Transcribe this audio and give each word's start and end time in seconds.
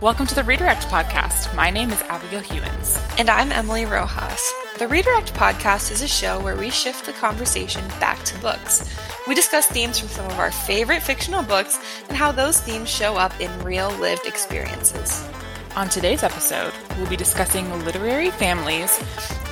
Welcome 0.00 0.26
to 0.28 0.34
the 0.34 0.44
Readirect 0.44 0.86
Podcast. 0.86 1.54
My 1.54 1.68
name 1.68 1.90
is 1.90 2.00
Abigail 2.04 2.40
Hewins. 2.40 2.98
And 3.18 3.28
I'm 3.28 3.52
Emily 3.52 3.84
Rojas. 3.84 4.50
The 4.78 4.88
Readirect 4.88 5.34
Podcast 5.34 5.92
is 5.92 6.00
a 6.00 6.08
show 6.08 6.40
where 6.40 6.56
we 6.56 6.70
shift 6.70 7.04
the 7.04 7.12
conversation 7.12 7.86
back 8.00 8.22
to 8.22 8.38
books. 8.40 8.90
We 9.28 9.34
discuss 9.34 9.66
themes 9.66 9.98
from 9.98 10.08
some 10.08 10.24
of 10.24 10.38
our 10.38 10.52
favorite 10.52 11.02
fictional 11.02 11.42
books 11.42 11.78
and 12.08 12.16
how 12.16 12.32
those 12.32 12.58
themes 12.62 12.88
show 12.88 13.16
up 13.16 13.38
in 13.42 13.50
real 13.62 13.90
lived 13.90 14.26
experiences. 14.26 15.28
On 15.76 15.90
today's 15.90 16.22
episode, 16.22 16.72
we'll 16.96 17.10
be 17.10 17.16
discussing 17.16 17.70
literary 17.84 18.30
families 18.30 18.98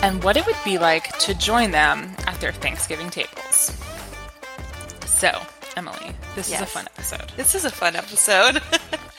and 0.03 0.25
what 0.25 0.39
it 0.39 0.47
would 0.47 0.57
be 0.65 0.79
like 0.79 1.19
to 1.19 1.35
join 1.35 1.73
them 1.73 2.17
at 2.27 2.41
their 2.41 2.53
Thanksgiving 2.53 3.11
tables. 3.11 3.77
So, 5.05 5.31
Emily, 5.77 6.15
this 6.35 6.51
yes. 6.51 6.63
is 6.63 6.63
a 6.63 6.71
fun 6.71 6.87
episode. 6.87 7.33
This 7.37 7.55
is 7.55 7.67
a 7.67 7.71
fun 7.71 7.97
episode. 7.97 8.63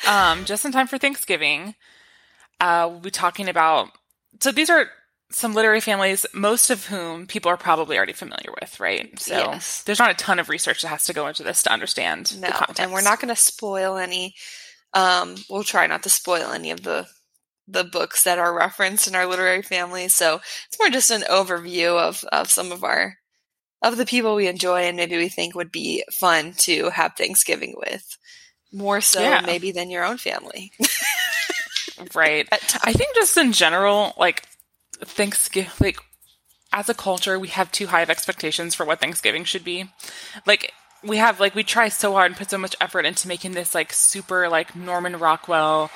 um, 0.09 0.43
just 0.45 0.65
in 0.65 0.71
time 0.71 0.87
for 0.87 0.97
Thanksgiving, 0.97 1.75
uh, 2.59 2.87
we'll 2.89 2.99
be 2.99 3.11
talking 3.11 3.47
about. 3.47 3.89
So 4.41 4.51
these 4.51 4.69
are 4.69 4.89
some 5.31 5.53
literary 5.53 5.81
families, 5.81 6.25
most 6.33 6.71
of 6.71 6.87
whom 6.87 7.27
people 7.27 7.51
are 7.51 7.57
probably 7.57 7.95
already 7.95 8.13
familiar 8.13 8.51
with, 8.59 8.79
right? 8.79 9.17
So 9.19 9.35
yes. 9.35 9.83
there's 9.83 9.99
not 9.99 10.09
a 10.09 10.15
ton 10.15 10.39
of 10.39 10.49
research 10.49 10.81
that 10.81 10.87
has 10.87 11.05
to 11.05 11.13
go 11.13 11.27
into 11.27 11.43
this 11.43 11.61
to 11.63 11.71
understand 11.71 12.39
no, 12.41 12.47
the 12.47 12.53
context. 12.53 12.81
And 12.81 12.91
we're 12.91 13.01
not 13.01 13.21
going 13.21 13.33
to 13.33 13.39
spoil 13.39 13.97
any. 13.97 14.33
Um, 14.95 15.35
we'll 15.49 15.63
try 15.63 15.85
not 15.85 16.03
to 16.03 16.09
spoil 16.09 16.51
any 16.51 16.71
of 16.71 16.83
the 16.83 17.07
the 17.71 17.83
books 17.83 18.23
that 18.23 18.39
are 18.39 18.51
referenced 18.51 19.07
in 19.07 19.13
our 19.13 19.27
literary 19.27 19.61
family. 19.61 20.07
So 20.07 20.41
it's 20.67 20.79
more 20.79 20.89
just 20.89 21.11
an 21.11 21.21
overview 21.29 21.99
of 21.99 22.23
of 22.31 22.49
some 22.49 22.71
of 22.71 22.83
our 22.83 23.15
of 23.83 23.95
the 23.95 24.07
people 24.07 24.35
we 24.35 24.47
enjoy 24.47 24.81
and 24.81 24.97
maybe 24.97 25.17
we 25.17 25.29
think 25.29 25.53
would 25.53 25.71
be 25.71 26.03
fun 26.11 26.53
to 26.57 26.89
have 26.89 27.13
Thanksgiving 27.15 27.75
with. 27.77 28.17
More 28.71 29.01
so 29.01 29.21
yeah. 29.21 29.41
maybe 29.45 29.71
than 29.71 29.89
your 29.89 30.05
own 30.05 30.17
family. 30.17 30.71
right. 32.13 32.47
I 32.83 32.93
think 32.93 33.15
just 33.15 33.37
in 33.37 33.51
general, 33.51 34.13
like 34.17 34.47
Thanksgiving, 34.99 35.71
like 35.79 35.99
as 36.71 36.89
a 36.89 36.93
culture, 36.93 37.39
we 37.39 37.47
have 37.49 37.71
too 37.71 37.87
high 37.87 38.01
of 38.01 38.09
expectations 38.09 38.75
for 38.75 38.85
what 38.85 38.99
Thanksgiving 38.99 39.43
should 39.43 39.63
be. 39.63 39.85
Like 40.45 40.71
we 41.03 41.17
have, 41.17 41.39
like 41.39 41.55
we 41.55 41.63
try 41.63 41.89
so 41.89 42.13
hard 42.13 42.31
and 42.31 42.37
put 42.37 42.51
so 42.51 42.57
much 42.57 42.75
effort 42.79 43.05
into 43.05 43.27
making 43.27 43.53
this 43.53 43.73
like 43.73 43.91
super 43.91 44.49
like 44.49 44.75
Norman 44.75 45.17
Rockwell 45.17 45.89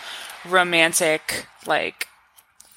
romantic 0.46 1.46
like 1.66 2.08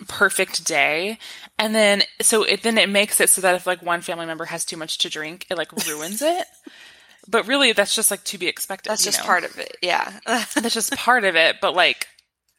perfect 0.08 0.64
day 0.64 1.18
and 1.58 1.74
then 1.74 2.02
so 2.20 2.42
it 2.42 2.62
then 2.62 2.76
it 2.76 2.88
makes 2.88 3.20
it 3.20 3.30
so 3.30 3.40
that 3.40 3.54
if 3.54 3.66
like 3.66 3.82
one 3.82 4.00
family 4.00 4.26
member 4.26 4.44
has 4.44 4.64
too 4.64 4.76
much 4.76 4.98
to 4.98 5.08
drink 5.08 5.46
it 5.50 5.56
like 5.56 5.72
ruins 5.86 6.20
it 6.20 6.46
but 7.28 7.46
really 7.46 7.72
that's 7.72 7.94
just 7.94 8.10
like 8.10 8.24
to 8.24 8.38
be 8.38 8.46
expected 8.46 8.90
that's 8.90 9.04
just 9.04 9.20
know? 9.20 9.26
part 9.26 9.44
of 9.44 9.58
it 9.58 9.76
yeah. 9.82 10.18
That's 10.26 10.74
just 10.74 10.94
part 10.96 11.24
of 11.24 11.36
it 11.36 11.56
but 11.60 11.74
like 11.74 12.08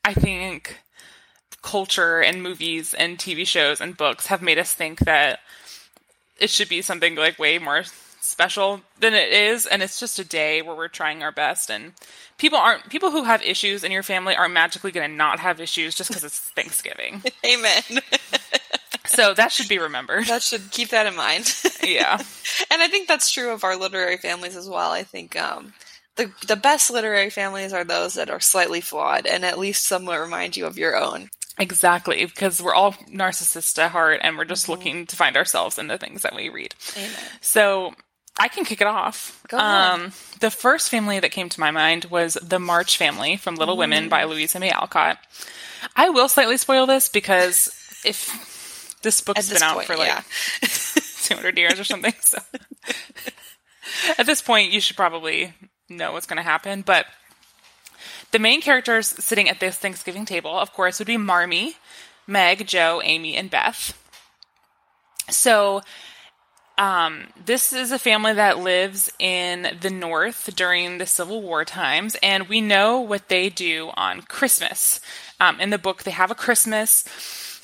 i 0.03 0.13
think 0.13 0.77
culture 1.61 2.21
and 2.21 2.41
movies 2.41 2.93
and 2.93 3.17
tv 3.17 3.45
shows 3.45 3.81
and 3.81 3.97
books 3.97 4.27
have 4.27 4.41
made 4.41 4.57
us 4.57 4.73
think 4.73 4.99
that 4.99 5.39
it 6.39 6.49
should 6.49 6.69
be 6.69 6.81
something 6.81 7.15
like 7.15 7.39
way 7.39 7.57
more 7.57 7.83
special 8.19 8.81
than 8.99 9.13
it 9.13 9.31
is 9.31 9.65
and 9.65 9.81
it's 9.81 9.99
just 9.99 10.19
a 10.19 10.25
day 10.25 10.61
where 10.61 10.75
we're 10.75 10.87
trying 10.87 11.23
our 11.23 11.31
best 11.31 11.69
and 11.69 11.93
people 12.37 12.57
aren't 12.57 12.89
people 12.89 13.11
who 13.11 13.23
have 13.23 13.41
issues 13.41 13.83
in 13.83 13.91
your 13.91 14.03
family 14.03 14.35
aren't 14.35 14.53
magically 14.53 14.91
going 14.91 15.09
to 15.09 15.15
not 15.15 15.39
have 15.39 15.61
issues 15.61 15.95
just 15.95 16.09
because 16.09 16.23
it's 16.23 16.39
thanksgiving. 16.39 17.21
Amen 17.45 17.83
so 19.07 19.33
that 19.33 19.51
should 19.51 19.67
be 19.67 19.79
remembered 19.79 20.25
that 20.27 20.41
should 20.41 20.71
keep 20.71 20.89
that 20.89 21.05
in 21.05 21.15
mind 21.15 21.53
yeah 21.83 22.17
and 22.71 22.81
i 22.81 22.87
think 22.87 23.07
that's 23.07 23.31
true 23.31 23.51
of 23.51 23.63
our 23.63 23.75
literary 23.75 24.17
families 24.17 24.55
as 24.55 24.69
well 24.69 24.91
i 24.91 25.03
think 25.03 25.35
um, 25.35 25.73
the 26.15 26.31
the 26.47 26.55
best 26.55 26.91
literary 26.91 27.29
families 27.29 27.73
are 27.73 27.83
those 27.83 28.13
that 28.15 28.29
are 28.29 28.39
slightly 28.39 28.81
flawed 28.81 29.25
and 29.25 29.45
at 29.45 29.59
least 29.59 29.85
somewhat 29.85 30.19
remind 30.19 30.57
you 30.57 30.65
of 30.65 30.77
your 30.77 30.95
own 30.95 31.29
Exactly, 31.59 32.23
because 32.23 32.61
we're 32.61 32.73
all 32.73 32.93
narcissists 33.11 33.79
at 33.79 33.91
heart 33.91 34.19
and 34.21 34.37
we're 34.37 34.45
just 34.45 34.63
mm-hmm. 34.63 34.73
looking 34.73 35.05
to 35.07 35.15
find 35.15 35.35
ourselves 35.35 35.79
in 35.79 35.87
the 35.87 35.97
things 35.97 36.21
that 36.21 36.35
we 36.35 36.49
read. 36.49 36.75
Amen. 36.95 37.09
So 37.41 37.95
I 38.39 38.47
can 38.47 38.63
kick 38.63 38.81
it 38.81 38.87
off. 38.87 39.43
Go 39.47 39.57
ahead. 39.57 39.99
Um, 39.99 40.11
the 40.39 40.51
first 40.51 40.89
family 40.89 41.19
that 41.19 41.31
came 41.31 41.49
to 41.49 41.59
my 41.59 41.71
mind 41.71 42.05
was 42.05 42.37
the 42.41 42.59
March 42.59 42.97
family 42.97 43.37
from 43.37 43.55
Little 43.55 43.75
mm. 43.75 43.79
Women 43.79 44.09
by 44.09 44.23
Louisa 44.25 44.59
May 44.59 44.69
Alcott. 44.69 45.17
I 45.95 46.09
will 46.09 46.29
slightly 46.29 46.57
spoil 46.57 46.85
this 46.85 47.09
because 47.09 47.69
if 48.05 48.56
this 49.03 49.21
book's 49.21 49.47
this 49.47 49.59
been 49.59 49.67
point, 49.67 49.79
out 49.79 49.85
for 49.85 49.97
like 49.97 50.07
yeah. 50.07 50.21
200 51.23 51.57
years 51.57 51.79
or 51.79 51.83
something, 51.83 52.13
so 52.19 52.37
at 54.17 54.25
this 54.25 54.41
point 54.41 54.71
you 54.71 54.79
should 54.79 54.95
probably 54.95 55.53
know 55.89 56.13
what's 56.13 56.25
going 56.25 56.37
to 56.37 56.43
happen. 56.43 56.81
But 56.81 57.05
the 58.31 58.39
main 58.39 58.61
characters 58.61 59.07
sitting 59.07 59.49
at 59.49 59.59
this 59.59 59.77
Thanksgiving 59.77 60.25
table, 60.25 60.51
of 60.51 60.73
course, 60.73 60.99
would 60.99 61.07
be 61.07 61.17
Marmee, 61.17 61.75
Meg, 62.25 62.67
Jo, 62.67 63.01
Amy, 63.03 63.35
and 63.35 63.49
Beth. 63.49 63.97
So 65.29 65.81
um, 66.77 67.27
this 67.43 67.73
is 67.73 67.91
a 67.91 67.99
family 67.99 68.33
that 68.33 68.59
lives 68.59 69.11
in 69.17 69.77
the 69.81 69.89
North 69.89 70.55
during 70.55 70.97
the 70.97 71.05
Civil 71.05 71.41
War 71.41 71.65
times, 71.65 72.15
and 72.21 72.47
we 72.47 72.61
know 72.61 72.99
what 72.99 73.29
they 73.29 73.49
do 73.49 73.91
on 73.95 74.21
Christmas. 74.21 75.01
Um, 75.39 75.59
in 75.59 75.69
the 75.69 75.79
book, 75.79 76.03
they 76.03 76.11
have 76.11 76.31
a 76.31 76.35
Christmas, 76.35 77.03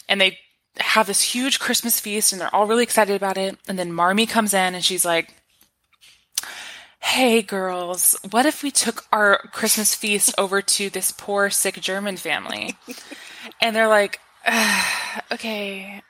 and 0.09 0.19
they 0.19 0.39
have 0.79 1.07
this 1.07 1.21
huge 1.21 1.59
Christmas 1.59 1.99
feast, 1.99 2.31
and 2.31 2.41
they're 2.41 2.53
all 2.53 2.67
really 2.67 2.83
excited 2.83 3.15
about 3.15 3.37
it. 3.37 3.57
And 3.67 3.77
then 3.77 3.93
Marmee 3.93 4.27
comes 4.27 4.53
in, 4.53 4.75
and 4.75 4.83
she's 4.83 5.05
like, 5.05 5.35
Hey 6.99 7.41
girls, 7.41 8.15
what 8.31 8.45
if 8.45 8.63
we 8.63 8.71
took 8.71 9.05
our 9.11 9.37
Christmas 9.51 9.93
feast 9.93 10.33
over 10.37 10.61
to 10.61 10.89
this 10.89 11.11
poor 11.11 11.49
sick 11.49 11.75
German 11.81 12.15
family? 12.17 12.77
And 13.61 13.75
they're 13.75 13.89
like, 13.89 14.19
okay, 15.31 16.01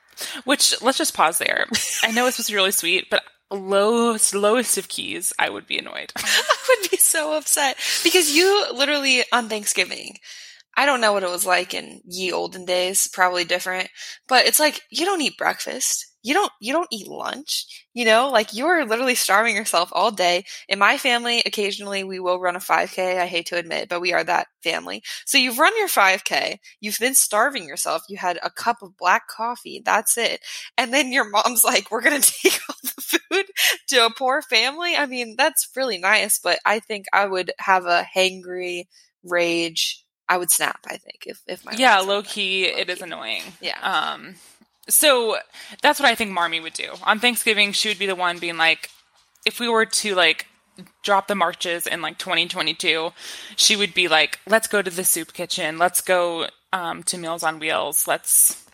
which 0.46 0.82
let's 0.82 0.98
just 0.98 1.16
pause 1.16 1.40
there. 1.40 1.66
I 2.04 2.12
know 2.12 2.28
it's 2.28 2.36
supposed 2.36 2.48
to 2.48 2.54
be 2.54 2.58
really 2.58 2.72
sweet, 2.72 3.10
but 3.10 3.24
lowest 3.52 4.34
lowest 4.34 4.78
of 4.78 4.88
keys, 4.88 5.34
I 5.38 5.50
would 5.50 5.68
be 5.68 5.78
annoyed. 5.78 6.12
I 6.18 6.78
would 6.82 6.92
be 6.92 6.98
so 6.98 7.38
upset 7.38 7.78
because 8.04 8.36
you 8.36 8.68
literally 8.74 9.24
on 9.32 9.50
Thanksgiving. 9.50 10.20
I 10.76 10.86
don't 10.86 11.02
know 11.02 11.14
what 11.14 11.24
it 11.24 11.30
was 11.30 11.46
like 11.46 11.74
in 11.74 12.02
ye 12.06 12.32
olden 12.32 12.66
days, 12.66 13.08
probably 13.08 13.44
different, 13.44 13.90
but 14.28 14.46
it's 14.46 14.60
like 14.60 14.82
you 14.90 15.06
don't 15.06 15.22
eat 15.22 15.38
breakfast. 15.38 16.08
You 16.24 16.34
don't 16.34 16.52
you 16.62 16.72
don't 16.74 16.88
eat 16.92 17.08
lunch 17.08 17.66
you 17.94 18.06
know? 18.06 18.30
Like 18.30 18.54
you're 18.56 18.86
literally 18.86 19.14
starving 19.16 19.56
yourself 19.56 19.90
all 19.92 20.10
day. 20.12 20.46
In 20.68 20.80
my 20.80 20.98
family 20.98 21.44
occasionally 21.46 22.04
we 22.04 22.20
will 22.20 22.40
run 22.40 22.56
a 22.56 22.60
5k 22.60 23.20
i 23.20 23.26
hate 23.28 23.46
to 23.48 23.58
admit 23.58 23.90
but 23.90 24.02
we 24.02 24.14
are 24.14 24.24
that 24.24 24.48
family. 24.64 25.04
So 25.26 25.38
you've 25.38 25.60
run 25.60 25.78
your 25.78 25.88
5k 25.90 26.58
you've 26.80 27.00
been 27.00 27.16
starving 27.16 27.66
yourself 27.66 28.04
you 28.10 28.18
had 28.18 28.40
a 28.42 28.50
cup 28.50 28.78
of 28.82 28.98
black 28.98 29.28
coffee 29.28 29.82
that's 29.84 30.18
it. 30.18 30.40
And 30.78 30.94
then 30.94 31.12
your 31.12 31.30
mom's 31.30 31.64
like 31.72 31.92
we're 31.92 32.02
going 32.02 32.22
to 32.22 32.34
take 32.42 32.60
all 32.70 32.76
the 32.84 33.02
food 33.02 33.46
to 33.90 34.06
a 34.06 34.14
poor 34.14 34.42
family? 34.42 34.96
I 34.96 35.06
mean 35.06 35.36
that's 35.38 35.70
really 35.76 35.98
nice 35.98 36.40
but 36.40 36.60
i 36.66 36.80
think 36.80 37.06
i 37.14 37.26
would 37.26 37.52
have 37.60 37.86
a 37.86 38.06
hangry 38.16 38.86
rage 39.24 40.03
I 40.30 40.38
would 40.38 40.52
snap. 40.52 40.80
I 40.88 40.98
think 40.98 41.26
if 41.26 41.42
if 41.48 41.66
my 41.66 41.74
yeah, 41.78 42.00
low 42.00 42.22
key, 42.24 42.72
low 42.72 42.80
it 42.80 42.88
key. 42.88 42.94
is 42.94 43.02
annoying. 43.02 43.44
Yeah. 43.62 43.80
Um, 43.82 44.36
so 44.90 45.38
that's 45.82 46.00
what 46.00 46.10
I 46.10 46.16
think 46.16 46.32
Marmee 46.32 46.62
would 46.62 46.74
do. 46.74 46.90
On 47.04 47.20
Thanksgiving, 47.20 47.72
she 47.72 47.90
would 47.90 48.00
be 48.00 48.06
the 48.06 48.16
one 48.16 48.40
being 48.40 48.58
like, 48.58 48.90
if 49.46 49.60
we 49.60 49.70
were 49.70 49.86
to 49.86 50.16
like 50.16 50.48
drop 51.04 51.28
the 51.28 51.36
marches 51.36 51.88
in 51.88 52.02
like 52.02 52.18
2022, 52.18 53.12
she 53.56 53.76
would 53.76 53.94
be 53.94 54.08
like, 54.08 54.40
let's 54.48 54.68
go 54.68 54.82
to 54.82 54.90
the 54.90 55.04
soup 55.04 55.34
kitchen, 55.34 55.78
let's 55.78 56.02
go 56.02 56.48
um, 56.72 57.04
to 57.04 57.18
Meals 57.18 57.44
on 57.44 57.60
Wheels, 57.60 58.08
let's 58.08 58.66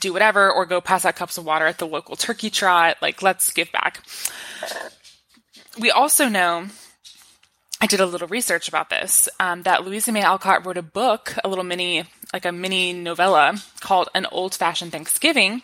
do 0.00 0.12
whatever, 0.12 0.50
or 0.50 0.64
go 0.64 0.80
pass 0.80 1.04
out 1.04 1.16
cups 1.16 1.36
of 1.36 1.44
water 1.44 1.66
at 1.66 1.78
the 1.78 1.86
local 1.86 2.16
turkey 2.16 2.50
trot. 2.50 2.96
Like, 3.02 3.22
let's 3.22 3.52
give 3.52 3.70
back. 3.72 4.02
We 5.78 5.90
also 5.90 6.28
know 6.28 6.66
I 7.82 7.86
did 7.86 7.98
a 7.98 8.06
little 8.06 8.28
research 8.28 8.68
about 8.68 8.90
this. 8.90 9.28
Um, 9.40 9.64
that 9.64 9.84
Louisa 9.84 10.12
May 10.12 10.22
Alcott 10.22 10.64
wrote 10.64 10.76
a 10.76 10.82
book, 10.82 11.34
a 11.42 11.48
little 11.48 11.64
mini, 11.64 12.04
like 12.32 12.44
a 12.44 12.52
mini 12.52 12.92
novella 12.92 13.56
called 13.80 14.08
An 14.14 14.24
Old 14.26 14.54
Fashioned 14.54 14.92
Thanksgiving. 14.92 15.62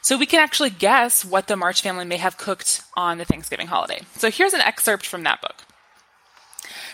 So 0.00 0.16
we 0.16 0.24
can 0.24 0.40
actually 0.40 0.70
guess 0.70 1.22
what 1.22 1.48
the 1.48 1.58
March 1.58 1.82
family 1.82 2.06
may 2.06 2.16
have 2.16 2.38
cooked 2.38 2.80
on 2.96 3.18
the 3.18 3.26
Thanksgiving 3.26 3.66
holiday. 3.66 4.00
So 4.16 4.30
here's 4.30 4.54
an 4.54 4.62
excerpt 4.62 5.04
from 5.04 5.22
that 5.24 5.42
book. 5.42 5.56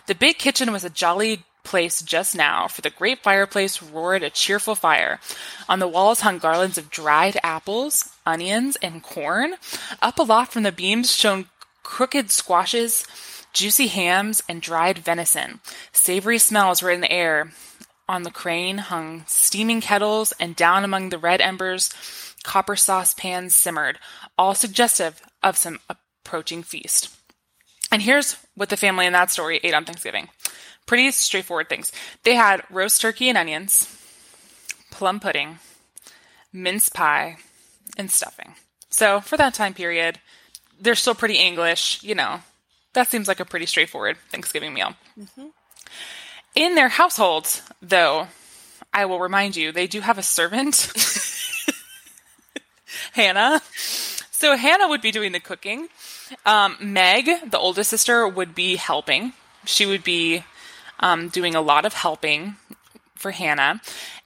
The 0.09 0.17
big 0.17 0.37
kitchen 0.37 0.73
was 0.73 0.83
a 0.83 0.91
jolly 0.91 1.45
place 1.63 2.03
just 2.03 2.35
now, 2.35 2.67
for 2.67 2.83
the 2.83 2.91
great 2.91 3.23
fireplace 3.23 3.81
roared 3.81 4.25
a 4.25 4.31
cheerful 4.31 4.75
fire. 4.75 5.21
On 5.69 5.79
the 5.79 5.87
walls 5.87 6.23
hung 6.23 6.39
garlands 6.39 6.77
of 6.77 6.91
dried 6.91 7.37
apples, 7.45 8.11
onions, 8.27 8.75
and 8.83 9.01
corn. 9.01 9.55
Up 10.03 10.19
aloft 10.19 10.53
from 10.53 10.65
the 10.65 10.73
beams 10.73 11.15
shone 11.15 11.47
crooked 11.85 12.33
squashes 12.33 13.07
juicy 13.57 13.87
hams, 13.87 14.43
and 14.49 14.61
dried 14.61 14.99
venison. 14.99 15.61
Savory 15.91 16.39
smells 16.39 16.83
were 16.83 16.91
in 16.91 17.01
the 17.01 17.11
air. 17.11 17.53
On 18.07 18.23
the 18.23 18.31
crane 18.31 18.79
hung 18.79 19.25
steaming 19.27 19.81
kettles, 19.81 20.33
and 20.39 20.55
down 20.55 20.85
among 20.85 21.09
the 21.09 21.19
red 21.19 21.41
embers, 21.41 21.91
copper 22.45 22.77
saucepans 22.77 23.57
simmered, 23.57 23.99
all 24.37 24.55
suggestive 24.55 25.23
of 25.43 25.57
some 25.57 25.81
approaching 25.89 26.63
feast. 26.63 27.09
And 27.91 28.03
here's 28.03 28.37
what 28.55 28.69
the 28.69 28.77
family 28.77 29.07
in 29.07 29.15
that 29.15 29.31
story 29.31 29.59
ate 29.65 29.75
on 29.75 29.85
Thanksgiving 29.85 30.29
Pretty 30.85 31.11
straightforward 31.11 31.69
things. 31.69 31.91
They 32.25 32.35
had 32.35 32.63
roast 32.71 33.01
turkey 33.01 33.29
and 33.31 33.39
onions, 33.39 33.91
plum 34.91 35.19
pudding, 35.19 35.59
mince 36.53 36.91
pie, 36.91 37.39
and 37.97 38.11
stuffing. 38.11 38.55
So 38.91 39.21
for 39.21 39.37
that 39.39 39.55
time 39.55 39.73
period, 39.75 40.21
they're 40.79 40.95
still 40.95 41.15
pretty 41.15 41.37
English, 41.37 42.03
you 42.05 42.15
know. 42.15 42.41
That 42.97 43.11
seems 43.11 43.29
like 43.29 43.41
a 43.41 43.45
pretty 43.45 43.67
straightforward 43.67 44.17
Thanksgiving 44.31 44.73
meal. 44.73 44.95
Mm-hmm. 45.21 45.49
In 46.55 46.77
their 46.77 46.89
household, 46.89 47.61
though, 47.83 48.29
I 48.91 49.05
will 49.05 49.21
remind 49.21 49.55
you, 49.55 49.71
they 49.71 49.87
do 49.87 50.01
have 50.01 50.17
a 50.17 50.23
servant, 50.23 50.91
Hannah. 53.13 53.61
So 54.31 54.57
Hannah 54.57 54.89
would 54.89 55.03
be 55.03 55.11
doing 55.11 55.33
the 55.33 55.41
cooking. 55.41 55.89
Um, 56.47 56.79
Meg, 56.81 57.51
the 57.51 57.59
oldest 57.59 57.91
sister, 57.91 58.27
would 58.27 58.55
be 58.55 58.77
helping. 58.77 59.35
She 59.67 59.85
would 59.85 60.03
be 60.03 60.45
um, 60.99 61.29
doing 61.29 61.55
a 61.55 61.61
lot 61.61 61.85
of 61.85 61.93
helping 61.93 62.57
for 63.15 63.31
Hannah. 63.31 63.83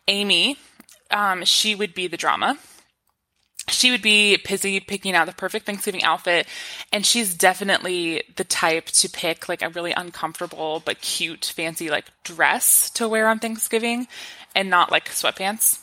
Amy, 0.07 0.59
um, 1.11 1.45
she 1.45 1.75
would 1.75 1.93
be 1.93 2.07
the 2.07 2.17
drama 2.17 2.57
she 3.81 3.91
would 3.91 4.03
be 4.03 4.37
busy 4.37 4.79
picking 4.79 5.15
out 5.15 5.27
the 5.27 5.33
perfect 5.33 5.65
Thanksgiving 5.65 6.05
outfit. 6.05 6.47
And 6.93 7.07
she's 7.07 7.35
definitely 7.35 8.23
the 8.37 8.45
type 8.45 8.87
to 8.87 9.09
pick 9.09 9.49
like 9.49 9.63
a 9.63 9.71
really 9.71 9.93
uncomfortable 9.93 10.83
but 10.85 11.01
cute, 11.01 11.47
fancy 11.47 11.89
like 11.89 12.05
dress 12.23 12.91
to 12.91 13.09
wear 13.09 13.27
on 13.27 13.39
Thanksgiving 13.39 14.07
and 14.55 14.69
not 14.69 14.91
like 14.91 15.09
sweatpants. 15.09 15.79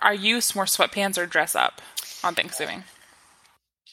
Are 0.00 0.14
you 0.14 0.36
more 0.54 0.64
sweatpants 0.64 1.18
or 1.18 1.26
dress 1.26 1.54
up 1.54 1.82
on 2.24 2.34
Thanksgiving? 2.34 2.84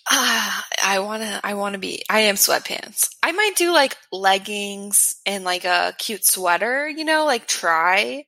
Uh, 0.09 0.61
I 0.81 0.99
wanna, 0.99 1.41
I 1.43 1.55
wanna 1.55 1.79
be, 1.79 2.03
I 2.09 2.21
am 2.21 2.35
sweatpants. 2.35 3.09
I 3.21 3.33
might 3.33 3.57
do 3.57 3.73
like 3.73 3.97
leggings 4.13 5.15
and 5.25 5.43
like 5.43 5.65
a 5.65 5.93
cute 5.97 6.23
sweater, 6.23 6.87
you 6.87 7.03
know, 7.03 7.25
like 7.25 7.47
try. 7.47 8.25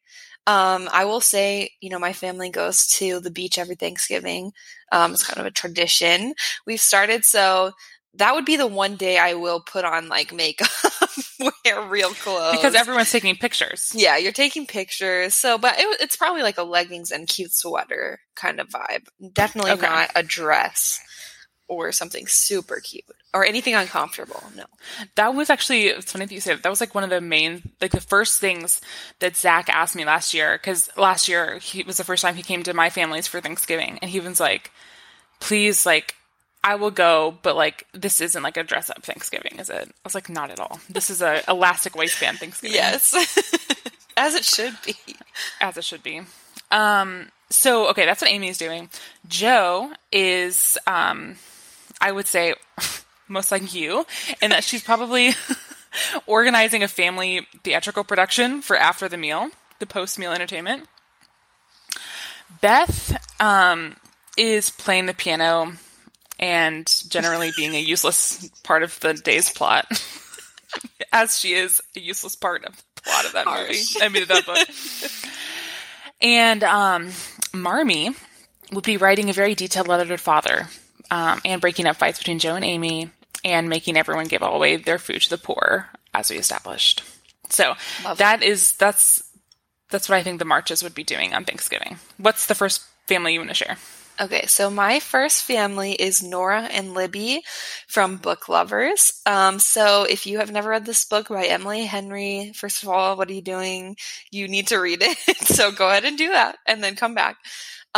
Um, 0.47 0.87
I 0.93 1.03
will 1.03 1.19
say, 1.19 1.71
you 1.81 1.89
know, 1.89 1.99
my 1.99 2.13
family 2.13 2.49
goes 2.49 2.87
to 2.97 3.19
the 3.19 3.29
beach 3.29 3.57
every 3.57 3.75
Thanksgiving. 3.75 4.53
Um, 4.93 5.11
it's 5.13 5.27
kind 5.27 5.39
of 5.39 5.45
a 5.45 5.51
tradition 5.51 6.33
we've 6.65 6.79
started. 6.79 7.25
So 7.25 7.73
that 8.13 8.33
would 8.33 8.45
be 8.45 8.55
the 8.55 8.65
one 8.65 8.95
day 8.95 9.17
I 9.17 9.33
will 9.33 9.59
put 9.59 9.83
on 9.83 10.07
like 10.07 10.33
makeup, 10.33 10.69
wear 11.39 11.81
real 11.81 12.11
clothes 12.11 12.55
because 12.55 12.75
everyone's 12.75 13.11
taking 13.11 13.35
pictures. 13.35 13.91
Yeah, 13.93 14.15
you're 14.15 14.31
taking 14.31 14.65
pictures. 14.65 15.35
So, 15.35 15.57
but 15.57 15.77
it, 15.77 16.01
it's 16.01 16.15
probably 16.15 16.43
like 16.43 16.57
a 16.57 16.63
leggings 16.63 17.11
and 17.11 17.27
cute 17.27 17.51
sweater 17.51 18.21
kind 18.35 18.61
of 18.61 18.69
vibe. 18.69 19.05
Definitely 19.33 19.71
okay. 19.71 19.85
not 19.85 20.11
a 20.15 20.23
dress 20.23 20.99
or 21.67 21.91
something 21.91 22.27
super 22.27 22.79
cute 22.79 23.03
or 23.33 23.45
anything 23.45 23.75
uncomfortable. 23.75 24.41
No. 24.55 24.63
That 25.15 25.35
was 25.35 25.49
actually, 25.49 25.87
it's 25.87 26.11
funny 26.11 26.25
that 26.25 26.33
you 26.33 26.39
say 26.39 26.53
that. 26.53 26.63
That 26.63 26.69
was 26.69 26.79
like 26.81 26.95
one 26.95 27.03
of 27.03 27.09
the 27.09 27.21
main, 27.21 27.71
like 27.81 27.91
the 27.91 28.01
first 28.01 28.39
things 28.39 28.81
that 29.19 29.35
Zach 29.35 29.69
asked 29.69 29.95
me 29.95 30.05
last 30.05 30.33
year. 30.33 30.57
Cause 30.57 30.89
last 30.97 31.27
year 31.27 31.57
he 31.59 31.83
was 31.83 31.97
the 31.97 32.03
first 32.03 32.21
time 32.23 32.35
he 32.35 32.43
came 32.43 32.63
to 32.63 32.73
my 32.73 32.89
family's 32.89 33.27
for 33.27 33.41
Thanksgiving. 33.41 33.99
And 34.01 34.09
he 34.09 34.19
was 34.19 34.39
like, 34.39 34.71
please, 35.39 35.85
like, 35.85 36.15
I 36.63 36.75
will 36.75 36.91
go, 36.91 37.37
but 37.43 37.55
like, 37.55 37.85
this 37.93 38.19
isn't 38.19 38.43
like 38.43 38.57
a 38.57 38.63
dress 38.63 38.89
up 38.89 39.03
Thanksgiving, 39.03 39.59
is 39.59 39.69
it? 39.69 39.87
I 39.87 39.93
was 40.03 40.15
like, 40.15 40.29
not 40.29 40.49
at 40.49 40.59
all. 40.59 40.79
This 40.89 41.09
is 41.09 41.21
a 41.21 41.43
elastic 41.47 41.95
waistband 41.95 42.39
Thanksgiving. 42.39 42.75
yes. 42.75 43.13
As 44.17 44.33
it 44.33 44.43
should 44.43 44.75
be. 44.83 44.95
As 45.61 45.77
it 45.77 45.83
should 45.83 46.01
be. 46.01 46.21
Um, 46.71 47.27
so, 47.49 47.89
okay, 47.91 48.05
that's 48.05 48.21
what 48.21 48.31
Amy's 48.31 48.57
doing. 48.57 48.89
Jo 49.27 49.93
is, 50.11 50.77
um, 50.87 51.35
I 51.99 52.11
would 52.11 52.27
say 52.27 52.53
most 53.27 53.51
like 53.51 53.73
you, 53.73 54.05
and 54.41 54.51
that 54.51 54.63
she's 54.63 54.83
probably 54.83 55.33
organizing 56.27 56.83
a 56.83 56.87
family 56.87 57.47
theatrical 57.63 58.03
production 58.03 58.61
for 58.61 58.75
after 58.75 59.09
the 59.09 59.17
meal, 59.17 59.49
the 59.79 59.85
post 59.85 60.19
meal 60.19 60.31
entertainment. 60.31 60.87
Beth 62.61 63.41
um, 63.41 63.95
is 64.37 64.69
playing 64.69 65.05
the 65.05 65.13
piano 65.13 65.73
and 66.39 66.85
generally 67.09 67.51
being 67.55 67.73
a 67.75 67.79
useless 67.79 68.49
part 68.63 68.83
of 68.83 68.99
the 68.99 69.13
day's 69.13 69.51
plot, 69.51 69.85
as 71.11 71.37
she 71.37 71.53
is 71.53 71.81
a 71.95 71.99
useless 71.99 72.35
part 72.35 72.63
of 72.65 72.77
the 72.95 73.01
plot 73.01 73.25
of 73.25 73.33
that 73.33 73.47
Harsh. 73.47 73.95
movie. 73.95 74.05
I 74.05 74.09
mean, 74.09 74.25
that 74.27 74.45
book. 74.45 75.21
and 76.21 76.63
um, 76.63 77.09
Marmee 77.53 78.15
would 78.71 78.83
be 78.83 78.97
writing 78.97 79.29
a 79.29 79.33
very 79.33 79.55
detailed 79.55 79.87
letter 79.87 80.03
to 80.03 80.11
her 80.11 80.17
father 80.17 80.67
um, 81.11 81.41
and 81.45 81.61
breaking 81.61 81.87
up 81.87 81.97
fights 81.97 82.17
between 82.17 82.39
Jo 82.39 82.55
and 82.55 82.65
Amy 82.65 83.09
and 83.43 83.69
making 83.69 83.97
everyone 83.97 84.27
give 84.27 84.41
away 84.41 84.75
their 84.77 84.99
food 84.99 85.21
to 85.21 85.29
the 85.29 85.37
poor, 85.37 85.89
as 86.13 86.29
we 86.29 86.37
established. 86.37 87.03
So 87.49 87.75
Love 88.03 88.17
that 88.17 88.43
is 88.43 88.73
that's 88.73 89.23
that's 89.89 90.09
what 90.09 90.17
I 90.17 90.23
think 90.23 90.39
the 90.39 90.45
marches 90.45 90.83
would 90.83 90.95
be 90.95 91.03
doing 91.03 91.33
on 91.33 91.45
Thanksgiving. 91.45 91.97
What's 92.17 92.47
the 92.47 92.55
first 92.55 92.83
family 93.05 93.33
you 93.33 93.39
want 93.39 93.49
to 93.51 93.55
share? 93.55 93.77
Okay, 94.19 94.47
so 94.47 94.71
my 94.71 94.99
first 94.99 95.43
family 95.43 95.91
is 95.93 96.23
Nora 96.23 96.63
and 96.63 96.95
Libby 96.95 97.43
from 97.87 98.17
Book 98.17 98.49
Lovers. 98.49 99.21
Um, 99.27 99.59
so 99.59 100.05
if 100.09 100.25
you 100.25 100.39
have 100.39 100.51
never 100.51 100.69
read 100.69 100.85
this 100.85 101.05
book 101.05 101.29
by 101.29 101.45
Emily 101.45 101.85
Henry, 101.85 102.51
first 102.55 102.81
of 102.81 102.89
all, 102.89 103.15
what 103.15 103.29
are 103.29 103.33
you 103.33 103.43
doing? 103.43 103.95
You 104.31 104.47
need 104.47 104.67
to 104.67 104.79
read 104.79 105.03
it. 105.03 105.17
so 105.45 105.71
go 105.71 105.87
ahead 105.89 106.03
and 106.03 106.17
do 106.17 106.29
that 106.29 106.57
and 106.65 106.83
then 106.83 106.95
come 106.95 107.13
back. 107.13 107.37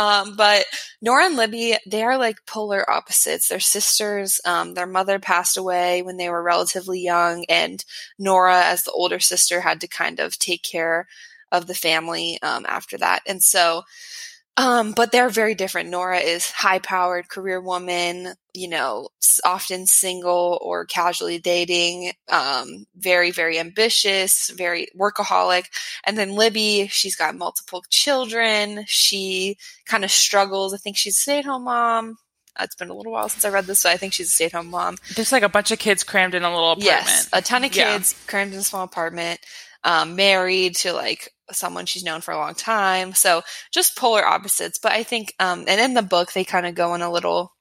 Um, 0.00 0.34
but 0.34 0.64
Nora 1.02 1.26
and 1.26 1.36
Libby, 1.36 1.76
they 1.86 2.02
are 2.02 2.16
like 2.16 2.46
polar 2.46 2.90
opposites. 2.90 3.48
They're 3.48 3.60
sisters. 3.60 4.40
Um, 4.46 4.72
their 4.72 4.86
mother 4.86 5.18
passed 5.18 5.58
away 5.58 6.00
when 6.00 6.16
they 6.16 6.30
were 6.30 6.42
relatively 6.42 7.00
young, 7.00 7.44
and 7.50 7.84
Nora, 8.18 8.62
as 8.64 8.84
the 8.84 8.92
older 8.92 9.20
sister, 9.20 9.60
had 9.60 9.78
to 9.82 9.86
kind 9.86 10.18
of 10.18 10.38
take 10.38 10.62
care 10.62 11.06
of 11.52 11.66
the 11.66 11.74
family 11.74 12.38
um, 12.42 12.64
after 12.66 12.96
that. 12.96 13.20
And 13.26 13.42
so 13.42 13.82
um, 14.60 14.92
but 14.92 15.10
they're 15.10 15.30
very 15.30 15.54
different. 15.54 15.88
Nora 15.88 16.18
is 16.18 16.50
high 16.50 16.80
powered 16.80 17.30
career 17.30 17.62
woman, 17.62 18.34
you 18.52 18.68
know, 18.68 19.08
often 19.42 19.86
single 19.86 20.58
or 20.60 20.84
casually 20.84 21.38
dating, 21.38 22.12
um, 22.28 22.84
very, 22.94 23.30
very 23.30 23.58
ambitious, 23.58 24.50
very 24.50 24.88
workaholic. 24.94 25.64
And 26.04 26.18
then 26.18 26.34
Libby, 26.34 26.88
she's 26.88 27.16
got 27.16 27.36
multiple 27.36 27.82
children. 27.88 28.84
She 28.86 29.56
kind 29.86 30.04
of 30.04 30.10
struggles. 30.10 30.74
I 30.74 30.76
think 30.76 30.98
she's 30.98 31.16
a 31.16 31.20
stay 31.20 31.38
at 31.38 31.46
home 31.46 31.64
mom. 31.64 32.18
It's 32.60 32.74
been 32.74 32.90
a 32.90 32.94
little 32.94 33.12
while 33.12 33.30
since 33.30 33.46
I 33.46 33.48
read 33.48 33.64
this, 33.64 33.78
so 33.78 33.88
I 33.88 33.96
think 33.96 34.12
she's 34.12 34.26
a 34.26 34.30
stay 34.30 34.46
at 34.46 34.52
home 34.52 34.68
mom. 34.68 34.98
There's 35.14 35.32
like 35.32 35.42
a 35.42 35.48
bunch 35.48 35.70
of 35.70 35.78
kids 35.78 36.04
crammed 36.04 36.34
in 36.34 36.42
a 36.42 36.52
little 36.52 36.72
apartment. 36.72 37.06
Yes, 37.06 37.30
a 37.32 37.40
ton 37.40 37.64
of 37.64 37.70
kids 37.70 38.12
yeah. 38.12 38.30
crammed 38.30 38.52
in 38.52 38.58
a 38.58 38.62
small 38.62 38.84
apartment, 38.84 39.40
um, 39.84 40.16
married 40.16 40.76
to 40.76 40.92
like 40.92 41.30
someone 41.50 41.86
she's 41.86 42.04
known 42.04 42.20
for 42.20 42.32
a 42.32 42.38
long 42.38 42.54
time. 42.54 43.12
So 43.12 43.42
just 43.72 43.96
polar 43.96 44.24
opposites. 44.24 44.78
But 44.78 44.92
I 44.92 45.02
think, 45.02 45.34
um, 45.40 45.64
and 45.66 45.80
in 45.80 45.94
the 45.94 46.02
book, 46.02 46.32
they 46.32 46.44
kind 46.44 46.66
of 46.66 46.74
go 46.74 46.92
on 46.92 47.02
a 47.02 47.10
little 47.10 47.52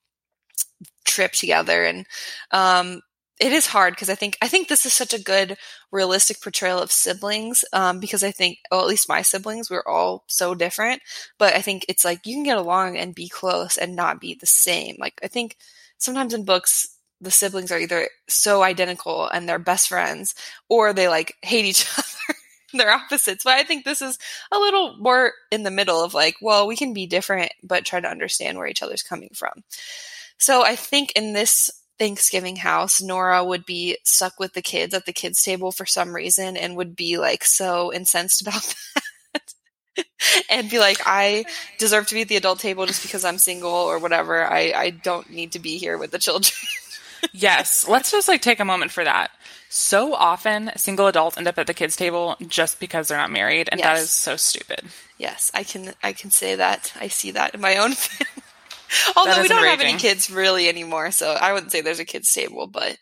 trip 1.05 1.31
together 1.33 1.83
and, 1.83 2.05
um, 2.51 3.01
it 3.39 3.53
is 3.53 3.67
hard 3.67 3.93
because 3.93 4.09
I 4.09 4.15
think 4.15 4.37
I 4.41 4.49
think 4.49 4.67
this 4.67 4.85
is 4.85 4.93
such 4.93 5.13
a 5.13 5.23
good 5.23 5.55
realistic 5.91 6.41
portrayal 6.41 6.79
of 6.79 6.91
siblings 6.91 7.63
um, 7.71 7.99
because 8.01 8.21
I 8.21 8.31
think 8.31 8.57
well 8.69 8.81
at 8.81 8.87
least 8.87 9.07
my 9.07 9.21
siblings 9.21 9.69
we're 9.69 9.87
all 9.87 10.25
so 10.27 10.53
different 10.53 11.01
but 11.37 11.53
I 11.53 11.61
think 11.61 11.85
it's 11.87 12.03
like 12.03 12.25
you 12.25 12.35
can 12.35 12.43
get 12.43 12.57
along 12.57 12.97
and 12.97 13.15
be 13.15 13.29
close 13.29 13.77
and 13.77 13.95
not 13.95 14.19
be 14.19 14.35
the 14.35 14.45
same 14.45 14.97
like 14.99 15.19
I 15.23 15.27
think 15.27 15.55
sometimes 15.97 16.33
in 16.33 16.43
books 16.43 16.98
the 17.21 17.31
siblings 17.31 17.71
are 17.71 17.79
either 17.79 18.09
so 18.27 18.61
identical 18.63 19.27
and 19.27 19.47
they're 19.47 19.59
best 19.59 19.89
friends 19.89 20.35
or 20.69 20.93
they 20.93 21.07
like 21.07 21.35
hate 21.41 21.65
each 21.65 21.85
other 21.97 22.39
they're 22.73 22.91
opposites. 22.91 23.43
But 23.43 23.53
I 23.53 23.63
think 23.63 23.83
this 23.83 24.01
is 24.01 24.17
a 24.51 24.59
little 24.59 24.95
more 24.97 25.33
in 25.51 25.63
the 25.63 25.71
middle 25.71 26.03
of 26.03 26.13
like, 26.13 26.35
well, 26.41 26.67
we 26.67 26.75
can 26.75 26.93
be 26.93 27.07
different, 27.07 27.51
but 27.63 27.85
try 27.85 27.99
to 27.99 28.09
understand 28.09 28.57
where 28.57 28.67
each 28.67 28.83
other's 28.83 29.03
coming 29.03 29.29
from. 29.33 29.63
So 30.37 30.63
I 30.63 30.75
think 30.75 31.11
in 31.15 31.33
this 31.33 31.69
Thanksgiving 31.97 32.55
house, 32.55 33.01
Nora 33.01 33.43
would 33.43 33.65
be 33.65 33.97
stuck 34.03 34.39
with 34.39 34.53
the 34.53 34.61
kids 34.61 34.93
at 34.93 35.05
the 35.05 35.13
kids' 35.13 35.41
table 35.41 35.71
for 35.71 35.85
some 35.85 36.15
reason 36.15 36.55
and 36.55 36.77
would 36.77 36.95
be 36.95 37.17
like 37.17 37.43
so 37.43 37.93
incensed 37.93 38.41
about 38.41 38.75
that. 39.33 40.05
and 40.49 40.69
be 40.69 40.79
like, 40.79 40.99
I 41.05 41.43
deserve 41.77 42.07
to 42.07 42.15
be 42.15 42.21
at 42.21 42.29
the 42.29 42.37
adult 42.37 42.59
table 42.59 42.85
just 42.85 43.01
because 43.01 43.25
I'm 43.25 43.37
single 43.37 43.71
or 43.71 43.99
whatever. 43.99 44.45
I, 44.45 44.71
I 44.73 44.89
don't 44.91 45.29
need 45.29 45.53
to 45.53 45.59
be 45.59 45.77
here 45.77 45.97
with 45.97 46.11
the 46.11 46.19
children. 46.19 46.53
Yes. 47.31 47.87
Let's 47.87 48.11
just 48.11 48.27
like 48.27 48.41
take 48.41 48.59
a 48.59 48.65
moment 48.65 48.91
for 48.91 49.03
that. 49.03 49.31
So 49.69 50.15
often, 50.15 50.71
single 50.77 51.07
adults 51.07 51.37
end 51.37 51.47
up 51.47 51.59
at 51.59 51.67
the 51.67 51.75
kids' 51.75 51.95
table 51.95 52.35
just 52.47 52.79
because 52.79 53.07
they're 53.07 53.17
not 53.17 53.31
married, 53.31 53.69
and 53.71 53.79
yes. 53.79 53.87
that 53.87 54.03
is 54.03 54.09
so 54.09 54.35
stupid. 54.35 54.81
Yes, 55.19 55.51
I 55.53 55.63
can 55.63 55.93
I 56.01 56.13
can 56.13 56.31
say 56.31 56.55
that. 56.55 56.91
I 56.99 57.07
see 57.07 57.31
that 57.31 57.53
in 57.53 57.61
my 57.61 57.77
own 57.77 57.91
family. 57.93 58.43
Although 59.15 59.41
we 59.41 59.47
don't 59.47 59.59
enraging. 59.59 59.69
have 59.69 59.81
any 59.81 59.99
kids 59.99 60.31
really 60.31 60.67
anymore, 60.67 61.11
so 61.11 61.29
I 61.29 61.53
wouldn't 61.53 61.71
say 61.71 61.81
there's 61.81 61.99
a 61.99 62.05
kids' 62.05 62.33
table, 62.33 62.65
but 62.65 62.97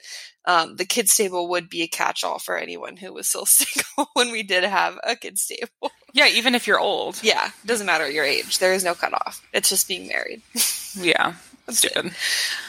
um, 0.48 0.76
the 0.76 0.86
kids' 0.86 1.16
table 1.16 1.50
would 1.50 1.70
be 1.70 1.84
a 1.84 1.88
catch-all 1.88 2.40
for 2.40 2.58
anyone 2.58 2.98
who 2.98 3.14
was 3.14 3.28
still 3.28 3.46
single 3.46 4.10
when 4.14 4.32
we 4.32 4.44
did 4.44 4.64
have 4.64 4.98
a 5.04 5.16
kids' 5.16 5.46
table. 5.46 5.92
Yeah, 6.14 6.28
even 6.28 6.56
if 6.56 6.68
you're 6.68 6.80
old. 6.80 7.20
Yeah, 7.22 7.52
doesn't 7.66 7.86
matter 7.86 8.10
your 8.10 8.26
age. 8.26 8.58
There 8.60 8.74
is 8.74 8.84
no 8.84 8.94
cutoff. 8.94 9.46
It's 9.54 9.70
just 9.70 9.88
being 9.88 10.08
married. 10.08 10.42
yeah, 10.96 11.36
stupid. 11.70 12.06
Um, 12.08 12.12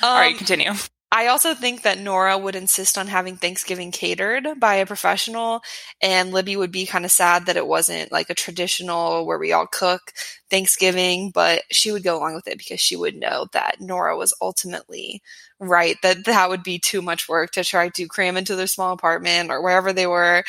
All 0.03 0.19
right, 0.19 0.37
continue. 0.37 0.73
I 1.11 1.29
also 1.29 1.55
think 1.55 1.83
that 1.83 1.99
Nora 1.99 2.37
would 2.37 2.55
insist 2.55 2.99
on 2.99 3.07
having 3.07 3.37
Thanksgiving 3.37 3.91
catered 3.93 4.47
by 4.61 4.75
a 4.75 4.87
professional, 4.87 5.63
and 6.03 6.33
Libby 6.33 6.55
would 6.55 6.71
be 6.71 6.85
kind 6.85 7.07
of 7.07 7.11
sad 7.11 7.47
that 7.47 7.57
it 7.57 7.67
wasn't 7.67 8.13
like 8.13 8.29
a 8.29 8.35
traditional 8.35 9.25
where 9.25 9.39
we 9.39 9.53
all 9.53 9.67
cook 9.67 10.13
Thanksgiving, 10.51 11.31
but 11.31 11.63
she 11.71 11.93
would 11.93 12.03
go 12.03 12.19
along 12.19 12.35
with 12.35 12.47
it 12.47 12.59
because 12.59 12.81
she 12.81 12.95
would 12.95 13.17
know 13.17 13.47
that 13.53 13.81
Nora 13.81 14.19
was 14.19 14.35
ultimately 14.43 15.23
right, 15.59 15.97
that 16.03 16.27
that 16.27 16.51
would 16.51 16.63
be 16.63 16.79
too 16.79 17.01
much 17.03 17.29
work 17.29 17.53
to 17.53 17.65
try 17.65 17.89
to 17.89 18.07
cram 18.07 18.37
into 18.37 18.55
their 18.55 18.67
small 18.67 18.93
apartment 18.93 19.51
or 19.51 19.63
wherever 19.63 19.93
they 19.93 20.07
were 20.07 20.45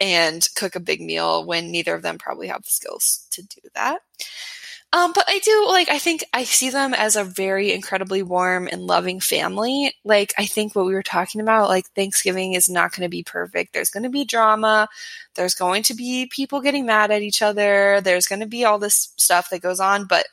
and 0.00 0.46
cook 0.54 0.76
a 0.76 0.80
big 0.80 1.00
meal 1.00 1.44
when 1.44 1.70
neither 1.72 1.94
of 1.94 2.02
them 2.02 2.18
probably 2.18 2.48
have 2.48 2.62
the 2.62 2.70
skills 2.70 3.26
to 3.30 3.42
do 3.42 3.60
that. 3.74 4.00
Um, 4.94 5.12
but 5.14 5.24
I 5.26 5.38
do 5.38 5.66
like, 5.68 5.88
I 5.88 5.98
think 5.98 6.22
I 6.34 6.44
see 6.44 6.68
them 6.68 6.92
as 6.92 7.16
a 7.16 7.24
very 7.24 7.72
incredibly 7.72 8.22
warm 8.22 8.68
and 8.70 8.82
loving 8.82 9.20
family. 9.20 9.94
Like, 10.04 10.34
I 10.36 10.44
think 10.44 10.74
what 10.74 10.84
we 10.84 10.92
were 10.92 11.02
talking 11.02 11.40
about, 11.40 11.70
like, 11.70 11.86
Thanksgiving 11.94 12.52
is 12.52 12.68
not 12.68 12.92
going 12.92 13.06
to 13.06 13.10
be 13.10 13.22
perfect. 13.22 13.72
There's 13.72 13.88
going 13.88 14.02
to 14.02 14.10
be 14.10 14.26
drama. 14.26 14.88
There's 15.34 15.54
going 15.54 15.84
to 15.84 15.94
be 15.94 16.26
people 16.26 16.60
getting 16.60 16.84
mad 16.84 17.10
at 17.10 17.22
each 17.22 17.40
other. 17.40 18.02
There's 18.02 18.26
going 18.26 18.40
to 18.40 18.46
be 18.46 18.66
all 18.66 18.78
this 18.78 19.14
stuff 19.16 19.48
that 19.48 19.62
goes 19.62 19.80
on. 19.80 20.04
But 20.04 20.26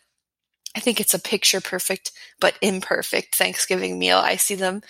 I 0.75 0.82
think 0.82 1.00
it's 1.00 1.13
a 1.13 1.20
picture 1.20 1.62
perfect 1.62 2.12
but 2.42 2.58
imperfect 2.62 3.36
Thanksgiving 3.36 3.98
meal. 3.98 4.18
I 4.18 4.36
see 4.36 4.56
them 4.56 4.82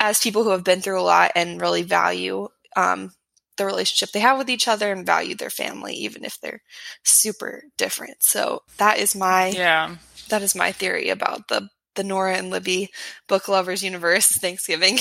as 0.00 0.20
people 0.20 0.44
who 0.44 0.50
have 0.50 0.64
been 0.64 0.82
through 0.82 1.00
a 1.00 1.02
lot 1.02 1.32
and 1.34 1.60
really 1.60 1.82
value 1.82 2.48
um, 2.76 3.12
the 3.56 3.66
relationship 3.66 4.10
they 4.12 4.20
have 4.20 4.38
with 4.38 4.50
each 4.50 4.68
other 4.68 4.92
and 4.92 5.06
value 5.06 5.34
their 5.34 5.50
family 5.50 5.94
even 5.94 6.24
if 6.24 6.40
they're 6.40 6.62
super 7.02 7.64
different. 7.76 8.22
So 8.22 8.62
that 8.78 8.98
is 8.98 9.14
my 9.14 9.48
yeah. 9.48 9.96
That 10.28 10.42
is 10.42 10.54
my 10.54 10.72
theory 10.72 11.10
about 11.10 11.48
the 11.48 11.68
the 11.94 12.04
Nora 12.04 12.36
and 12.36 12.50
Libby 12.50 12.90
book 13.28 13.48
lovers 13.48 13.82
universe 13.82 14.26
Thanksgiving. 14.32 14.98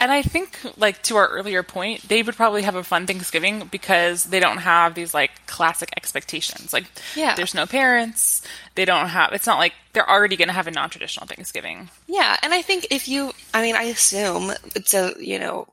And 0.00 0.10
I 0.10 0.22
think, 0.22 0.58
like 0.78 1.02
to 1.04 1.16
our 1.16 1.28
earlier 1.28 1.62
point, 1.62 2.08
they 2.08 2.22
would 2.22 2.34
probably 2.34 2.62
have 2.62 2.74
a 2.74 2.82
fun 2.82 3.06
Thanksgiving 3.06 3.68
because 3.70 4.24
they 4.24 4.40
don't 4.40 4.56
have 4.56 4.94
these 4.94 5.12
like 5.12 5.46
classic 5.46 5.90
expectations. 5.94 6.72
Like, 6.72 6.86
yeah. 7.14 7.34
there's 7.34 7.54
no 7.54 7.66
parents. 7.66 8.40
They 8.76 8.86
don't 8.86 9.08
have. 9.08 9.34
It's 9.34 9.46
not 9.46 9.58
like 9.58 9.74
they're 9.92 10.08
already 10.08 10.36
going 10.36 10.48
to 10.48 10.54
have 10.54 10.66
a 10.66 10.70
non-traditional 10.70 11.26
Thanksgiving. 11.26 11.90
Yeah, 12.06 12.34
and 12.42 12.54
I 12.54 12.62
think 12.62 12.86
if 12.90 13.08
you, 13.08 13.32
I 13.52 13.60
mean, 13.60 13.76
I 13.76 13.84
assume 13.84 14.52
it's 14.74 14.94
a 14.94 15.12
you 15.18 15.38
know 15.38 15.66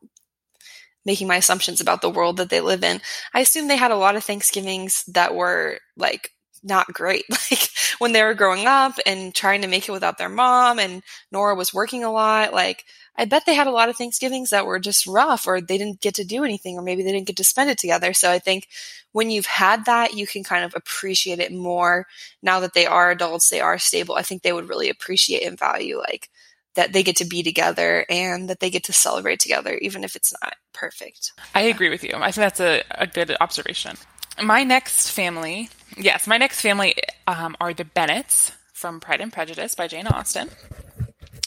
making 1.08 1.26
my 1.26 1.38
assumptions 1.38 1.80
about 1.82 2.02
the 2.02 2.10
world 2.10 2.38
that 2.38 2.50
they 2.50 2.60
live 2.60 2.84
in. 2.84 3.02
I 3.34 3.40
assume 3.40 3.68
they 3.68 3.78
had 3.78 3.92
a 3.92 3.96
lot 3.96 4.18
of 4.18 4.26
Thanksgivings 4.26 5.06
that 5.08 5.34
were 5.34 5.80
like 5.96 6.32
not 6.64 6.94
great. 6.94 7.24
Like 7.50 7.70
when 8.00 8.12
they 8.12 8.24
were 8.24 8.34
growing 8.34 8.68
up 8.68 8.96
and 9.06 9.34
trying 9.34 9.62
to 9.62 9.70
make 9.70 9.88
it 9.88 9.94
without 9.94 10.18
their 10.18 10.30
mom 10.30 10.80
and 10.80 11.02
Nora 11.32 11.56
was 11.56 11.74
working 11.74 12.04
a 12.04 12.12
lot, 12.12 12.54
like 12.54 12.84
I 13.16 13.24
bet 13.24 13.46
they 13.46 13.56
had 13.56 13.68
a 13.68 13.72
lot 13.72 13.88
of 13.88 13.96
Thanksgivings 13.96 14.50
that 14.50 14.66
were 14.66 14.80
just 14.80 15.08
rough 15.08 15.48
or 15.48 15.62
they 15.62 15.78
didn't 15.78 16.02
get 16.02 16.16
to 16.16 16.26
do 16.26 16.44
anything 16.44 16.78
or 16.78 16.82
maybe 16.82 17.04
they 17.04 17.12
didn't 17.14 17.28
get 17.28 17.38
to 17.38 17.44
spend 17.46 17.70
it 17.70 17.78
together. 17.78 18.12
So 18.12 18.30
I 18.30 18.40
think 18.40 18.68
when 19.14 19.32
you've 19.32 19.46
had 19.46 19.86
that, 19.86 20.14
you 20.14 20.28
can 20.28 20.44
kind 20.44 20.66
of 20.66 20.76
appreciate 20.76 21.40
it 21.40 21.54
more 21.54 22.06
now 22.44 22.60
that 22.60 22.74
they 22.74 22.86
are 22.86 23.12
adults, 23.12 23.50
they 23.50 23.62
are 23.62 23.80
stable. 23.80 24.16
I 24.16 24.24
think 24.24 24.42
they 24.42 24.54
would 24.54 24.68
really 24.68 24.90
appreciate 24.90 25.48
and 25.48 25.58
value 25.58 25.98
like 25.98 26.30
that 26.78 26.94
they 26.94 27.02
get 27.02 27.16
to 27.16 27.26
be 27.26 27.42
together 27.42 28.06
and 28.08 28.50
that 28.50 28.60
they 28.60 28.70
get 28.70 28.84
to 28.84 28.94
celebrate 28.94 29.40
together, 29.40 29.74
even 29.82 30.04
if 30.04 30.16
it's 30.16 30.32
not 30.44 30.54
perfect. 30.74 31.34
I 31.56 31.62
agree 31.62 31.90
with 31.90 32.04
you. 32.04 32.12
I 32.14 32.32
think 32.32 32.36
that's 32.36 32.60
a, 32.60 32.84
a 32.92 33.08
good 33.08 33.36
observation. 33.42 33.98
My 34.42 34.64
next 34.64 35.10
family, 35.10 35.70
yes, 35.98 36.28
my 36.28 36.38
next 36.38 36.62
family 36.62 36.94
um, 37.26 37.58
are 37.60 37.74
the 37.74 37.84
Bennets 37.84 38.52
from 38.74 39.00
Pride 39.00 39.22
and 39.22 39.34
Prejudice 39.34 39.74
by 39.74 39.88
Jane 39.88 40.06
Austen. 40.06 40.52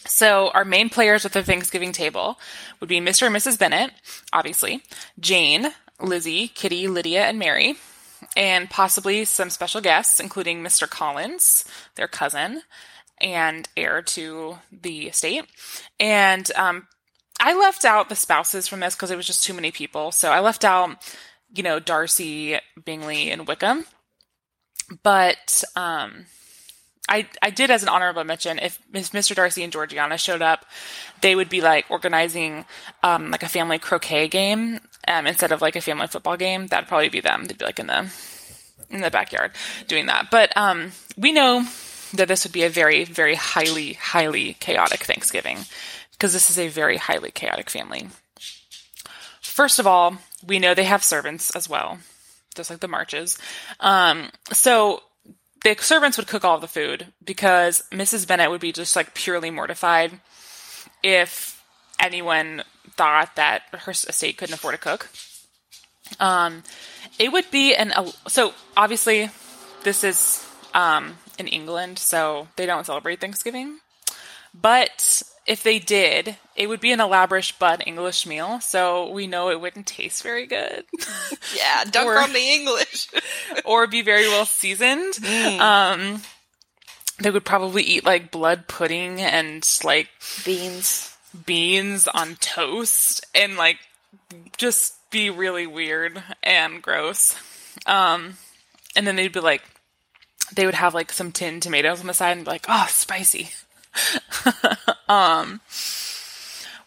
So 0.04 0.50
our 0.52 0.64
main 0.64 0.88
players 0.88 1.24
at 1.24 1.32
the 1.32 1.44
Thanksgiving 1.44 1.92
table 1.92 2.36
would 2.80 2.88
be 2.88 2.98
Mr. 2.98 3.28
and 3.28 3.36
Mrs. 3.36 3.56
Bennet, 3.56 3.92
obviously, 4.32 4.82
Jane, 5.20 5.68
Lizzie, 6.00 6.48
Kitty, 6.48 6.88
Lydia, 6.88 7.22
and 7.26 7.38
Mary, 7.38 7.76
and 8.36 8.68
possibly 8.68 9.24
some 9.24 9.48
special 9.48 9.80
guests, 9.80 10.18
including 10.18 10.60
Mr. 10.60 10.90
Collins, 10.90 11.64
their 11.94 12.08
cousin, 12.08 12.62
and 13.20 13.68
heir 13.76 14.02
to 14.02 14.58
the 14.72 15.08
estate. 15.08 15.44
And 15.98 16.50
um, 16.56 16.86
I 17.40 17.54
left 17.54 17.84
out 17.84 18.08
the 18.08 18.16
spouses 18.16 18.68
from 18.68 18.80
this 18.80 18.94
because 18.94 19.10
it 19.10 19.16
was 19.16 19.26
just 19.26 19.44
too 19.44 19.54
many 19.54 19.70
people. 19.70 20.12
So 20.12 20.30
I 20.30 20.40
left 20.40 20.64
out, 20.64 20.96
you 21.54 21.62
know, 21.62 21.80
Darcy, 21.80 22.58
Bingley, 22.84 23.30
and 23.30 23.46
Wickham. 23.46 23.86
But 25.02 25.62
um, 25.76 26.26
I, 27.08 27.26
I 27.42 27.50
did 27.50 27.70
as 27.70 27.82
an 27.82 27.88
honorable 27.88 28.24
mention 28.24 28.58
if, 28.58 28.78
Mr. 28.92 29.34
Darcy 29.34 29.62
and 29.62 29.72
Georgiana 29.72 30.18
showed 30.18 30.42
up, 30.42 30.66
they 31.20 31.34
would 31.34 31.48
be 31.48 31.60
like 31.60 31.86
organizing 31.90 32.64
um, 33.02 33.30
like 33.30 33.42
a 33.42 33.48
family 33.48 33.78
croquet 33.78 34.28
game 34.28 34.80
um, 35.08 35.26
instead 35.26 35.52
of 35.52 35.62
like 35.62 35.76
a 35.76 35.80
family 35.80 36.06
football 36.06 36.36
game. 36.36 36.66
That'd 36.66 36.88
probably 36.88 37.08
be 37.08 37.20
them. 37.20 37.44
They'd 37.44 37.58
be 37.58 37.64
like 37.64 37.78
in 37.78 37.86
the 37.86 38.12
in 38.90 39.00
the 39.00 39.10
backyard 39.10 39.52
doing 39.86 40.06
that. 40.06 40.30
But 40.30 40.56
um, 40.56 40.92
we 41.16 41.32
know 41.32 41.64
that 42.14 42.28
this 42.28 42.44
would 42.44 42.52
be 42.52 42.64
a 42.64 42.70
very, 42.70 43.04
very 43.04 43.34
highly, 43.34 43.94
highly 43.94 44.54
chaotic 44.54 45.00
Thanksgiving 45.00 45.58
because 46.12 46.32
this 46.32 46.50
is 46.50 46.58
a 46.58 46.68
very 46.68 46.96
highly 46.96 47.30
chaotic 47.30 47.70
family. 47.70 48.08
First 49.40 49.78
of 49.78 49.86
all, 49.86 50.18
we 50.46 50.58
know 50.58 50.74
they 50.74 50.84
have 50.84 51.04
servants 51.04 51.54
as 51.54 51.68
well, 51.68 51.98
just 52.54 52.70
like 52.70 52.80
the 52.80 52.88
Marches. 52.88 53.38
Um, 53.80 54.30
so 54.52 55.02
the 55.62 55.76
servants 55.80 56.16
would 56.16 56.26
cook 56.26 56.44
all 56.44 56.58
the 56.58 56.68
food 56.68 57.08
because 57.24 57.82
Mrs. 57.90 58.26
Bennet 58.26 58.50
would 58.50 58.60
be 58.60 58.72
just 58.72 58.96
like 58.96 59.14
purely 59.14 59.50
mortified 59.50 60.12
if 61.02 61.62
anyone 61.98 62.62
thought 62.96 63.36
that 63.36 63.62
her 63.72 63.90
estate 63.92 64.36
couldn't 64.36 64.54
afford 64.54 64.74
to 64.74 64.78
cook. 64.78 65.08
Um, 66.18 66.62
it 67.18 67.30
would 67.32 67.50
be 67.50 67.74
an 67.74 67.92
so 68.26 68.52
obviously 68.76 69.30
this 69.84 70.02
is 70.02 70.46
um, 70.74 71.16
in 71.40 71.48
England, 71.48 71.98
so 71.98 72.48
they 72.56 72.66
don't 72.66 72.86
celebrate 72.86 73.20
Thanksgiving. 73.20 73.78
But 74.54 75.22
if 75.46 75.62
they 75.62 75.78
did, 75.78 76.36
it 76.54 76.68
would 76.68 76.80
be 76.80 76.92
an 76.92 77.00
elaborate 77.00 77.52
but 77.58 77.86
English 77.86 78.26
meal, 78.26 78.60
so 78.60 79.10
we 79.10 79.26
know 79.26 79.50
it 79.50 79.60
wouldn't 79.60 79.86
taste 79.86 80.22
very 80.22 80.46
good. 80.46 80.84
yeah, 81.56 81.84
don't 81.84 82.06
or, 82.06 82.22
from 82.22 82.32
the 82.32 82.38
English. 82.38 83.08
or 83.64 83.86
be 83.86 84.02
very 84.02 84.28
well 84.28 84.46
seasoned. 84.46 85.14
Mm. 85.14 85.60
Um, 85.60 86.22
they 87.18 87.30
would 87.30 87.44
probably 87.44 87.82
eat 87.82 88.04
like 88.04 88.30
blood 88.30 88.68
pudding 88.68 89.20
and 89.20 89.68
like 89.84 90.08
beans, 90.44 91.16
beans 91.46 92.06
on 92.08 92.36
toast, 92.36 93.26
and 93.34 93.56
like 93.56 93.78
just 94.56 94.94
be 95.10 95.30
really 95.30 95.66
weird 95.66 96.22
and 96.42 96.82
gross. 96.82 97.36
Um, 97.86 98.34
and 98.96 99.06
then 99.06 99.16
they'd 99.16 99.32
be 99.32 99.40
like, 99.40 99.62
they 100.54 100.66
would 100.66 100.74
have 100.74 100.94
like 100.94 101.12
some 101.12 101.32
tinned 101.32 101.62
tomatoes 101.62 102.00
on 102.00 102.06
the 102.06 102.14
side 102.14 102.36
and 102.36 102.44
be 102.44 102.50
like, 102.50 102.66
oh, 102.68 102.86
spicy. 102.88 103.50
um, 105.08 105.60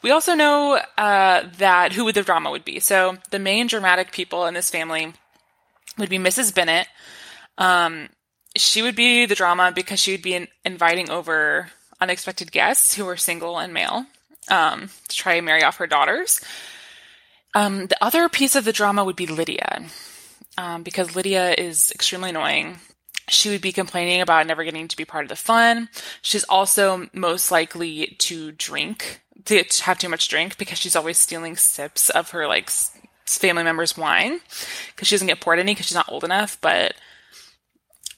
we 0.02 0.12
also 0.12 0.36
know 0.36 0.80
uh, 0.98 1.44
that 1.58 1.94
who 1.94 2.06
would 2.06 2.16
the 2.16 2.24
drama 2.24 2.52
would 2.52 2.66
be. 2.66 2.80
So 2.80 3.18
the 3.32 3.40
main 3.40 3.68
dramatic 3.68 4.12
people 4.12 4.46
in 4.46 4.54
this 4.54 4.70
family 4.70 5.14
would 5.98 6.10
be 6.10 6.18
Mrs. 6.18 6.54
Bennet. 6.54 6.88
Um, 7.58 8.10
she 8.56 8.82
would 8.82 8.96
be 8.96 9.26
the 9.26 9.36
drama 9.36 9.72
because 9.74 10.00
she 10.00 10.12
would 10.12 10.22
be 10.22 10.36
in- 10.36 10.48
inviting 10.66 11.10
over 11.10 11.72
unexpected 12.02 12.52
guests 12.52 12.96
who 12.96 13.06
were 13.06 13.18
single 13.18 13.58
and 13.58 13.74
male 13.74 14.06
um, 14.50 14.90
to 15.08 15.16
try 15.16 15.36
and 15.36 15.46
marry 15.46 15.64
off 15.64 15.78
her 15.78 15.88
daughters. 15.88 16.42
Um, 17.56 17.88
the 17.88 18.04
other 18.04 18.30
piece 18.30 18.56
of 18.56 18.66
the 18.66 18.74
drama 18.74 19.04
would 19.04 19.16
be 19.16 19.28
Lydia, 19.28 19.86
um, 20.58 20.84
because 20.84 21.16
Lydia 21.16 21.54
is 21.54 21.92
extremely 21.92 22.32
annoying 22.32 22.80
she 23.28 23.50
would 23.50 23.62
be 23.62 23.72
complaining 23.72 24.22
about 24.22 24.48
never 24.48 24.64
getting 24.64 24.88
to 24.88 24.98
be 24.98 25.06
part 25.06 25.26
of 25.26 25.30
the 25.30 25.36
fun. 25.36 25.90
She's 26.22 26.44
also 26.46 27.10
most 27.14 27.52
likely 27.52 28.16
to 28.20 28.52
drink, 28.52 29.22
to 29.46 29.64
have 29.84 30.00
too 30.00 30.10
much 30.10 30.28
drink 30.28 30.58
because 30.58 30.78
she's 30.78 30.96
always 30.96 31.18
stealing 31.18 31.56
sips 31.56 32.10
of 32.10 32.32
her 32.32 32.48
like 32.48 32.70
family 33.26 33.64
members' 33.64 33.98
wine 33.98 34.40
because 34.88 35.08
she 35.08 35.16
doesn't 35.16 35.28
get 35.28 35.42
poured 35.42 35.60
any 35.60 35.74
because 35.74 35.86
she's 35.88 35.96
not 35.96 36.12
old 36.12 36.24
enough, 36.24 36.58
but 36.62 36.96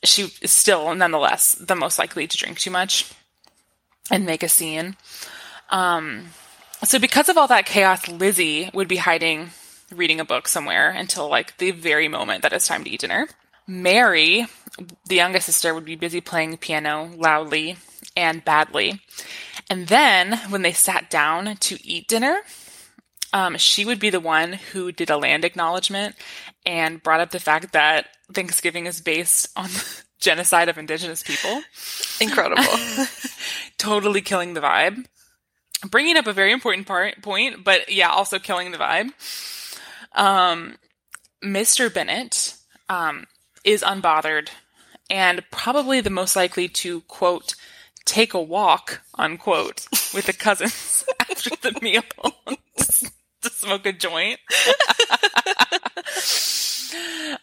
she 0.03 0.31
is 0.41 0.51
still 0.51 0.93
nonetheless 0.95 1.53
the 1.53 1.75
most 1.75 1.99
likely 1.99 2.27
to 2.27 2.37
drink 2.37 2.59
too 2.59 2.71
much 2.71 3.11
and 4.11 4.25
make 4.25 4.43
a 4.43 4.49
scene. 4.49 4.95
Um, 5.69 6.27
so 6.83 6.99
because 6.99 7.29
of 7.29 7.37
all 7.37 7.47
that 7.47 7.65
chaos, 7.65 8.07
Lizzie 8.07 8.69
would 8.73 8.87
be 8.87 8.97
hiding, 8.97 9.49
reading 9.91 10.19
a 10.19 10.25
book 10.25 10.47
somewhere 10.47 10.89
until 10.89 11.29
like 11.29 11.57
the 11.57 11.71
very 11.71 12.07
moment 12.07 12.43
that 12.43 12.53
it's 12.53 12.67
time 12.67 12.83
to 12.83 12.89
eat 12.89 13.01
dinner. 13.01 13.27
Mary, 13.67 14.45
the 15.07 15.15
youngest 15.15 15.45
sister, 15.45 15.73
would 15.73 15.85
be 15.85 15.95
busy 15.95 16.21
playing 16.21 16.57
piano 16.57 17.11
loudly 17.17 17.77
and 18.15 18.43
badly. 18.43 19.01
And 19.69 19.87
then 19.87 20.39
when 20.49 20.61
they 20.61 20.73
sat 20.73 21.09
down 21.09 21.55
to 21.57 21.87
eat 21.87 22.07
dinner, 22.07 22.41
um, 23.33 23.57
she 23.57 23.85
would 23.85 23.99
be 23.99 24.09
the 24.09 24.19
one 24.19 24.53
who 24.53 24.91
did 24.91 25.09
a 25.09 25.17
land 25.17 25.43
acknowledgement 25.43 26.15
and 26.65 27.03
brought 27.03 27.19
up 27.19 27.31
the 27.31 27.39
fact 27.39 27.73
that 27.73 28.07
Thanksgiving 28.33 28.85
is 28.85 29.01
based 29.01 29.47
on 29.57 29.69
genocide 30.19 30.69
of 30.69 30.77
indigenous 30.77 31.23
people. 31.23 31.61
Incredible. 32.21 32.63
totally 33.77 34.21
killing 34.21 34.53
the 34.53 34.61
vibe. 34.61 35.05
bringing 35.89 36.17
up 36.17 36.27
a 36.27 36.33
very 36.33 36.51
important 36.51 36.87
part 36.87 37.21
point, 37.21 37.63
but 37.63 37.91
yeah, 37.91 38.09
also 38.09 38.39
killing 38.39 38.71
the 38.71 38.77
vibe. 38.77 39.09
Um, 40.13 40.77
Mr. 41.43 41.93
Bennet 41.93 42.55
um, 42.89 43.25
is 43.63 43.83
unbothered 43.83 44.49
and 45.09 45.43
probably 45.51 46.01
the 46.01 46.09
most 46.09 46.35
likely 46.35 46.67
to 46.67 47.01
quote 47.01 47.55
take 48.05 48.33
a 48.33 48.41
walk 48.41 49.01
unquote 49.15 49.87
with 50.13 50.25
the 50.25 50.33
cousins 50.33 51.03
after 51.19 51.49
the 51.49 51.77
meal 51.81 52.03
to 53.41 53.49
smoke 53.49 53.85
a 53.85 53.93
joint. 53.93 54.39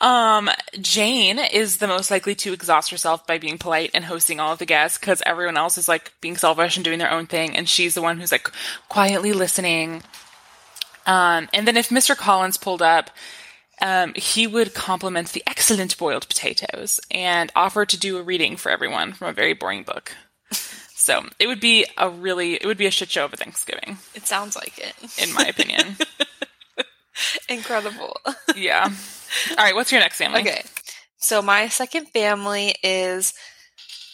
um, 0.00 0.50
Jane 0.80 1.38
is 1.38 1.78
the 1.78 1.86
most 1.86 2.10
likely 2.10 2.34
to 2.36 2.52
exhaust 2.52 2.90
herself 2.90 3.26
by 3.26 3.38
being 3.38 3.58
polite 3.58 3.90
and 3.94 4.04
hosting 4.04 4.40
all 4.40 4.52
of 4.52 4.58
the 4.58 4.66
guests 4.66 4.98
because 4.98 5.22
everyone 5.26 5.56
else 5.56 5.78
is 5.78 5.88
like 5.88 6.12
being 6.20 6.36
selfish 6.36 6.76
and 6.76 6.84
doing 6.84 6.98
their 6.98 7.10
own 7.10 7.26
thing, 7.26 7.56
and 7.56 7.68
she's 7.68 7.94
the 7.94 8.02
one 8.02 8.18
who's 8.18 8.32
like 8.32 8.50
quietly 8.88 9.32
listening. 9.32 10.02
Um, 11.06 11.48
and 11.52 11.66
then 11.66 11.76
if 11.76 11.88
Mr. 11.88 12.16
Collins 12.16 12.56
pulled 12.56 12.82
up, 12.82 13.10
um, 13.80 14.12
he 14.14 14.46
would 14.46 14.74
compliment 14.74 15.32
the 15.32 15.42
excellent 15.46 15.96
boiled 15.98 16.28
potatoes 16.28 17.00
and 17.10 17.50
offer 17.56 17.84
to 17.86 17.98
do 17.98 18.18
a 18.18 18.22
reading 18.22 18.56
for 18.56 18.70
everyone 18.70 19.12
from 19.12 19.28
a 19.28 19.32
very 19.32 19.54
boring 19.54 19.82
book. 19.82 20.14
So 20.94 21.24
it 21.40 21.48
would 21.48 21.58
be 21.58 21.84
a 21.98 22.08
really, 22.08 22.54
it 22.54 22.64
would 22.64 22.78
be 22.78 22.86
a 22.86 22.90
shit 22.92 23.10
show 23.10 23.24
of 23.24 23.32
a 23.32 23.36
Thanksgiving. 23.36 23.98
It 24.14 24.26
sounds 24.26 24.54
like 24.54 24.78
it, 24.78 24.94
in 25.20 25.32
my 25.34 25.44
opinion. 25.44 25.96
Incredible. 27.48 28.16
yeah. 28.54 28.88
All 29.50 29.56
right. 29.56 29.74
What's 29.74 29.90
your 29.90 30.00
next 30.00 30.18
family? 30.18 30.42
Okay. 30.42 30.62
So 31.16 31.42
my 31.42 31.68
second 31.68 32.06
family 32.06 32.74
is 32.84 33.34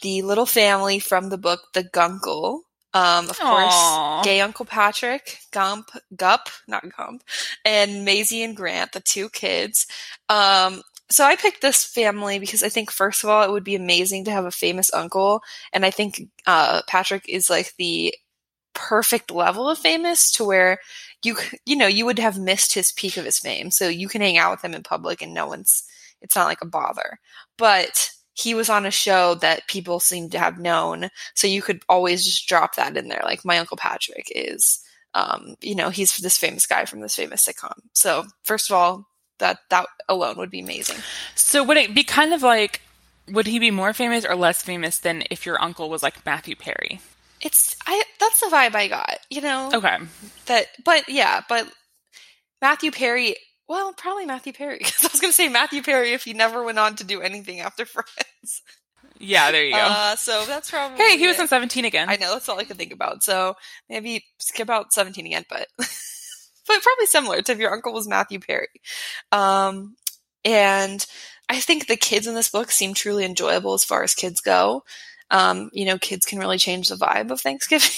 the 0.02 0.22
little 0.22 0.46
family 0.46 0.98
from 0.98 1.28
the 1.28 1.38
book 1.38 1.60
The 1.74 1.84
Guncle. 1.84 2.60
Um, 2.94 3.28
of 3.28 3.38
Aww. 3.38 4.18
course, 4.18 4.24
gay 4.24 4.40
Uncle 4.40 4.64
Patrick, 4.64 5.38
Gump, 5.50 5.90
Gup, 6.16 6.48
not 6.66 6.84
Gump, 6.96 7.22
and 7.64 8.04
Maisie 8.04 8.42
and 8.42 8.56
Grant, 8.56 8.92
the 8.92 9.00
two 9.00 9.28
kids. 9.28 9.86
Um, 10.28 10.82
so 11.10 11.24
I 11.24 11.36
picked 11.36 11.62
this 11.62 11.84
family 11.84 12.38
because 12.38 12.62
I 12.62 12.68
think 12.68 12.90
first 12.90 13.24
of 13.24 13.30
all 13.30 13.42
it 13.42 13.50
would 13.50 13.64
be 13.64 13.74
amazing 13.74 14.24
to 14.24 14.30
have 14.30 14.44
a 14.44 14.50
famous 14.50 14.92
uncle, 14.92 15.42
and 15.72 15.84
I 15.84 15.90
think 15.90 16.22
uh, 16.46 16.82
Patrick 16.88 17.28
is 17.28 17.50
like 17.50 17.74
the 17.78 18.14
perfect 18.74 19.30
level 19.30 19.68
of 19.68 19.76
famous 19.78 20.30
to 20.32 20.44
where 20.44 20.78
you 21.24 21.36
you 21.66 21.76
know 21.76 21.86
you 21.86 22.06
would 22.06 22.18
have 22.18 22.38
missed 22.38 22.74
his 22.74 22.92
peak 22.92 23.16
of 23.16 23.24
his 23.24 23.38
fame, 23.38 23.70
so 23.70 23.88
you 23.88 24.08
can 24.08 24.20
hang 24.22 24.38
out 24.38 24.50
with 24.50 24.64
him 24.64 24.74
in 24.74 24.82
public 24.82 25.20
and 25.20 25.34
no 25.34 25.46
one's 25.46 25.84
it's 26.20 26.36
not 26.36 26.46
like 26.46 26.62
a 26.62 26.66
bother. 26.66 27.18
But 27.56 28.10
he 28.38 28.54
was 28.54 28.70
on 28.70 28.86
a 28.86 28.90
show 28.90 29.34
that 29.36 29.66
people 29.66 29.98
seem 29.98 30.30
to 30.30 30.38
have 30.38 30.58
known, 30.58 31.10
so 31.34 31.46
you 31.46 31.60
could 31.60 31.82
always 31.88 32.24
just 32.24 32.46
drop 32.46 32.76
that 32.76 32.96
in 32.96 33.08
there. 33.08 33.22
Like 33.24 33.44
my 33.44 33.58
uncle 33.58 33.76
Patrick 33.76 34.30
is, 34.34 34.80
um, 35.14 35.56
you 35.60 35.74
know, 35.74 35.90
he's 35.90 36.16
this 36.18 36.38
famous 36.38 36.64
guy 36.64 36.84
from 36.84 37.00
this 37.00 37.16
famous 37.16 37.44
sitcom. 37.44 37.72
So 37.94 38.24
first 38.44 38.70
of 38.70 38.76
all, 38.76 39.08
that 39.38 39.58
that 39.70 39.86
alone 40.08 40.36
would 40.36 40.50
be 40.50 40.60
amazing. 40.60 40.98
So 41.34 41.64
would 41.64 41.76
it 41.76 41.94
be 41.94 42.04
kind 42.04 42.32
of 42.32 42.42
like 42.42 42.80
would 43.28 43.46
he 43.46 43.58
be 43.58 43.70
more 43.70 43.92
famous 43.92 44.24
or 44.24 44.36
less 44.36 44.62
famous 44.62 45.00
than 45.00 45.24
if 45.30 45.44
your 45.44 45.60
uncle 45.60 45.90
was 45.90 46.02
like 46.02 46.24
Matthew 46.24 46.54
Perry? 46.54 47.00
It's 47.40 47.76
I 47.86 48.02
that's 48.20 48.40
the 48.40 48.46
vibe 48.46 48.76
I 48.76 48.86
got, 48.86 49.18
you 49.30 49.40
know. 49.40 49.70
Okay. 49.74 49.96
That 50.46 50.66
but 50.84 51.08
yeah, 51.08 51.42
but 51.48 51.68
Matthew 52.62 52.92
Perry 52.92 53.36
well, 53.68 53.92
probably 53.92 54.26
Matthew 54.26 54.52
Perry 54.52 54.78
because 54.84 55.04
I 55.04 55.08
was 55.12 55.20
going 55.20 55.30
to 55.30 55.36
say 55.36 55.48
Matthew 55.48 55.82
Perry 55.82 56.12
if 56.12 56.24
he 56.24 56.32
never 56.32 56.64
went 56.64 56.78
on 56.78 56.96
to 56.96 57.04
do 57.04 57.20
anything 57.20 57.60
after 57.60 57.84
Friends. 57.86 58.62
Yeah, 59.20 59.50
there 59.50 59.64
you 59.64 59.72
go. 59.72 59.78
Uh, 59.78 60.16
so 60.16 60.44
that's 60.46 60.70
probably 60.70 60.96
hey, 60.96 61.18
he 61.18 61.26
was 61.26 61.38
it. 61.38 61.42
on 61.42 61.48
17 61.48 61.84
again. 61.84 62.08
I 62.08 62.16
know 62.16 62.32
that's 62.32 62.48
all 62.48 62.58
I 62.58 62.64
could 62.64 62.76
think 62.76 62.92
about. 62.92 63.22
So 63.22 63.56
maybe 63.88 64.24
skip 64.38 64.70
out 64.70 64.92
17 64.92 65.26
again, 65.26 65.44
but 65.50 65.66
but 65.78 66.82
probably 66.82 67.06
similar 67.06 67.42
to 67.42 67.52
if 67.52 67.58
your 67.58 67.72
uncle 67.72 67.92
was 67.92 68.06
Matthew 68.06 68.38
Perry. 68.38 68.68
Um, 69.32 69.96
and 70.44 71.04
I 71.48 71.58
think 71.58 71.86
the 71.86 71.96
kids 71.96 72.28
in 72.28 72.34
this 72.34 72.50
book 72.50 72.70
seem 72.70 72.94
truly 72.94 73.24
enjoyable 73.24 73.74
as 73.74 73.84
far 73.84 74.04
as 74.04 74.14
kids 74.14 74.40
go. 74.40 74.84
Um, 75.30 75.70
you 75.72 75.84
know, 75.84 75.98
kids 75.98 76.24
can 76.24 76.38
really 76.38 76.58
change 76.58 76.88
the 76.88 76.94
vibe 76.94 77.30
of 77.32 77.40
Thanksgiving. 77.40 77.88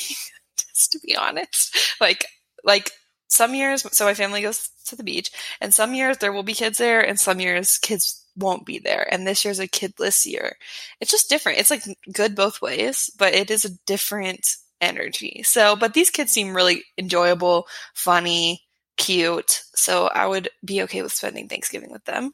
just 0.56 0.92
to 0.92 1.00
be 1.00 1.16
honest, 1.16 1.76
like 2.00 2.24
like 2.64 2.92
some 3.30 3.54
years, 3.54 3.86
so 3.92 4.04
my 4.04 4.14
family 4.14 4.42
goes 4.42 4.68
to 4.86 4.96
the 4.96 5.04
beach, 5.04 5.30
and 5.60 5.72
some 5.72 5.94
years 5.94 6.18
there 6.18 6.32
will 6.32 6.42
be 6.42 6.54
kids 6.54 6.78
there, 6.78 7.00
and 7.00 7.18
some 7.18 7.40
years 7.40 7.78
kids 7.78 8.26
won't 8.36 8.66
be 8.66 8.78
there. 8.78 9.06
And 9.12 9.26
this 9.26 9.44
year's 9.44 9.60
a 9.60 9.68
kidless 9.68 10.26
year. 10.26 10.56
It's 11.00 11.10
just 11.10 11.28
different. 11.28 11.58
It's 11.58 11.70
like 11.70 11.82
good 12.12 12.34
both 12.34 12.60
ways, 12.60 13.10
but 13.18 13.34
it 13.34 13.50
is 13.50 13.64
a 13.64 13.76
different 13.86 14.46
energy. 14.80 15.42
So, 15.44 15.76
but 15.76 15.94
these 15.94 16.10
kids 16.10 16.32
seem 16.32 16.54
really 16.54 16.84
enjoyable, 16.98 17.66
funny, 17.94 18.62
cute. 18.96 19.62
So 19.74 20.08
I 20.08 20.26
would 20.26 20.48
be 20.64 20.82
okay 20.82 21.02
with 21.02 21.12
spending 21.12 21.48
Thanksgiving 21.48 21.90
with 21.90 22.04
them. 22.04 22.32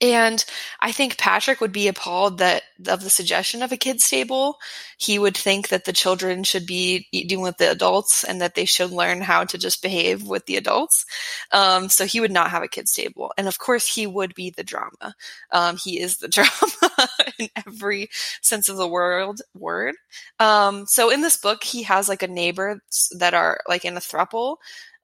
And 0.00 0.44
I 0.80 0.92
think 0.92 1.16
Patrick 1.16 1.60
would 1.60 1.72
be 1.72 1.88
appalled 1.88 2.38
that 2.38 2.62
of 2.86 3.02
the 3.02 3.10
suggestion 3.10 3.62
of 3.62 3.72
a 3.72 3.78
kids 3.78 4.08
table. 4.08 4.58
He 4.98 5.18
would 5.18 5.36
think 5.36 5.68
that 5.68 5.86
the 5.86 5.92
children 5.92 6.44
should 6.44 6.66
be 6.66 7.08
eating 7.12 7.40
with 7.40 7.56
the 7.56 7.70
adults 7.70 8.22
and 8.22 8.40
that 8.40 8.54
they 8.54 8.66
should 8.66 8.90
learn 8.90 9.22
how 9.22 9.44
to 9.44 9.56
just 9.56 9.82
behave 9.82 10.22
with 10.22 10.44
the 10.44 10.56
adults. 10.56 11.06
Um, 11.52 11.88
so 11.88 12.04
he 12.04 12.20
would 12.20 12.30
not 12.30 12.50
have 12.50 12.62
a 12.62 12.68
kids 12.68 12.92
table. 12.92 13.32
And 13.38 13.48
of 13.48 13.58
course, 13.58 13.86
he 13.86 14.06
would 14.06 14.34
be 14.34 14.50
the 14.50 14.64
drama. 14.64 15.14
Um, 15.50 15.78
he 15.82 15.98
is 15.98 16.18
the 16.18 16.28
drama 16.28 17.08
in 17.38 17.48
every 17.66 18.10
sense 18.42 18.68
of 18.68 18.76
the 18.76 18.88
world 18.88 19.40
word. 19.54 19.94
Um, 20.38 20.86
so 20.86 21.10
in 21.10 21.22
this 21.22 21.38
book, 21.38 21.64
he 21.64 21.84
has 21.84 22.08
like 22.08 22.22
a 22.22 22.28
neighbor 22.28 22.82
that 23.18 23.32
are 23.32 23.60
like 23.66 23.86
in 23.86 23.96
a 23.96 24.00
thruple 24.00 24.56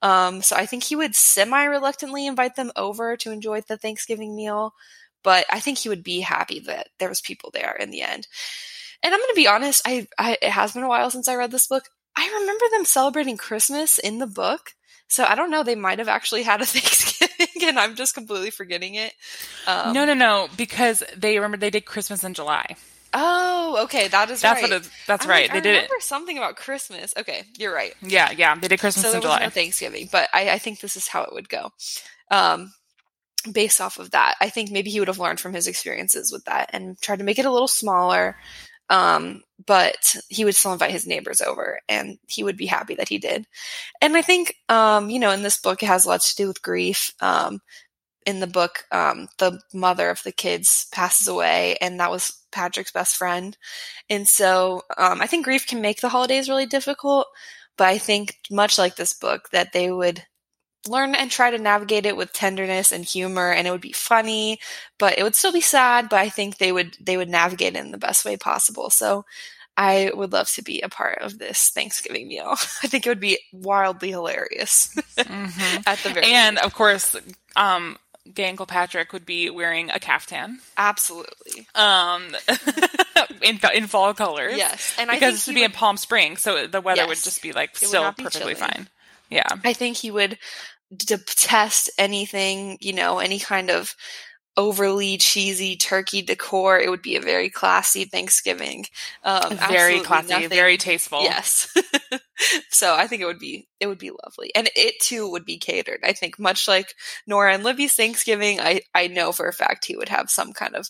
um, 0.03 0.43
so 0.43 0.57
I 0.57 0.67
think 0.67 0.85
he 0.85 0.97
would 0.97 1.15
semi 1.15 1.65
reluctantly 1.65 2.27
invite 2.27 2.57
them 2.57 2.73
over 2.77 3.17
to 3.19 3.33
enjoy 3.33 3.63
the 3.63 3.77
Thanksgiving 3.77 4.37
meal, 4.37 4.75
but 5.23 5.47
I 5.51 5.61
think 5.61 5.79
he 5.79 5.89
would 5.89 6.05
be 6.05 6.21
happy 6.21 6.61
that 6.61 6.89
there 6.99 7.09
was 7.09 7.21
people 7.21 7.51
there 7.53 7.75
in 7.75 7.91
the 7.91 8.03
end. 8.03 8.29
And 9.03 9.15
I'm 9.15 9.21
going 9.21 9.31
to 9.31 9.37
be 9.37 9.49
honest, 9.49 9.83
I, 9.87 10.07
I 10.19 10.39
it 10.43 10.51
has 10.51 10.73
been 10.73 10.83
a 10.83 10.89
while 10.89 11.11
since 11.11 11.29
I 11.29 11.37
read 11.37 11.51
this 11.51 11.67
book. 11.67 11.85
I 12.17 12.39
remember 12.41 12.65
them 12.71 12.85
celebrating 12.85 13.37
Christmas 13.37 13.99
in 13.99 14.19
the 14.19 14.27
book. 14.27 14.73
So 15.09 15.25
I 15.25 15.35
don't 15.35 15.51
know. 15.51 15.63
They 15.63 15.77
might 15.77 15.99
have 15.99 16.09
actually 16.09 16.43
had 16.43 16.61
a 16.61 16.67
Thanksgiving, 16.67 17.69
and 17.69 17.79
I'm 17.79 17.95
just 17.95 18.15
completely 18.15 18.51
forgetting 18.51 18.97
it. 18.97 19.13
Um, 19.67 19.93
no, 19.93 20.05
no, 20.05 20.15
no, 20.15 20.49
because 20.57 21.05
they 21.17 21.37
remember 21.37 21.57
they 21.57 21.71
did 21.71 21.85
Christmas 21.85 22.25
in 22.25 22.35
July. 22.35 22.77
Oh, 23.19 23.79
okay, 23.85 24.09
that 24.09 24.31
is 24.31 24.43
that's 24.43 24.61
right. 24.61 24.71
what 24.71 24.83
it, 24.85 24.91
that's 25.07 25.25
I'm 25.25 25.31
right. 25.31 25.45
like, 25.45 25.53
they 25.53 25.59
I 25.59 25.61
did 25.63 25.71
remember 25.71 25.95
it. 25.95 26.03
something 26.03 26.37
about 26.37 26.57
Christmas. 26.57 27.15
Okay, 27.17 27.45
you're 27.57 27.75
right. 27.75 27.95
Yeah, 28.03 28.31
yeah, 28.31 28.55
they 28.55 28.69
did 28.69 28.79
Christmas 28.79 29.07
so 29.07 29.17
in 29.17 29.23
July. 29.23 29.41
no 29.41 29.49
Thanksgiving, 29.49 30.11
but 30.13 30.29
I, 30.35 30.51
I 30.51 30.59
think 30.59 30.81
this 30.81 30.97
is 30.97 31.09
how 31.09 31.23
it 31.23 31.33
would 31.33 31.49
go. 31.49 31.71
Um, 32.31 32.75
based 33.51 33.81
off 33.81 33.99
of 33.99 34.11
that, 34.11 34.35
I 34.43 34.51
think 34.51 34.71
maybe 34.71 34.91
he 34.91 34.99
would 34.99 35.09
have 35.09 35.19
learned 35.19 35.41
from 35.41 35.55
his 35.55 35.67
experiences 35.67 36.31
with 36.31 36.45
that 36.45 36.69
and 36.75 37.01
tried 37.01 37.21
to 37.21 37.25
make 37.25 37.39
it 37.39 37.47
a 37.47 37.51
little 37.51 37.69
smaller. 37.69 38.37
Um, 38.91 39.43
but 39.67 40.15
he 40.29 40.45
would 40.45 40.55
still 40.55 40.73
invite 40.75 40.91
his 40.91 41.07
neighbors 41.07 41.41
over, 41.41 41.81
and 41.89 42.19
he 42.29 42.45
would 42.45 42.59
be 42.59 42.67
happy 42.67 42.97
that 42.97 43.09
he 43.09 43.17
did. 43.17 43.47
And 44.03 44.15
I 44.15 44.21
think, 44.23 44.55
um, 44.69 45.09
you 45.09 45.19
know, 45.19 45.31
in 45.31 45.43
this 45.43 45.59
book, 45.59 45.83
it 45.83 45.87
has 45.87 46.05
lots 46.07 46.35
to 46.35 46.43
do 46.43 46.49
with 46.49 46.63
grief. 46.63 47.13
Um, 47.21 47.61
in 48.27 48.41
the 48.41 48.47
book, 48.47 48.85
um, 48.93 49.29
the 49.39 49.61
mother 49.73 50.11
of 50.11 50.23
the 50.25 50.33
kids 50.33 50.89
passes 50.93 51.29
away, 51.29 51.77
and 51.81 52.01
that 52.01 52.11
was 52.11 52.33
Patrick's 52.53 52.93
best 52.93 53.17
friend. 53.17 53.57
And 54.11 54.27
so 54.27 54.83
um, 54.99 55.23
I 55.23 55.27
think 55.27 55.45
grief 55.45 55.67
can 55.67 55.81
make 55.81 56.01
the 56.01 56.09
holidays 56.09 56.49
really 56.49 56.67
difficult, 56.67 57.27
but 57.79 57.87
I 57.89 57.99
think, 57.99 58.37
much 58.51 58.79
like 58.79 58.97
this 58.97 59.13
book, 59.15 59.51
that 59.51 59.73
they 59.73 59.91
would 59.91 60.25
learn 60.89 61.15
and 61.15 61.31
try 61.31 61.51
to 61.51 61.59
navigate 61.59 62.07
it 62.07 62.17
with 62.17 62.33
tenderness 62.33 62.93
and 62.93 63.05
humor 63.05 63.51
and 63.53 63.67
it 63.67 63.73
would 63.73 63.81
be 63.81 63.93
funny 63.93 64.59
but 64.99 65.19
it 65.19 65.25
would 65.25 65.35
still 65.35 65.53
be 65.53 65.61
sad 65.61 66.09
but 66.09 66.21
i 66.21 66.29
think 66.29 66.59
they 66.59 66.71
would 66.71 66.97
they 67.01 67.17
would 67.17 67.29
navigate 67.29 67.75
it 67.75 67.81
in 67.85 67.91
the 67.91 67.99
best 67.99 68.25
way 68.25 68.37
possible 68.37 68.89
so 68.89 69.25
i 69.77 70.13
would 70.15 70.33
love 70.33 70.49
to 70.49 70.63
be 70.63 70.81
a 70.83 70.89
part 70.89 71.19
of 71.23 71.39
this 71.39 71.71
thanksgiving 71.71 72.29
meal 72.29 72.51
i 72.85 72.87
think 72.87 73.05
it 73.05 73.09
would 73.09 73.19
be 73.19 73.37
wildly 73.53 74.11
hilarious 74.11 74.95
Mhm. 75.19 75.83
at 75.87 75.99
the 75.99 76.11
very 76.11 76.33
And 76.33 76.59
of 76.59 76.75
course, 76.75 77.17
um, 77.57 77.99
gay 78.35 78.49
Uncle 78.49 78.67
Patrick 78.67 79.13
would 79.13 79.27
be 79.27 79.51
wearing 79.51 79.91
a 79.91 79.99
caftan, 79.99 80.59
absolutely 80.77 81.67
um, 81.75 82.35
in 83.43 83.59
in 83.75 83.87
fall 83.87 84.15
colors. 84.15 84.57
yes 84.57 84.95
and 84.99 85.11
because 85.11 85.35
this 85.35 85.47
would 85.47 85.55
be 85.55 85.65
in 85.65 85.73
Palm 85.73 85.97
Springs, 85.97 86.43
so 86.43 86.67
the 86.67 86.81
weather 86.81 87.07
would 87.07 87.19
just 87.19 87.43
be 87.43 87.53
like 87.53 87.73
would 87.81 87.89
still 87.89 88.13
be 88.13 88.25
perfectly 88.25 88.55
fine. 88.55 88.89
Yeah. 89.31 89.49
I 89.65 89.73
think 89.73 89.97
he 89.97 90.11
would 90.11 90.39
detest 90.95 91.91
anything, 91.99 92.79
you 92.81 92.93
know, 92.93 93.19
any 93.19 93.39
kind 93.39 93.71
of 93.71 93.95
overly 94.57 95.19
cheesy 95.19 95.77
turkey 95.77 96.23
decor. 96.23 96.79
It 96.79 96.91
would 96.91 97.03
be 97.03 97.17
a 97.17 97.21
very 97.21 97.51
classy 97.51 98.05
Thanksgiving. 98.05 98.87
Um, 99.23 99.57
very 99.57 100.01
classy, 100.01 100.29
nothing- 100.33 100.49
very 100.49 100.77
tasteful. 100.77 101.23
Yes. 101.23 101.75
so 102.71 102.95
I 102.95 103.07
think 103.07 103.23
it 103.23 103.27
would 103.27 103.39
be 103.39 103.69
it 103.81 103.87
would 103.87 103.99
be 103.99 104.11
lovely. 104.25 104.51
And 104.55 104.71
it 104.75 105.01
too 105.01 105.31
would 105.31 105.45
be 105.45 105.59
catered. 105.59 106.01
I 106.05 106.13
think 106.13 106.39
much 106.39 106.67
like 106.69 106.95
Nora 107.27 107.55
and 107.55 107.65
Libby's 107.65 107.95
Thanksgiving, 107.95 108.61
I, 108.61 108.81
I 108.95 109.07
know 109.09 109.33
for 109.33 109.47
a 109.49 109.53
fact 109.53 109.85
he 109.85 109.97
would 109.97 110.09
have 110.09 110.31
some 110.31 110.53
kind 110.53 110.75
of 110.75 110.89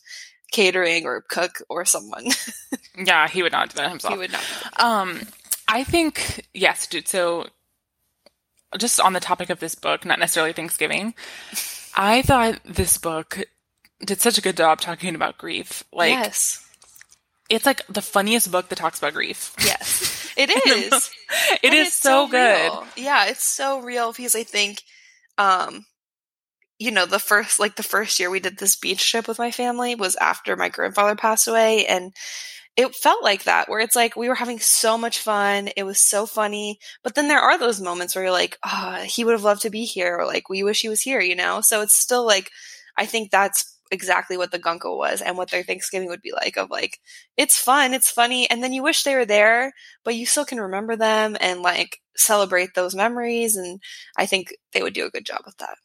catering 0.53 1.05
or 1.07 1.23
cook 1.29 1.63
or 1.69 1.85
someone. 1.85 2.27
Yeah, 2.99 3.29
he 3.29 3.43
would 3.43 3.53
not 3.53 3.69
do 3.69 3.75
that 3.77 3.91
himself. 3.91 4.15
he 4.15 4.19
would 4.19 4.33
not. 4.33 4.43
Um, 4.79 5.21
I 5.69 5.85
think 5.85 6.47
yes, 6.55 6.87
dude. 6.87 7.07
So, 7.07 7.47
just 8.79 9.01
on 9.01 9.13
the 9.13 9.21
topic 9.21 9.51
of 9.51 9.61
this 9.61 9.75
book, 9.75 10.07
not 10.07 10.19
necessarily 10.19 10.55
Thanksgiving, 10.55 11.15
I 11.95 12.23
thought 12.23 12.59
this 12.65 12.97
book 12.97 13.39
did 14.05 14.21
such 14.21 14.39
a 14.39 14.43
good 14.43 14.57
job 14.57 14.81
talking 14.81 15.15
about 15.15 15.39
grief. 15.39 15.85
Like, 15.93 16.11
yes, 16.11 16.67
it's 17.49 17.67
like 17.67 17.87
the 17.87 18.03
funniest 18.03 18.51
book 18.51 18.69
that 18.69 18.77
talks 18.77 18.99
about 18.99 19.15
grief. 19.15 19.55
yes, 19.65 20.33
it 20.37 20.51
is. 20.51 21.11
It 21.63 21.73
is 21.73 21.89
it's 21.89 21.97
so, 21.97 22.27
good. 22.29 22.73
Yeah, 22.97 23.27
it's 23.27 23.45
so 23.45 23.81
real 23.81 24.13
because 24.13 24.35
I 24.35 24.43
think, 24.43 24.83
um, 25.39 25.87
you 26.79 26.91
know, 26.91 27.07
the 27.07 27.19
first 27.19 27.61
like 27.61 27.77
the 27.77 27.83
first 27.83 28.19
year 28.21 28.31
we 28.31 28.41
did 28.41 28.59
this 28.59 28.77
beach 28.77 29.11
trip 29.11 29.29
with 29.29 29.39
my 29.39 29.51
family 29.51 29.95
was 29.95 30.17
after 30.17 30.57
my 30.57 30.69
grandfather 30.69 31.17
passed 31.17 31.49
away, 31.49 31.87
and 31.87 32.13
it 32.77 32.95
felt 32.95 33.23
like 33.23 33.45
that 33.45 33.69
where 33.69 33.81
it's 33.81 33.97
like 33.97 34.17
we 34.17 34.29
were 34.29 34.35
having 34.35 34.59
so 34.59 34.99
much 34.99 35.21
fun. 35.21 35.71
It 35.77 35.85
was 35.85 36.01
so 36.01 36.27
funny, 36.27 36.79
but 37.03 37.15
then 37.15 37.29
there 37.29 37.41
are 37.41 37.59
those 37.59 37.81
moments 37.81 38.15
where 38.15 38.25
you're 38.25 38.33
like, 38.33 38.59
oh, 38.65 39.05
he 39.07 39.25
would 39.25 39.33
have 39.33 39.45
loved 39.45 39.63
to 39.63 39.71
be 39.71 39.85
here, 39.85 40.19
or 40.19 40.27
like 40.27 40.49
we 40.49 40.63
wish 40.63 40.83
he 40.83 40.89
was 40.89 41.01
here, 41.01 41.21
you 41.21 41.37
know. 41.37 41.61
So 41.61 41.81
it's 41.81 41.97
still 41.97 42.27
like, 42.27 42.51
I 42.97 43.07
think 43.07 43.31
that's 43.31 43.76
exactly 43.91 44.37
what 44.37 44.51
the 44.51 44.59
Guncle 44.59 44.99
was 44.99 45.21
and 45.23 45.37
what 45.37 45.51
their 45.51 45.63
Thanksgiving 45.63 46.09
would 46.09 46.23
be 46.23 46.33
like 46.33 46.57
of 46.57 46.71
like 46.71 47.01
it's 47.37 47.59
fun, 47.59 47.95
it's 47.95 48.11
funny, 48.11 48.49
and 48.51 48.63
then 48.63 48.73
you 48.73 48.83
wish 48.83 49.03
they 49.03 49.15
were 49.15 49.25
there, 49.27 49.73
but 50.05 50.15
you 50.15 50.27
still 50.27 50.45
can 50.45 50.61
remember 50.61 50.97
them 50.97 51.37
and 51.41 51.63
like 51.63 52.01
celebrate 52.17 52.75
those 52.75 52.95
memories 52.95 53.57
and 53.57 53.81
I 54.17 54.27
think 54.27 54.55
they 54.73 54.83
would 54.83 54.95
do 54.95 55.07
a 55.07 55.11
good 55.11 55.27
job 55.27 55.43
with 55.45 55.57
that. 55.59 55.77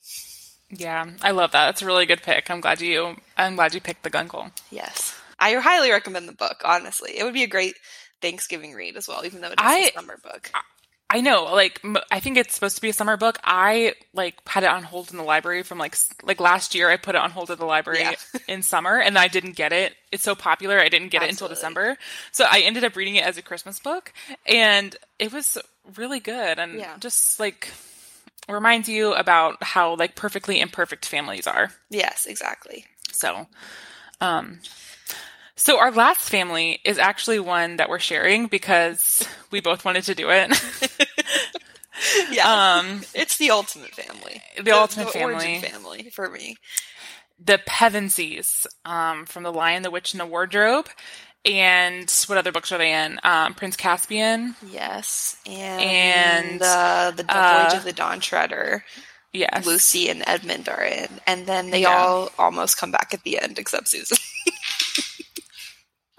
Yeah, 0.70 1.06
I 1.22 1.32
love 1.32 1.52
that. 1.52 1.66
That's 1.66 1.82
a 1.82 1.86
really 1.86 2.06
good 2.06 2.22
pick. 2.24 2.50
I'm 2.50 2.62
glad 2.62 2.80
you. 2.80 3.18
I'm 3.38 3.56
glad 3.56 3.74
you 3.74 3.82
picked 3.82 4.04
the 4.04 4.10
Guncle. 4.10 4.52
Yes. 4.70 5.14
I 5.38 5.54
highly 5.56 5.92
recommend 5.92 6.30
the 6.30 6.34
book, 6.34 6.62
honestly. 6.64 7.18
It 7.18 7.24
would 7.26 7.34
be 7.34 7.44
a 7.44 7.48
great 7.48 7.76
Thanksgiving 8.22 8.74
read 8.74 8.96
as 8.96 9.08
well, 9.08 9.26
even 9.26 9.42
though 9.42 9.48
it 9.50 9.60
is 9.60 9.66
I- 9.66 9.90
a 9.90 9.94
summer 9.94 10.18
book. 10.24 10.52
I 11.14 11.22
know, 11.22 11.44
like 11.46 11.82
m- 11.84 11.98
I 12.10 12.20
think 12.22 12.38
it's 12.38 12.54
supposed 12.54 12.78
to 12.78 12.82
be 12.82 12.90
a 12.90 12.94
summer 12.94 13.18
book. 13.18 13.38
I 13.44 13.94
like 14.14 14.36
had 14.48 14.64
it 14.64 14.70
on 14.70 14.84
hold 14.84 15.12
in 15.12 15.18
the 15.18 15.24
library 15.24 15.64
from 15.64 15.78
like 15.78 15.94
s- 15.94 16.10
like 16.24 16.40
last 16.40 16.74
year. 16.74 16.90
I 16.90 16.98
put 16.98 17.16
it 17.16 17.22
on 17.22 17.32
hold 17.32 17.52
at 17.52 17.58
the 17.58 17.66
library 17.66 18.00
Yeah. 18.00 18.16
in 18.48 18.64
summer, 18.64 18.98
and 18.98 19.18
I 19.18 19.28
didn't 19.28 19.56
get 19.58 19.74
it. 19.74 19.94
It's 20.12 20.24
so 20.24 20.36
popular, 20.36 20.80
I 20.80 20.90
didn't 20.90 21.10
get 21.10 21.22
it 21.24 21.30
until 21.30 21.48
December. 21.50 21.98
So 22.32 22.46
I 22.50 22.62
ended 22.62 22.84
up 22.84 22.96
reading 22.96 23.16
it 23.16 23.26
as 23.26 23.38
a 23.38 23.42
Christmas 23.42 23.80
book, 23.80 24.14
and 24.46 24.96
it 25.20 25.34
was 25.34 25.58
really 25.98 26.20
good, 26.22 26.58
and 26.60 26.80
Yeah. 26.80 26.96
just 27.00 27.40
like 27.40 27.68
reminds 28.50 28.90
you 28.90 29.14
about 29.14 29.62
how 29.64 29.96
like 29.96 30.16
perfectly 30.16 30.60
imperfect 30.62 31.06
families 31.06 31.46
are. 31.48 31.72
Yes, 31.90 32.26
exactly. 32.26 32.86
So, 33.12 33.48
um, 34.22 34.60
so 35.56 35.80
our 35.80 35.92
last 35.92 36.30
family 36.30 36.80
is 36.84 36.98
actually 36.98 37.40
one 37.40 37.78
that 37.78 37.90
we're 37.90 38.00
sharing 38.00 38.48
because 38.48 39.28
we 39.52 39.62
both 39.62 39.86
wanted 39.86 40.04
to 40.06 40.16
do 40.16 40.30
it. 40.30 40.52
Yeah. 42.32 42.80
um, 42.80 43.02
it's 43.14 43.38
the 43.38 43.52
ultimate 43.52 43.94
family. 43.94 44.42
the 44.60 44.72
ultimate 44.72 45.16
origin 45.16 45.62
family, 45.62 46.02
family 46.04 46.10
for 46.10 46.30
me. 46.30 46.58
the 47.44 47.60
Pevensies, 47.68 48.66
um, 48.86 49.26
from 49.26 49.44
The 49.44 49.52
Lion, 49.54 49.84
the 49.84 49.92
Witch, 49.92 50.14
and 50.14 50.20
the 50.20 50.26
Wardrobe. 50.26 50.88
And 51.46 52.10
what 52.26 52.40
other 52.40 52.52
books 52.52 52.72
are 52.72 52.80
they 52.80 52.92
in? 52.94 53.20
Um, 53.24 53.54
Prince 53.54 53.76
Caspian. 53.76 54.56
Yes. 54.72 55.38
And, 55.46 55.82
And, 55.82 56.62
uh, 56.64 57.12
the 57.16 57.26
uh, 57.30 57.60
Voyage 57.70 57.78
of 57.78 57.84
the 57.84 57.94
Dawn 57.94 58.20
Treader, 58.20 58.84
Yes. 59.34 59.66
Lucy 59.66 60.10
and 60.10 60.24
Edmund 60.26 60.70
are 60.70 60.84
in. 60.84 61.08
And 61.28 61.46
then 61.46 61.70
they 61.70 61.82
Yeah. 61.84 61.96
all 61.98 62.32
almost 62.40 62.78
come 62.78 62.92
back 62.92 63.14
at 63.14 63.22
the 63.24 63.40
end, 63.40 63.60
except 63.60 63.90
Susan. 63.90 64.18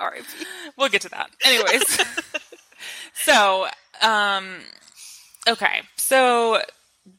R.I.P. 0.03 0.25
We'll 0.77 0.89
get 0.89 1.03
to 1.03 1.09
that. 1.11 1.31
Anyways. 1.45 2.01
so, 3.15 3.67
um, 4.01 4.57
okay. 5.49 5.83
So 5.97 6.61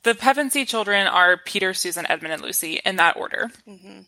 the 0.03 0.13
Pevensie 0.13 0.67
children 0.67 1.07
are 1.07 1.37
Peter, 1.37 1.73
Susan, 1.73 2.05
Edmund, 2.09 2.33
and 2.33 2.41
Lucy 2.41 2.79
in 2.85 2.95
that 2.97 3.17
order. 3.17 3.51
hmm 3.67 4.01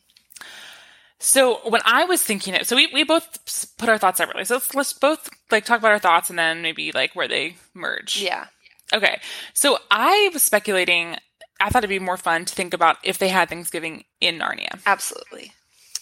So 1.20 1.60
when 1.70 1.82
I 1.86 2.06
was 2.06 2.22
thinking 2.22 2.54
it, 2.54 2.66
so 2.68 2.76
we, 2.76 2.88
we 2.94 3.04
both 3.04 3.76
put 3.78 3.90
our 3.90 3.98
thoughts 3.98 4.18
separately. 4.18 4.46
So 4.46 4.56
let's, 4.56 4.74
let's 4.76 4.94
both 4.94 5.30
like 5.52 5.66
talk 5.66 5.80
about 5.80 5.92
our 5.92 6.00
thoughts 6.00 6.30
and 6.30 6.38
then 6.40 6.62
maybe 6.62 6.92
like 6.92 7.16
where 7.16 7.28
they 7.28 7.56
merge. 7.74 8.22
Yeah. 8.22 8.46
Okay. 8.94 9.20
So 9.54 9.78
I 9.92 10.30
was 10.34 10.44
speculating, 10.44 11.18
I 11.60 11.70
thought 11.70 11.80
it'd 11.84 11.90
be 11.90 12.00
more 12.00 12.18
fun 12.18 12.46
to 12.46 12.54
think 12.56 12.74
about 12.74 12.98
if 13.04 13.18
they 13.18 13.30
had 13.30 13.50
Thanksgiving 13.50 14.04
in 14.22 14.40
Narnia. 14.40 14.80
Absolutely. 14.86 15.54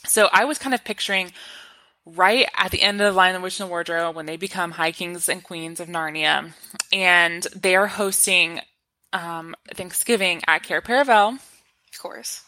So 0.05 0.27
I 0.33 0.45
was 0.45 0.57
kind 0.57 0.73
of 0.73 0.83
picturing 0.83 1.31
right 2.05 2.47
at 2.57 2.71
the 2.71 2.81
end 2.81 2.99
of 3.01 3.05
the 3.13 3.17
Lion, 3.17 3.33
the 3.33 3.41
Witch, 3.41 3.59
and 3.59 3.67
the 3.67 3.71
Wardrobe 3.71 4.15
when 4.15 4.25
they 4.25 4.37
become 4.37 4.71
High 4.71 4.91
Kings 4.91 5.29
and 5.29 5.43
Queens 5.43 5.79
of 5.79 5.87
Narnia, 5.87 6.51
and 6.91 7.43
they 7.55 7.75
are 7.75 7.87
hosting 7.87 8.59
um, 9.13 9.55
Thanksgiving 9.73 10.41
at 10.47 10.63
Cair 10.63 10.81
Paravel. 10.81 11.35
Of 11.35 11.99
course. 11.99 12.43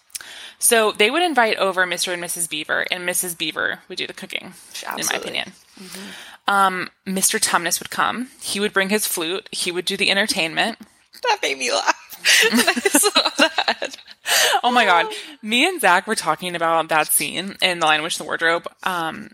So 0.59 0.91
they 0.91 1.11
would 1.11 1.21
invite 1.21 1.57
over 1.57 1.85
Mr. 1.85 2.13
and 2.13 2.23
Mrs. 2.23 2.49
Beaver, 2.49 2.85
and 2.89 3.07
Mrs. 3.07 3.37
Beaver 3.37 3.79
would 3.89 3.97
do 3.97 4.07
the 4.07 4.13
cooking, 4.13 4.43
in 4.45 4.51
my 4.87 4.93
Absolutely. 4.93 5.17
opinion. 5.17 5.51
Um, 6.47 6.89
Mr. 7.05 7.39
Tumnus 7.39 7.79
would 7.79 7.89
come. 7.91 8.29
He 8.41 8.59
would 8.59 8.73
bring 8.73 8.89
his 8.89 9.05
flute. 9.05 9.49
He 9.51 9.71
would 9.71 9.85
do 9.85 9.97
the 9.97 10.09
entertainment. 10.09 10.79
That 11.23 11.39
made 11.41 11.57
me 11.57 11.71
laugh. 11.71 11.95
when 12.51 12.59
I 12.67 12.73
saw 12.73 13.29
that. 13.37 13.97
Oh 14.63 14.71
my 14.71 14.85
god. 14.85 15.07
Me 15.41 15.67
and 15.67 15.79
Zach 15.81 16.07
were 16.07 16.15
talking 16.15 16.55
about 16.55 16.87
that 16.89 17.07
scene 17.07 17.55
in 17.61 17.79
The 17.79 17.85
Lion, 17.85 18.01
Witch, 18.03 18.17
the 18.17 18.23
Wardrobe, 18.23 18.67
um, 18.83 19.31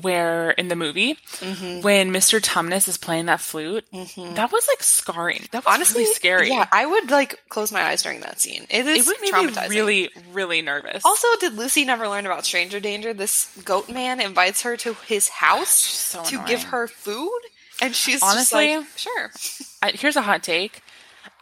where 0.00 0.50
in 0.50 0.68
the 0.68 0.76
movie, 0.76 1.14
Mm-hmm. 1.40 1.80
when 1.82 2.10
Mr. 2.12 2.40
Tumnus 2.40 2.88
is 2.88 2.96
playing 2.96 3.26
that 3.26 3.40
flute, 3.40 3.84
that 3.92 4.50
was 4.52 4.68
like 4.68 4.82
scarring. 4.82 5.46
That 5.52 5.64
was 5.64 5.74
Honestly, 5.74 6.02
really 6.02 6.14
scary. 6.14 6.48
Yeah, 6.48 6.66
I 6.72 6.86
would 6.86 7.10
like 7.10 7.40
close 7.48 7.70
my 7.72 7.82
eyes 7.82 8.02
during 8.02 8.20
that 8.20 8.40
scene. 8.40 8.66
It 8.70 8.86
is 8.86 9.06
it 9.06 9.06
would 9.06 9.20
make 9.20 9.54
me 9.54 9.68
really, 9.68 10.10
really 10.32 10.62
nervous. 10.62 11.04
Also, 11.04 11.28
did 11.40 11.54
Lucy 11.54 11.84
never 11.84 12.08
learn 12.08 12.26
about 12.26 12.44
stranger 12.46 12.80
danger? 12.80 13.12
This 13.14 13.54
goat 13.64 13.88
man 13.90 14.20
invites 14.20 14.62
her 14.62 14.76
to 14.78 14.94
his 15.06 15.28
house 15.28 15.68
so 15.70 16.22
to 16.24 16.34
annoying. 16.36 16.46
give 16.48 16.62
her 16.64 16.86
food, 16.88 17.40
and 17.82 17.94
she's 17.94 18.22
Honestly- 18.22 18.74
just 18.74 18.82
like, 18.82 18.98
"Sure, 18.98 19.30
I, 19.82 19.90
here's 19.92 20.16
a 20.16 20.22
hot 20.22 20.42
take. 20.42 20.82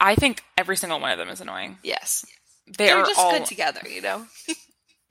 I 0.00 0.14
think 0.16 0.42
every 0.58 0.76
single 0.76 1.00
one 1.00 1.12
of 1.12 1.18
them 1.18 1.28
is 1.28 1.40
annoying. 1.40 1.78
yes." 1.82 2.24
They 2.66 2.86
They're 2.86 2.98
are 3.02 3.04
just 3.06 3.20
all 3.20 3.30
good 3.32 3.44
together, 3.44 3.82
you 3.86 4.00
know. 4.00 4.24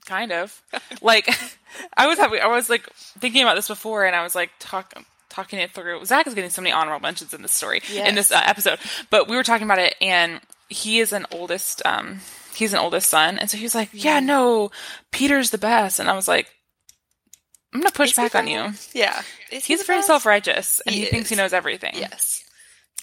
kind 0.06 0.32
of 0.32 0.60
like 1.02 1.28
I 1.96 2.06
was 2.06 2.18
having, 2.18 2.40
I 2.40 2.46
was 2.46 2.68
like 2.70 2.88
thinking 3.18 3.42
about 3.42 3.56
this 3.56 3.68
before, 3.68 4.04
and 4.04 4.14
I 4.14 4.22
was 4.22 4.34
like 4.34 4.50
talk, 4.58 4.92
talking 5.28 5.58
it 5.58 5.70
through. 5.72 6.04
Zach 6.04 6.26
is 6.26 6.34
getting 6.34 6.50
so 6.50 6.62
many 6.62 6.72
honorable 6.72 7.00
mentions 7.00 7.34
in 7.34 7.42
this 7.42 7.52
story 7.52 7.80
in 8.08 8.14
this 8.14 8.30
uh, 8.30 8.40
episode, 8.44 8.78
but 9.10 9.28
we 9.28 9.36
were 9.36 9.42
talking 9.42 9.66
about 9.66 9.78
it, 9.78 9.94
and 10.00 10.40
he 10.68 11.00
is 11.00 11.12
an 11.12 11.26
oldest. 11.32 11.82
Um, 11.84 12.20
he's 12.54 12.72
an 12.72 12.78
oldest 12.78 13.08
son, 13.08 13.38
and 13.38 13.50
so 13.50 13.56
he 13.56 13.64
was 13.64 13.74
like, 13.74 13.90
"Yeah, 13.92 14.20
no, 14.20 14.70
Peter's 15.10 15.50
the 15.50 15.58
best," 15.58 15.98
and 16.00 16.08
I 16.08 16.14
was 16.14 16.28
like, 16.28 16.48
"I'm 17.72 17.80
gonna 17.80 17.90
push 17.92 18.10
Is 18.10 18.16
back 18.16 18.34
on 18.34 18.46
you." 18.46 18.72
Yeah, 18.92 19.20
Is 19.50 19.64
He's 19.64 19.82
very 19.84 19.98
best? 19.98 20.06
self 20.06 20.26
righteous, 20.26 20.80
and 20.86 20.94
he, 20.94 21.02
He 21.02 21.06
thinks 21.06 21.28
he 21.28 21.36
knows 21.36 21.52
everything. 21.52 21.94
Yes, 21.96 22.42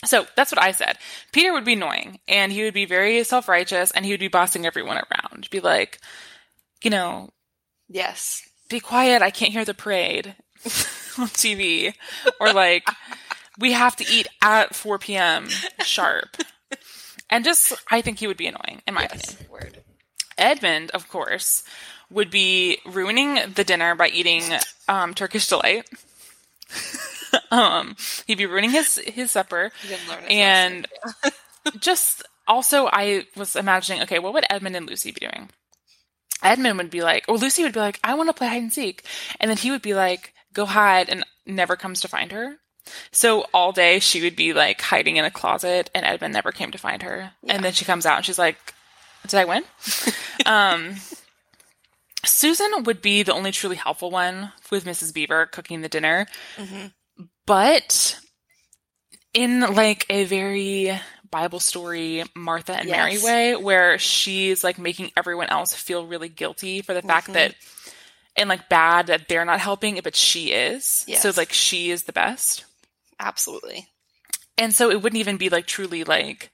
So 0.05 0.25
that's 0.35 0.51
what 0.51 0.61
I 0.61 0.71
said. 0.71 0.97
Peter 1.31 1.51
would 1.53 1.65
be 1.65 1.73
annoying 1.73 2.19
and 2.27 2.51
he 2.51 2.63
would 2.63 2.73
be 2.73 2.85
very 2.85 3.23
self 3.23 3.47
righteous 3.47 3.91
and 3.91 4.05
he 4.05 4.11
would 4.11 4.19
be 4.19 4.27
bossing 4.29 4.65
everyone 4.65 4.97
around. 4.97 5.49
Be 5.51 5.59
like, 5.59 5.99
you 6.83 6.89
know, 6.89 7.29
yes, 7.89 8.47
be 8.69 8.79
quiet, 8.79 9.21
I 9.21 9.29
can't 9.29 9.51
hear 9.51 9.65
the 9.65 9.73
parade 9.73 10.35
on 11.17 11.27
TV. 11.27 11.93
Or 12.39 12.53
like, 12.53 12.87
we 13.59 13.73
have 13.73 13.95
to 13.97 14.05
eat 14.11 14.27
at 14.41 14.75
4 14.75 14.99
p.m. 14.99 15.49
sharp. 15.83 16.37
And 17.29 17.45
just, 17.45 17.73
I 17.89 18.01
think 18.01 18.19
he 18.19 18.27
would 18.27 18.37
be 18.37 18.47
annoying, 18.47 18.81
in 18.87 18.93
my 18.93 19.05
opinion. 19.05 19.29
Word. 19.49 19.77
Edmund, 20.37 20.91
of 20.91 21.07
course, 21.07 21.63
would 22.09 22.29
be 22.29 22.79
ruining 22.85 23.39
the 23.53 23.63
dinner 23.63 23.95
by 23.95 24.09
eating 24.09 24.43
um, 24.87 25.13
Turkish 25.13 25.47
delight. 25.47 25.89
um, 27.51 27.95
he'd 28.27 28.37
be 28.37 28.45
ruining 28.45 28.71
his 28.71 28.95
his 29.05 29.31
supper, 29.31 29.71
He 29.81 29.89
didn't 29.89 30.07
learn 30.09 30.21
his 30.21 30.29
and 30.29 30.87
just 31.79 32.23
also, 32.47 32.89
I 32.91 33.25
was 33.35 33.55
imagining, 33.55 34.01
okay, 34.03 34.19
what 34.19 34.33
would 34.33 34.45
Edmund 34.49 34.75
and 34.75 34.89
Lucy 34.89 35.11
be 35.11 35.25
doing? 35.25 35.49
Edmund 36.43 36.77
would 36.77 36.89
be 36.89 37.01
like, 37.01 37.25
or 37.27 37.38
Lucy 37.38 37.63
would 37.63 37.73
be 37.73 37.80
like, 37.80 37.99
I 38.04 38.13
want 38.15 38.30
to 38.30 38.34
play 38.34 38.47
hide 38.47 38.62
and 38.62 38.73
seek, 38.73 39.04
and 39.39 39.49
then 39.49 39.58
he 39.58 39.71
would 39.71 39.82
be 39.82 39.93
like, 39.93 40.34
go 40.54 40.65
hide, 40.65 41.10
and 41.10 41.23
never 41.45 41.75
comes 41.75 42.01
to 42.01 42.08
find 42.08 42.32
her. 42.32 42.58
So 43.12 43.45
all 43.54 43.71
day 43.71 43.99
she 43.99 44.21
would 44.21 44.36
be 44.36 44.54
like 44.54 44.82
hiding 44.82 45.17
in 45.17 45.25
a 45.25 45.32
closet, 45.32 45.89
and 45.93 46.06
Edmund 46.06 46.34
never 46.34 46.51
came 46.51 46.71
to 46.71 46.77
find 46.77 47.04
her. 47.04 47.32
And 47.47 47.63
then 47.63 47.73
she 47.73 47.86
comes 47.86 48.06
out 48.06 48.17
and 48.17 48.25
she's 48.25 48.39
like, 48.39 48.58
"Did 49.27 49.39
I 49.39 49.45
win?" 49.45 49.63
um, 50.45 50.95
Susan 52.25 52.84
would 52.84 53.01
be 53.01 53.23
the 53.23 53.34
only 53.34 53.51
truly 53.51 53.75
helpful 53.75 54.12
one 54.12 54.51
with 54.71 54.86
Mrs. 54.86 55.13
Beaver 55.13 55.45
cooking 55.47 55.82
the 55.82 55.89
dinner, 55.89 56.27
but 57.45 58.19
in 59.34 59.62
like 59.75 60.06
a 60.10 60.25
very 60.25 60.99
Bible 61.31 61.59
story 61.59 62.23
Martha 62.35 62.73
and 62.73 62.89
Mary 62.89 63.17
way, 63.23 63.55
where 63.55 63.97
she's 63.97 64.63
like 64.63 64.77
making 64.77 65.11
everyone 65.17 65.47
else 65.47 65.73
feel 65.73 66.05
really 66.05 66.29
guilty 66.29 66.81
for 66.81 66.93
the 66.93 67.01
fact 67.01 67.25
Mm-hmm. 67.27 67.33
that 67.33 67.55
and 68.35 68.47
like 68.49 68.69
bad 68.69 69.07
that 69.07 69.27
they're 69.27 69.45
not 69.45 69.59
helping, 69.59 69.97
it, 69.97 70.03
but 70.03 70.15
she 70.15 70.51
is. 70.51 70.85
So 70.85 71.05
Yes. 71.11 71.37
like 71.37 71.51
she 71.51 71.89
is 71.91 72.03
the 72.03 72.13
best. 72.13 72.65
Absolutely. 73.19 73.87
And 74.57 74.73
so 74.73 74.89
it 74.91 75.01
wouldn't 75.01 75.19
even 75.19 75.37
be 75.37 75.49
like 75.49 75.65
truly 75.65 76.03
like 76.03 76.51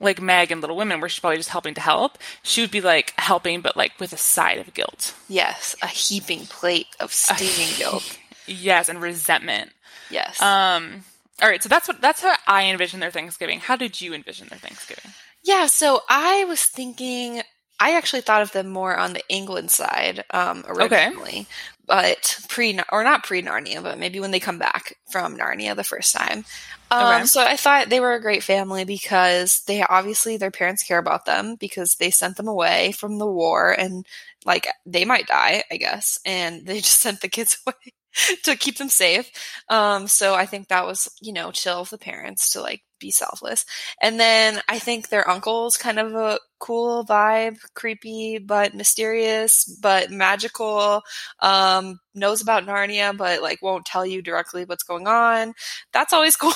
like 0.00 0.20
Meg 0.20 0.50
and 0.50 0.60
Little 0.60 0.76
Women, 0.76 1.00
where 1.00 1.08
she's 1.08 1.20
probably 1.20 1.36
just 1.36 1.50
helping 1.50 1.74
to 1.74 1.80
help. 1.80 2.18
She 2.42 2.60
would 2.60 2.72
be 2.72 2.80
like 2.80 3.14
helping, 3.18 3.60
but 3.60 3.76
like 3.76 3.92
with 4.00 4.12
a 4.12 4.16
side 4.16 4.58
of 4.58 4.74
guilt. 4.74 5.14
Yes, 5.28 5.76
a 5.80 5.86
heaping 5.86 6.46
plate 6.46 6.88
of 6.98 7.12
steaming 7.12 7.72
guilt. 7.78 8.18
Yes, 8.46 8.88
and 8.88 9.00
resentment. 9.00 9.70
Yes. 10.10 10.42
Um. 10.42 11.04
All 11.40 11.48
right, 11.48 11.62
so 11.62 11.68
that's 11.68 11.88
what 11.88 12.00
that's 12.00 12.20
how 12.20 12.34
I 12.46 12.64
envision 12.64 13.00
their 13.00 13.10
Thanksgiving. 13.10 13.60
How 13.60 13.76
did 13.76 14.00
you 14.00 14.12
envision 14.12 14.48
their 14.48 14.58
Thanksgiving? 14.58 15.12
Yeah, 15.44 15.66
so 15.66 16.02
I 16.08 16.44
was 16.44 16.62
thinking, 16.62 17.42
I 17.80 17.96
actually 17.96 18.22
thought 18.22 18.42
of 18.42 18.52
them 18.52 18.68
more 18.68 18.96
on 18.96 19.12
the 19.12 19.24
England 19.28 19.70
side 19.70 20.24
um, 20.30 20.64
originally, 20.68 21.46
but 21.86 22.38
pre 22.48 22.78
or 22.92 23.02
not 23.02 23.24
pre 23.24 23.42
Narnia, 23.42 23.82
but 23.82 23.98
maybe 23.98 24.20
when 24.20 24.30
they 24.30 24.38
come 24.38 24.58
back 24.58 24.96
from 25.10 25.36
Narnia 25.36 25.74
the 25.74 25.82
first 25.82 26.14
time. 26.14 26.44
Um, 26.90 27.06
Okay. 27.06 27.24
So 27.24 27.42
I 27.42 27.56
thought 27.56 27.88
they 27.88 27.98
were 28.00 28.12
a 28.14 28.20
great 28.20 28.42
family 28.44 28.84
because 28.84 29.62
they 29.66 29.82
obviously 29.82 30.36
their 30.36 30.50
parents 30.50 30.84
care 30.84 30.98
about 30.98 31.24
them 31.24 31.56
because 31.58 31.96
they 31.98 32.10
sent 32.10 32.36
them 32.36 32.46
away 32.46 32.92
from 32.92 33.18
the 33.18 33.26
war 33.26 33.72
and 33.72 34.06
like 34.44 34.68
they 34.86 35.04
might 35.04 35.26
die, 35.26 35.64
I 35.72 35.76
guess, 35.76 36.20
and 36.24 36.66
they 36.66 36.76
just 36.80 37.00
sent 37.00 37.20
the 37.20 37.28
kids 37.28 37.56
away 37.66 37.94
to 38.44 38.56
keep 38.56 38.78
them 38.78 38.88
safe. 38.88 39.30
Um, 39.68 40.06
so 40.06 40.34
I 40.34 40.46
think 40.46 40.68
that 40.68 40.86
was 40.86 41.08
you 41.20 41.32
know 41.32 41.50
chill 41.52 41.80
of 41.80 41.90
the 41.90 41.98
parents 41.98 42.50
to 42.52 42.60
like 42.60 42.82
be 43.02 43.10
selfless. 43.10 43.66
And 44.00 44.18
then 44.18 44.60
I 44.68 44.78
think 44.78 45.08
their 45.08 45.28
uncle's 45.28 45.76
kind 45.76 45.98
of 45.98 46.14
a 46.14 46.38
cool 46.60 47.04
vibe, 47.04 47.58
creepy 47.74 48.38
but 48.38 48.74
mysterious 48.74 49.64
but 49.82 50.10
magical. 50.10 51.02
Um, 51.40 51.98
knows 52.14 52.40
about 52.40 52.64
Narnia, 52.64 53.16
but 53.16 53.42
like 53.42 53.60
won't 53.60 53.84
tell 53.84 54.06
you 54.06 54.22
directly 54.22 54.64
what's 54.64 54.84
going 54.84 55.06
on. 55.06 55.54
That's 55.92 56.12
always 56.12 56.36
cool. 56.42 56.52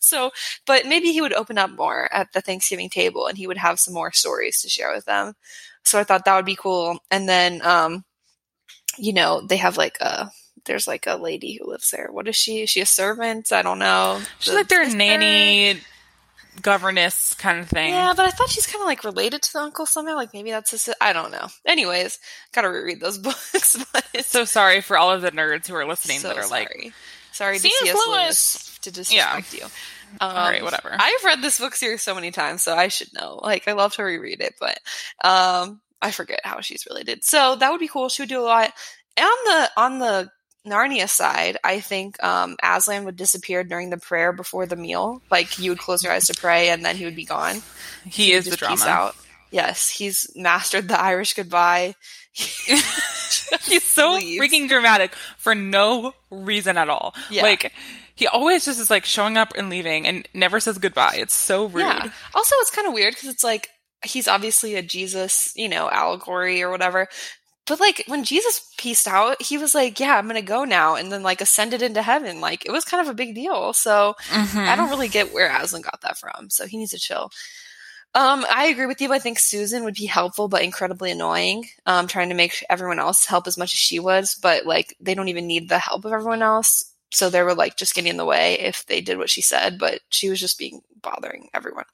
so, 0.00 0.30
but 0.66 0.86
maybe 0.86 1.12
he 1.12 1.22
would 1.22 1.32
open 1.32 1.58
up 1.58 1.70
more 1.70 2.12
at 2.12 2.32
the 2.32 2.42
Thanksgiving 2.42 2.90
table 2.90 3.26
and 3.26 3.38
he 3.38 3.46
would 3.46 3.58
have 3.58 3.80
some 3.80 3.94
more 3.94 4.12
stories 4.12 4.60
to 4.60 4.68
share 4.68 4.92
with 4.92 5.06
them. 5.06 5.34
So 5.84 5.98
I 5.98 6.04
thought 6.04 6.26
that 6.26 6.36
would 6.36 6.44
be 6.44 6.56
cool. 6.56 6.98
And 7.10 7.28
then, 7.28 7.62
um, 7.62 8.04
you 8.98 9.12
know, 9.14 9.40
they 9.40 9.56
have 9.56 9.78
like 9.78 9.96
a, 10.00 10.30
there's 10.64 10.86
like 10.86 11.06
a 11.06 11.16
lady 11.16 11.54
who 11.60 11.70
lives 11.70 11.90
there. 11.90 12.08
What 12.10 12.28
is 12.28 12.36
she? 12.36 12.62
Is 12.62 12.70
she 12.70 12.80
a 12.80 12.86
servant? 12.86 13.52
I 13.52 13.62
don't 13.62 13.78
know. 13.78 14.20
She's 14.38 14.52
The 14.52 14.58
like 14.58 14.68
their 14.68 14.88
nanny, 14.94 15.80
governess 16.62 17.34
kind 17.34 17.58
of 17.60 17.68
thing. 17.68 17.90
Yeah, 17.90 18.12
but 18.16 18.26
I 18.26 18.30
thought 18.30 18.50
she's 18.50 18.66
kind 18.66 18.82
of 18.82 18.86
like 18.86 19.04
related 19.04 19.42
to 19.42 19.52
the 19.52 19.60
uncle 19.60 19.86
somehow. 19.86 20.14
Like 20.14 20.32
maybe 20.34 20.50
that's 20.50 20.72
a 20.72 20.78
si- 20.78 20.92
I 21.00 21.12
don't 21.12 21.30
know. 21.30 21.48
Anyways, 21.66 22.18
gotta 22.52 22.68
reread 22.68 23.00
those 23.00 23.18
books. 23.18 23.82
But 23.92 24.24
So 24.24 24.44
sorry 24.44 24.80
for 24.80 24.96
all 24.98 25.10
of 25.10 25.22
the 25.22 25.30
nerds 25.32 25.66
who 25.66 25.74
are 25.74 25.86
listening 25.86 26.18
so 26.18 26.28
that 26.28 26.36
are 26.38 26.48
like, 26.48 26.68
sorry. 26.68 26.92
sorry 27.32 27.56
to 27.58 27.62
C.S. 27.62 27.94
Lewis. 27.94 28.06
Lewis 28.06 28.78
to 28.82 28.90
disrespect 28.90 29.54
you. 29.54 29.64
Um, 30.20 30.30
all 30.36 30.50
right, 30.50 30.62
whatever. 30.64 30.90
I've 30.98 31.24
read 31.24 31.40
this 31.40 31.60
book 31.60 31.76
series 31.76 32.02
so 32.02 32.14
many 32.16 32.32
times, 32.32 32.62
so 32.62 32.74
I 32.74 32.88
should 32.88 33.12
know. 33.14 33.38
Like 33.42 33.68
I 33.68 33.72
love 33.72 33.94
to 33.94 34.02
reread 34.02 34.40
it, 34.40 34.54
but 34.58 34.78
um, 35.22 35.80
I 36.02 36.10
forget 36.10 36.40
how 36.42 36.60
she's 36.62 36.84
related. 36.88 37.22
So 37.22 37.54
that 37.56 37.70
would 37.70 37.78
be 37.80 37.86
cool. 37.88 38.08
She 38.08 38.22
would 38.22 38.28
do 38.28 38.40
a 38.40 38.42
lot. 38.42 38.72
And 39.16 39.24
on 39.26 39.38
the 39.44 39.70
on 39.76 39.98
the 40.00 40.30
Narnia 40.66 41.08
side, 41.08 41.56
I 41.64 41.80
think 41.80 42.22
um, 42.22 42.56
Aslan 42.62 43.04
would 43.04 43.16
disappear 43.16 43.64
during 43.64 43.90
the 43.90 43.96
prayer 43.96 44.32
before 44.32 44.66
the 44.66 44.76
meal. 44.76 45.22
Like 45.30 45.58
you 45.58 45.70
would 45.70 45.78
close 45.78 46.02
your 46.02 46.12
eyes 46.12 46.26
to 46.26 46.34
pray, 46.38 46.68
and 46.68 46.84
then 46.84 46.96
he 46.96 47.04
would 47.04 47.16
be 47.16 47.24
gone. 47.24 47.62
he 48.04 48.32
is 48.32 48.44
the 48.44 48.56
Just 48.56 48.70
peace 48.70 48.82
drama. 48.84 49.00
out. 49.08 49.16
Yes, 49.50 49.88
he's 49.88 50.30
mastered 50.36 50.86
the 50.88 51.00
Irish 51.00 51.34
goodbye. 51.34 51.94
He's 52.34 53.84
so 53.84 54.18
freaking 54.20 54.68
dramatic 54.68 55.14
for 55.38 55.54
no 55.54 56.14
reason 56.30 56.76
at 56.78 56.88
all. 56.88 57.14
Yeah. 57.30 57.42
Like 57.42 57.72
he 58.14 58.26
always 58.28 58.64
just 58.64 58.78
is 58.80 58.90
like 58.90 59.04
showing 59.04 59.36
up 59.36 59.52
and 59.56 59.68
leaving 59.68 60.06
and 60.06 60.28
never 60.34 60.60
says 60.60 60.78
goodbye. 60.78 61.16
It's 61.18 61.34
so 61.34 61.66
rude. 61.66 61.80
Yeah. 61.82 62.10
Also, 62.34 62.54
it's 62.60 62.70
kind 62.70 62.86
of 62.86 62.94
weird 62.94 63.14
because 63.14 63.28
it's 63.28 63.42
like 63.44 63.68
he's 64.04 64.28
obviously 64.28 64.76
a 64.76 64.82
Jesus, 64.82 65.52
you 65.56 65.68
know, 65.68 65.90
allegory 65.90 66.62
or 66.62 66.70
whatever. 66.70 67.08
But 67.70 67.78
like 67.78 68.02
when 68.08 68.24
Jesus 68.24 68.68
pieced 68.78 69.06
out, 69.06 69.40
he 69.40 69.56
was 69.56 69.76
like, 69.76 70.00
"Yeah, 70.00 70.16
I'm 70.16 70.26
gonna 70.26 70.42
go 70.42 70.64
now," 70.64 70.96
and 70.96 71.12
then 71.12 71.22
like 71.22 71.40
ascended 71.40 71.82
into 71.82 72.02
heaven. 72.02 72.40
Like 72.40 72.66
it 72.66 72.72
was 72.72 72.84
kind 72.84 73.00
of 73.00 73.08
a 73.08 73.14
big 73.14 73.32
deal. 73.32 73.72
So 73.72 74.16
Mhm. 74.28 74.66
I 74.66 74.74
don't 74.74 74.90
really 74.90 75.06
get 75.06 75.32
where 75.32 75.54
Aslan 75.56 75.82
got 75.82 76.00
that 76.00 76.18
from. 76.18 76.50
So 76.50 76.66
he 76.66 76.76
needs 76.78 76.90
to 76.90 76.98
chill. 76.98 77.30
Um, 78.16 78.44
I 78.50 78.66
agree 78.66 78.86
with 78.86 79.00
you. 79.00 79.12
I 79.12 79.20
think 79.20 79.38
Susan 79.38 79.84
would 79.84 79.94
be 79.94 80.06
helpful, 80.06 80.48
but 80.48 80.62
incredibly 80.62 81.12
annoying. 81.12 81.68
Um, 81.86 82.08
trying 82.08 82.30
to 82.30 82.34
make 82.34 82.64
everyone 82.68 82.98
else 82.98 83.24
help 83.24 83.46
as 83.46 83.56
much 83.56 83.72
as 83.72 83.78
she 83.78 84.00
was, 84.00 84.34
but 84.34 84.66
like 84.66 84.96
they 84.98 85.14
don't 85.14 85.28
even 85.28 85.46
need 85.46 85.68
the 85.68 85.78
help 85.78 86.04
of 86.04 86.12
everyone 86.12 86.42
else. 86.42 86.92
So 87.12 87.30
they 87.30 87.42
were 87.44 87.54
like 87.54 87.76
just 87.76 87.94
getting 87.94 88.10
in 88.10 88.16
the 88.16 88.24
way 88.24 88.58
if 88.58 88.84
they 88.86 89.00
did 89.00 89.16
what 89.18 89.30
she 89.30 89.42
said, 89.42 89.78
but 89.78 90.00
she 90.08 90.28
was 90.28 90.40
just 90.40 90.58
being 90.58 90.80
bothering 91.02 91.50
everyone. 91.54 91.84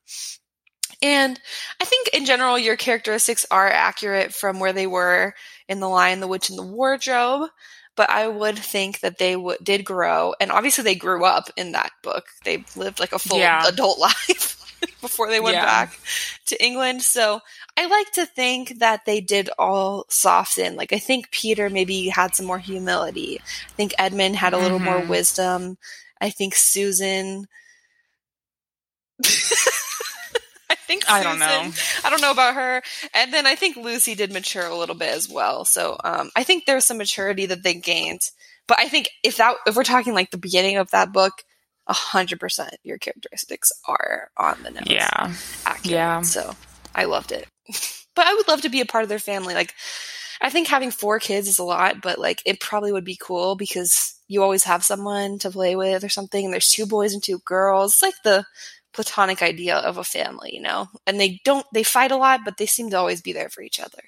And 1.02 1.38
I 1.80 1.85
think 1.85 2.09
in 2.09 2.24
general, 2.24 2.59
your 2.59 2.76
characteristics 2.76 3.44
are 3.50 3.68
accurate 3.68 4.32
from 4.35 4.61
where 4.61 4.72
they 4.72 4.87
were 4.87 5.35
in 5.68 5.80
The 5.80 5.88
Lion, 5.88 6.20
the 6.20 6.26
Witch, 6.28 6.48
and 6.50 6.59
the 6.59 6.62
Wardrobe. 6.62 7.50
But 7.96 8.11
I 8.11 8.28
would 8.28 8.59
think 8.59 9.00
that 9.00 9.16
they 9.18 9.32
w- 9.35 9.56
did 9.62 9.85
grow, 9.85 10.35
and 10.38 10.52
obviously 10.52 10.85
they 10.85 10.94
grew 10.94 11.24
up 11.24 11.48
in 11.56 11.72
that 11.72 11.92
book. 12.02 12.26
They 12.44 12.62
lived 12.76 13.00
like 13.00 13.12
a 13.12 13.18
full 13.18 13.38
Yeah. 13.38 13.66
adult 13.66 13.98
life 14.09 14.52
before 15.00 15.30
they 15.30 15.40
went 15.40 15.56
Yeah. 15.56 15.64
back 15.64 15.98
to 16.46 16.62
England. 16.62 17.00
So 17.02 17.40
I 17.78 17.87
like 17.87 18.12
to 18.12 18.26
think 18.26 18.80
that 18.80 19.06
they 19.06 19.22
did 19.22 19.48
all 19.59 20.04
soften. 20.11 20.76
Like 20.76 20.92
I 20.92 20.98
think 20.98 21.30
Peter 21.30 21.70
maybe 21.70 22.09
had 22.09 22.35
some 22.35 22.44
more 22.44 22.59
humility. 22.59 23.40
I 23.40 23.72
think 23.76 23.94
Edmund 23.98 24.37
had 24.37 24.52
a 24.52 24.59
little 24.59 24.78
more 24.78 25.00
Mhm. 25.00 25.09
wisdom. 25.09 25.78
I 26.20 26.28
think 26.28 26.54
Susan. 26.54 27.46
I 31.08 31.22
don't 31.22 31.38
know. 31.38 31.70
I 32.04 32.10
don't 32.10 32.20
know 32.20 32.30
about 32.30 32.54
her. 32.54 32.82
And 33.14 33.32
then 33.32 33.46
I 33.46 33.54
think 33.54 33.76
Lucy 33.76 34.14
did 34.14 34.32
mature 34.32 34.66
a 34.66 34.76
little 34.76 34.94
bit 34.94 35.14
as 35.14 35.28
well. 35.28 35.64
So 35.64 35.96
um, 36.02 36.30
I 36.36 36.42
think 36.44 36.64
there's 36.64 36.84
some 36.84 36.98
maturity 36.98 37.46
that 37.46 37.62
they 37.62 37.74
gained. 37.74 38.20
But 38.68 38.78
I 38.80 38.88
think 38.88 39.10
if 39.22 39.36
that 39.36 39.56
if 39.66 39.76
we're 39.76 39.84
talking 39.84 40.14
like 40.14 40.30
the 40.30 40.38
beginning 40.38 40.76
of 40.76 40.90
that 40.90 41.12
book, 41.12 41.32
hundred 41.88 42.40
percent 42.40 42.74
your 42.82 42.98
characteristics 42.98 43.70
are 43.86 44.28
on 44.36 44.60
the 44.62 44.72
nose. 44.72 44.84
Yeah. 44.86 45.32
Accurate. 45.64 45.86
Yeah. 45.86 46.20
So 46.22 46.54
I 46.94 47.04
loved 47.04 47.30
it. 47.32 47.46
but 48.16 48.26
I 48.26 48.34
would 48.34 48.48
love 48.48 48.62
to 48.62 48.68
be 48.68 48.80
a 48.80 48.86
part 48.86 49.04
of 49.04 49.08
their 49.08 49.20
family. 49.20 49.54
Like 49.54 49.72
I 50.40 50.50
think 50.50 50.66
having 50.68 50.90
four 50.90 51.18
kids 51.20 51.48
is 51.48 51.58
a 51.58 51.64
lot, 51.64 52.02
but 52.02 52.18
like 52.18 52.42
it 52.44 52.60
probably 52.60 52.92
would 52.92 53.04
be 53.04 53.18
cool 53.20 53.54
because 53.54 54.14
you 54.28 54.42
always 54.42 54.64
have 54.64 54.84
someone 54.84 55.38
to 55.38 55.50
play 55.50 55.76
with 55.76 56.02
or 56.02 56.08
something. 56.08 56.44
And 56.44 56.52
there's 56.52 56.70
two 56.70 56.86
boys 56.86 57.14
and 57.14 57.22
two 57.22 57.38
girls. 57.44 57.94
It's 57.94 58.02
like 58.02 58.14
the 58.24 58.44
platonic 58.96 59.42
idea 59.42 59.76
of 59.76 59.98
a 59.98 60.04
family, 60.04 60.50
you 60.52 60.61
know? 60.61 60.88
And 61.06 61.20
they 61.20 61.40
don't, 61.44 61.66
they 61.72 61.85
fight 61.85 62.11
a 62.11 62.16
lot, 62.16 62.40
but 62.44 62.56
they 62.56 62.66
seem 62.66 62.90
to 62.90 62.96
always 62.96 63.22
be 63.22 63.32
there 63.32 63.50
for 63.50 63.62
each 63.62 63.78
other. 63.78 64.02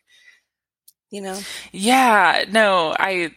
You 1.10 1.20
know? 1.20 1.38
Yeah, 1.72 2.44
no, 2.50 2.96
I 2.98 3.30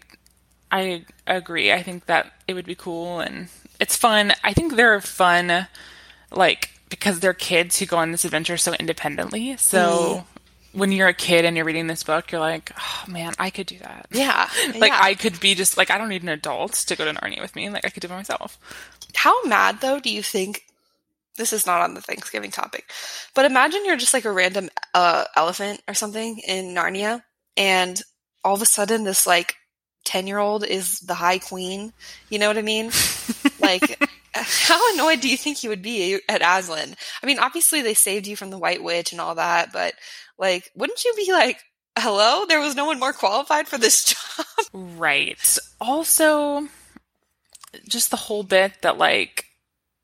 I 0.71 1.05
agree. 1.27 1.71
I 1.71 1.83
think 1.83 2.05
that 2.05 2.31
it 2.47 2.53
would 2.53 2.65
be 2.65 2.75
cool 2.75 3.19
and 3.19 3.49
it's 3.79 3.95
fun. 3.95 4.33
I 4.43 4.53
think 4.53 4.75
they're 4.75 5.01
fun 5.01 5.67
like 6.31 6.69
because 6.89 7.19
they're 7.19 7.33
kids 7.33 7.79
who 7.79 7.85
go 7.85 7.97
on 7.97 8.11
this 8.11 8.25
adventure 8.25 8.57
so 8.57 8.73
independently. 8.73 9.57
So 9.57 10.25
mm-hmm. 10.25 10.79
when 10.79 10.91
you're 10.91 11.09
a 11.09 11.13
kid 11.13 11.45
and 11.45 11.55
you're 11.55 11.65
reading 11.65 11.87
this 11.87 12.03
book, 12.03 12.31
you're 12.31 12.41
like, 12.41 12.71
"Oh 12.77 13.03
man, 13.07 13.33
I 13.37 13.49
could 13.49 13.67
do 13.67 13.79
that." 13.79 14.07
Yeah. 14.11 14.49
Like 14.75 14.91
yeah. 14.91 14.99
I 15.01 15.15
could 15.15 15.39
be 15.39 15.55
just 15.55 15.77
like 15.77 15.91
I 15.91 15.97
don't 15.97 16.09
need 16.09 16.23
an 16.23 16.29
adult 16.29 16.73
to 16.73 16.95
go 16.95 17.05
to 17.05 17.13
Narnia 17.13 17.41
with 17.41 17.55
me. 17.55 17.69
Like 17.69 17.85
I 17.85 17.89
could 17.89 18.01
do 18.01 18.07
it 18.07 18.11
myself. 18.11 18.57
How 19.15 19.43
mad 19.43 19.81
though 19.81 19.99
do 19.99 20.09
you 20.09 20.23
think 20.23 20.63
this 21.37 21.53
is 21.53 21.65
not 21.65 21.81
on 21.81 21.93
the 21.93 22.01
Thanksgiving 22.01 22.51
topic, 22.51 22.91
but 23.33 23.45
imagine 23.45 23.85
you're 23.85 23.97
just 23.97 24.13
like 24.13 24.25
a 24.25 24.31
random 24.31 24.69
uh, 24.93 25.25
elephant 25.35 25.81
or 25.87 25.93
something 25.93 26.39
in 26.39 26.75
Narnia, 26.75 27.23
and 27.57 28.01
all 28.43 28.55
of 28.55 28.61
a 28.61 28.65
sudden 28.65 29.03
this 29.03 29.25
like 29.25 29.55
ten 30.03 30.27
year 30.27 30.39
old 30.39 30.65
is 30.65 30.99
the 30.99 31.13
High 31.13 31.39
Queen. 31.39 31.93
You 32.29 32.39
know 32.39 32.47
what 32.47 32.57
I 32.57 32.61
mean? 32.61 32.91
like, 33.59 33.99
how 34.33 34.93
annoyed 34.93 35.21
do 35.21 35.29
you 35.29 35.37
think 35.37 35.63
you 35.63 35.69
would 35.69 35.81
be 35.81 36.19
at 36.27 36.41
Aslan? 36.41 36.95
I 37.21 37.25
mean, 37.25 37.39
obviously 37.39 37.81
they 37.81 37.93
saved 37.93 38.27
you 38.27 38.35
from 38.35 38.49
the 38.49 38.59
White 38.59 38.83
Witch 38.83 39.11
and 39.11 39.21
all 39.21 39.35
that, 39.35 39.71
but 39.71 39.93
like, 40.37 40.69
wouldn't 40.75 41.03
you 41.03 41.13
be 41.15 41.31
like, 41.31 41.61
"Hello, 41.97 42.45
there 42.45 42.59
was 42.59 42.75
no 42.75 42.85
one 42.85 42.99
more 42.99 43.13
qualified 43.13 43.67
for 43.67 43.77
this 43.77 44.03
job"? 44.37 44.45
Right. 44.73 45.57
Also, 45.79 46.67
just 47.87 48.11
the 48.11 48.17
whole 48.17 48.43
bit 48.43 48.73
that 48.81 48.97
like 48.97 49.45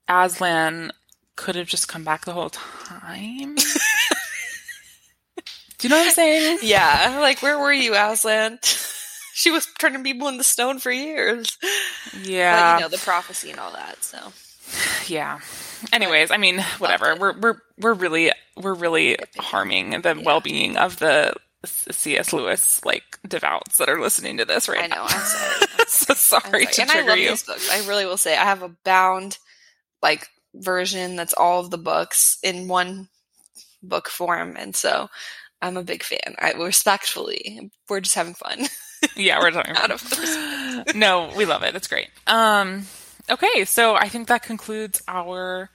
Aslan 0.07 0.91
could 1.37 1.55
have 1.55 1.67
just 1.67 1.87
come 1.87 2.03
back 2.03 2.25
the 2.25 2.33
whole 2.33 2.49
time. 2.49 3.55
Do 5.79 5.87
you 5.87 5.89
know 5.89 5.97
what 5.97 6.07
I'm 6.07 6.13
saying? 6.13 6.59
Yeah, 6.63 7.19
like 7.21 7.41
where 7.41 7.57
were 7.57 7.71
you, 7.71 7.93
Aslan? 7.95 8.59
she 9.33 9.51
was 9.51 9.67
turning 9.79 10.03
people 10.03 10.27
into 10.27 10.43
stone 10.43 10.79
for 10.79 10.91
years. 10.91 11.57
Yeah. 12.23 12.73
But 12.73 12.79
you 12.79 12.85
know 12.85 12.89
the 12.89 12.97
prophecy 13.03 13.51
and 13.51 13.59
all 13.59 13.71
that. 13.71 14.03
So 14.03 14.17
Yeah. 15.07 15.39
Anyways, 15.93 16.31
I 16.31 16.37
mean, 16.37 16.59
whatever. 16.79 17.15
We're 17.15 17.37
we're 17.39 17.55
we're 17.77 17.93
really 17.93 18.31
we're 18.55 18.73
really 18.73 19.17
harming 19.37 20.01
the 20.01 20.21
well-being 20.25 20.77
of 20.77 20.97
the 20.97 21.33
C.S. 21.65 22.33
Lewis 22.33 22.83
like 22.83 23.03
devouts 23.27 23.77
that 23.77 23.89
are 23.89 24.01
listening 24.01 24.37
to 24.37 24.45
this 24.45 24.67
right 24.67 24.83
I 24.83 24.87
know. 24.87 24.95
now. 24.95 25.03
I'm 25.07 25.21
sorry. 25.21 25.67
so 25.87 26.05
I'm 26.11 26.15
sorry, 26.17 26.41
sorry. 26.41 26.65
to 26.65 26.81
And 26.81 26.91
I 26.91 27.01
love 27.07 27.17
you. 27.17 27.29
these 27.29 27.43
books. 27.43 27.69
I 27.71 27.87
really 27.87 28.05
will 28.05 28.17
say 28.17 28.35
I 28.35 28.43
have 28.45 28.63
a 28.63 28.69
bound 28.83 29.37
like 30.01 30.27
version 30.53 31.15
that's 31.15 31.33
all 31.33 31.59
of 31.59 31.69
the 31.71 31.77
books 31.77 32.37
in 32.43 32.67
one 32.67 33.09
book 33.83 34.09
form. 34.09 34.55
And 34.57 34.75
so 34.75 35.09
I'm 35.61 35.77
a 35.77 35.83
big 35.83 36.03
fan. 36.03 36.35
I 36.39 36.51
respectfully, 36.53 37.71
we're 37.89 38.01
just 38.01 38.15
having 38.15 38.33
fun. 38.33 38.67
Yeah, 39.15 39.39
we're 39.39 39.51
talking 39.51 39.75
Out 39.77 39.91
of 39.91 40.95
no, 40.95 41.31
we 41.35 41.45
love 41.45 41.63
it. 41.63 41.75
It's 41.75 41.87
great. 41.87 42.09
Um, 42.25 42.85
okay, 43.29 43.63
so 43.65 43.95
I 43.95 44.09
think 44.09 44.27
that 44.27 44.41
concludes 44.41 45.03
our 45.07 45.69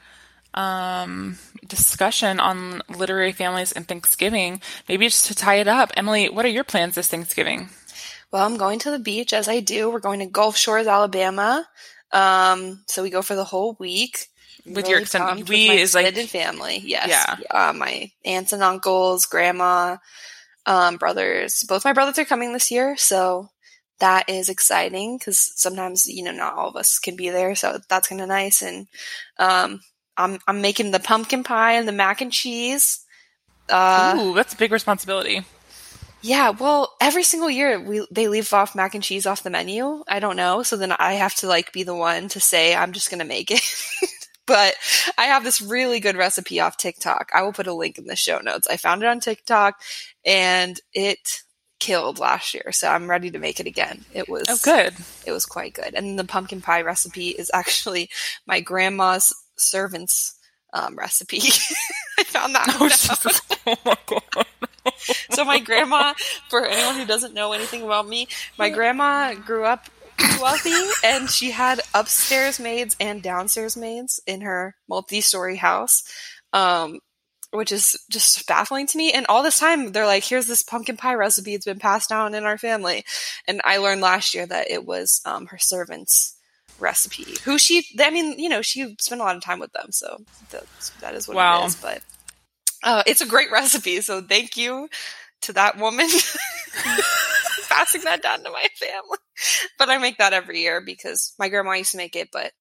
um, 0.54 1.38
discussion 1.66 2.40
on 2.40 2.82
literary 2.88 3.32
families 3.32 3.72
and 3.72 3.86
Thanksgiving. 3.86 4.60
Maybe 4.88 5.06
just 5.06 5.26
to 5.26 5.34
tie 5.34 5.56
it 5.56 5.68
up, 5.68 5.92
Emily, 5.96 6.28
what 6.28 6.44
are 6.44 6.48
your 6.48 6.64
plans 6.64 6.96
this 6.96 7.08
Thanksgiving? 7.08 7.68
Well, 8.30 8.44
I'm 8.44 8.56
going 8.56 8.78
to 8.80 8.90
the 8.90 8.98
beach 8.98 9.32
as 9.32 9.48
I 9.48 9.60
do. 9.60 9.90
We're 9.90 10.00
going 10.00 10.20
to 10.20 10.26
Gulf 10.26 10.56
Shores, 10.56 10.86
Alabama. 10.86 11.68
Um, 12.12 12.82
so 12.86 13.02
we 13.02 13.10
go 13.10 13.22
for 13.22 13.34
the 13.34 13.44
whole 13.44 13.76
week. 13.78 14.26
With 14.64 14.88
your 14.88 15.00
extended- 15.00 15.48
we 15.48 15.68
with 15.70 15.78
is 15.80 15.94
like- 15.94 16.06
extended 16.06 16.30
family. 16.30 16.78
Yes. 16.84 17.08
Yeah. 17.08 17.36
Uh, 17.50 17.72
my 17.72 18.10
aunts 18.24 18.52
and 18.52 18.62
uncles, 18.62 19.26
grandma, 19.26 19.96
um, 20.66 20.96
brothers. 20.98 21.64
Both 21.66 21.84
my 21.84 21.92
brothers 21.92 22.18
are 22.18 22.24
coming 22.24 22.52
this 22.52 22.70
year, 22.70 22.96
so 22.96 23.48
that 23.98 24.28
is 24.28 24.48
exciting 24.48 25.18
because 25.18 25.38
sometimes 25.60 26.06
you 26.06 26.22
know 26.24 26.30
not 26.32 26.54
all 26.54 26.68
of 26.68 26.76
us 26.76 26.98
can 26.98 27.16
be 27.16 27.30
there, 27.30 27.54
so 27.56 27.78
that's 27.88 28.08
kind 28.08 28.20
of 28.20 28.28
nice. 28.28 28.62
And 28.62 28.86
um, 29.38 29.80
I'm 30.16 30.38
I'm 30.46 30.60
making 30.60 30.92
the 30.92 31.00
pumpkin 31.00 31.42
pie 31.42 31.72
and 31.72 31.88
the 31.88 31.92
mac 31.92 32.20
and 32.20 32.32
cheese. 32.32 33.00
Uh, 33.68 34.16
Ooh, 34.18 34.34
that's 34.34 34.54
a 34.54 34.56
big 34.56 34.70
responsibility. 34.72 35.42
yeah, 36.20 36.50
well, 36.50 36.92
every 37.00 37.22
single 37.24 37.50
year 37.50 37.80
we 37.80 38.06
they 38.12 38.28
leave 38.28 38.52
off 38.52 38.74
mac 38.76 38.94
and 38.94 39.02
cheese 39.02 39.26
off 39.26 39.42
the 39.42 39.50
menu. 39.50 40.04
I 40.06 40.20
don't 40.20 40.36
know, 40.36 40.62
so 40.62 40.76
then 40.76 40.92
I 40.92 41.14
have 41.14 41.34
to 41.36 41.48
like 41.48 41.72
be 41.72 41.82
the 41.82 41.94
one 41.96 42.28
to 42.30 42.40
say 42.40 42.76
I'm 42.76 42.92
just 42.92 43.10
gonna 43.10 43.24
make 43.24 43.50
it. 43.50 43.60
but 44.52 44.74
I 45.16 45.24
have 45.24 45.44
this 45.44 45.62
really 45.62 45.98
good 45.98 46.14
recipe 46.14 46.60
off 46.60 46.76
TikTok. 46.76 47.30
I 47.32 47.40
will 47.40 47.54
put 47.54 47.66
a 47.66 47.72
link 47.72 47.96
in 47.96 48.04
the 48.04 48.16
show 48.16 48.38
notes. 48.40 48.66
I 48.70 48.76
found 48.76 49.02
it 49.02 49.06
on 49.08 49.18
TikTok, 49.18 49.80
and 50.26 50.78
it 50.92 51.40
killed 51.80 52.18
last 52.18 52.52
year, 52.52 52.70
so 52.70 52.88
I'm 52.88 53.08
ready 53.08 53.30
to 53.30 53.38
make 53.38 53.60
it 53.60 53.66
again. 53.66 54.04
It 54.12 54.28
was 54.28 54.44
Oh, 54.50 54.58
good. 54.62 54.94
It 55.26 55.32
was 55.32 55.46
quite 55.46 55.72
good, 55.72 55.94
and 55.94 56.18
the 56.18 56.24
pumpkin 56.24 56.60
pie 56.60 56.82
recipe 56.82 57.28
is 57.30 57.50
actually 57.54 58.10
my 58.46 58.60
grandma's 58.60 59.34
servant's 59.56 60.38
um, 60.74 60.96
recipe. 60.96 61.38
I 62.18 62.24
found 62.24 62.54
that 62.54 62.66
Oh, 62.74 62.80
one 62.80 62.92
out. 62.92 62.98
Jesus. 62.98 63.40
oh 63.66 63.76
my 63.86 63.96
god. 64.06 64.46
So 65.30 65.44
my 65.46 65.60
grandma, 65.60 66.12
for 66.50 66.66
anyone 66.66 66.96
who 66.96 67.06
doesn't 67.06 67.32
know 67.32 67.52
anything 67.52 67.82
about 67.82 68.06
me, 68.06 68.28
my 68.58 68.68
grandma 68.68 69.32
grew 69.34 69.64
up 69.64 69.88
wealthy 70.40 70.74
and 71.04 71.28
she 71.30 71.50
had 71.50 71.80
upstairs 71.94 72.58
maids 72.60 72.96
and 73.00 73.22
downstairs 73.22 73.76
maids 73.76 74.20
in 74.26 74.40
her 74.42 74.74
multi-story 74.88 75.56
house. 75.56 76.02
Um, 76.52 76.98
which 77.50 77.70
is 77.70 78.02
just 78.10 78.46
baffling 78.46 78.86
to 78.86 78.96
me. 78.96 79.12
And 79.12 79.26
all 79.26 79.42
this 79.42 79.58
time, 79.58 79.92
they're 79.92 80.06
like, 80.06 80.24
"Here's 80.24 80.46
this 80.46 80.62
pumpkin 80.62 80.96
pie 80.96 81.12
recipe. 81.16 81.52
It's 81.52 81.66
been 81.66 81.78
passed 81.78 82.08
down 82.08 82.34
in 82.34 82.44
our 82.44 82.56
family." 82.56 83.04
And 83.46 83.60
I 83.62 83.76
learned 83.76 84.00
last 84.00 84.32
year 84.32 84.46
that 84.46 84.70
it 84.70 84.86
was 84.86 85.20
um, 85.26 85.44
her 85.48 85.58
servant's 85.58 86.34
recipe. 86.78 87.26
Who 87.44 87.58
she, 87.58 87.84
I 88.00 88.08
mean, 88.08 88.38
you 88.38 88.48
know, 88.48 88.62
she 88.62 88.96
spent 88.98 89.20
a 89.20 89.24
lot 89.24 89.36
of 89.36 89.42
time 89.42 89.58
with 89.58 89.70
them, 89.72 89.88
so 89.92 90.24
that's, 90.50 90.88
that 91.02 91.14
is 91.14 91.28
what 91.28 91.36
Wow. 91.36 91.64
it 91.64 91.66
is. 91.66 91.74
But 91.76 92.00
uh, 92.82 93.02
it's 93.06 93.20
a 93.20 93.26
great 93.26 93.50
recipe. 93.52 94.00
So 94.00 94.22
thank 94.22 94.56
you 94.56 94.88
to 95.42 95.52
that 95.52 95.76
woman 95.76 96.08
passing 97.72 98.02
that 98.02 98.22
down 98.22 98.42
to 98.42 98.50
my 98.50 98.66
family. 98.76 99.18
But 99.78 99.88
I 99.88 99.98
make 99.98 100.18
that 100.18 100.34
every 100.34 100.60
year 100.60 100.80
because 100.80 101.34
my 101.38 101.48
grandma 101.48 101.72
used 101.72 101.92
to 101.92 101.96
make 101.96 102.14
it, 102.14 102.28
but 102.32 102.52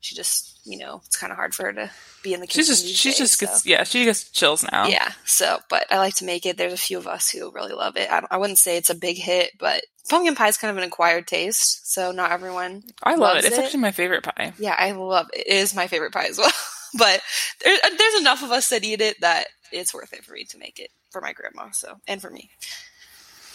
she 0.00 0.14
just, 0.14 0.60
you 0.64 0.78
know, 0.78 1.00
it's 1.04 1.16
kind 1.16 1.32
of 1.32 1.36
hard 1.36 1.54
for 1.54 1.64
her 1.64 1.72
to 1.72 1.90
be 2.22 2.34
in 2.34 2.40
the 2.40 2.46
kitchen. 2.46 2.64
She's 2.64 2.82
just 2.82 2.96
she 2.96 3.08
days, 3.08 3.18
just 3.18 3.38
so. 3.38 3.46
gets 3.46 3.66
yeah, 3.66 3.82
she 3.84 4.04
just 4.04 4.34
chills 4.34 4.64
now. 4.70 4.86
Yeah. 4.86 5.12
So, 5.24 5.58
but 5.68 5.86
I 5.90 5.98
like 5.98 6.14
to 6.16 6.24
make 6.24 6.46
it. 6.46 6.56
There's 6.56 6.72
a 6.72 6.76
few 6.76 6.98
of 6.98 7.08
us 7.08 7.30
who 7.30 7.50
really 7.50 7.72
love 7.72 7.96
it. 7.96 8.08
I, 8.10 8.24
I 8.30 8.36
wouldn't 8.36 8.58
say 8.58 8.76
it's 8.76 8.90
a 8.90 8.94
big 8.94 9.16
hit, 9.16 9.52
but 9.58 9.82
pumpkin 10.08 10.36
pie 10.36 10.48
is 10.48 10.56
kind 10.56 10.70
of 10.70 10.76
an 10.76 10.84
acquired 10.84 11.26
taste. 11.26 11.92
So 11.92 12.12
not 12.12 12.30
everyone. 12.30 12.84
I 13.02 13.16
love 13.16 13.38
it. 13.38 13.44
It's 13.44 13.58
it. 13.58 13.64
actually 13.64 13.80
my 13.80 13.92
favorite 13.92 14.22
pie. 14.22 14.52
Yeah, 14.58 14.76
I 14.78 14.92
love 14.92 15.28
it. 15.32 15.46
It 15.46 15.52
is 15.52 15.74
my 15.74 15.88
favorite 15.88 16.12
pie 16.12 16.26
as 16.26 16.38
well. 16.38 16.52
but 16.98 17.20
there, 17.64 17.76
there's 17.96 18.20
enough 18.20 18.42
of 18.42 18.52
us 18.52 18.68
that 18.68 18.84
eat 18.84 19.00
it 19.00 19.20
that 19.20 19.48
it's 19.72 19.92
worth 19.92 20.12
it 20.12 20.24
for 20.24 20.32
me 20.32 20.44
to 20.44 20.58
make 20.58 20.78
it 20.78 20.90
for 21.10 21.20
my 21.20 21.32
grandma. 21.32 21.70
So 21.72 21.96
and 22.06 22.20
for 22.20 22.30
me. 22.30 22.50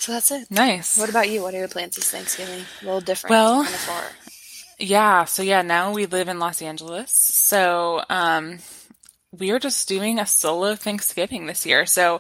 So 0.04 0.12
that's 0.12 0.32
it. 0.32 0.52
Nice. 0.52 0.98
What 0.98 1.10
about 1.10 1.30
you? 1.30 1.42
What 1.42 1.54
are 1.54 1.60
your 1.60 1.70
plans 1.70 1.96
this 1.96 2.12
Thanksgiving? 2.12 2.66
A 2.82 2.86
little 2.86 3.00
different. 3.00 3.32
Well- 3.32 3.64
kind 3.64 3.74
of 3.74 3.80
far. 3.80 4.04
Yeah, 4.78 5.24
so 5.24 5.44
yeah, 5.44 5.62
now 5.62 5.94
we 5.94 6.08
live 6.08 6.28
in 6.28 6.40
Los 6.40 6.62
Angeles. 6.62 7.10
So 7.10 8.04
um 8.10 8.60
we 9.32 9.52
are 9.52 9.60
just 9.60 9.88
doing 9.88 10.20
a 10.20 10.26
solo 10.26 10.76
Thanksgiving 10.76 11.46
this 11.46 11.66
year. 11.66 11.86
So 11.86 12.20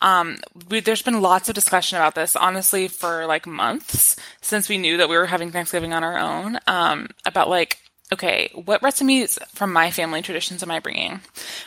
um 0.00 0.38
we, 0.70 0.78
there's 0.78 1.02
been 1.02 1.22
lots 1.22 1.48
of 1.48 1.56
discussion 1.56 1.98
about 1.98 2.14
this 2.14 2.36
honestly 2.36 2.86
for 2.86 3.26
like 3.26 3.48
months 3.48 4.14
since 4.40 4.68
we 4.68 4.78
knew 4.78 4.98
that 4.98 5.08
we 5.08 5.16
were 5.16 5.26
having 5.26 5.50
Thanksgiving 5.50 5.92
on 5.92 6.04
our 6.04 6.16
own 6.16 6.60
um 6.68 7.08
about 7.26 7.48
like 7.50 7.78
okay, 8.12 8.48
what 8.54 8.80
recipes 8.80 9.40
from 9.52 9.72
my 9.72 9.90
family 9.90 10.22
traditions 10.22 10.62
am 10.62 10.70
I 10.70 10.78
bringing? 10.78 11.18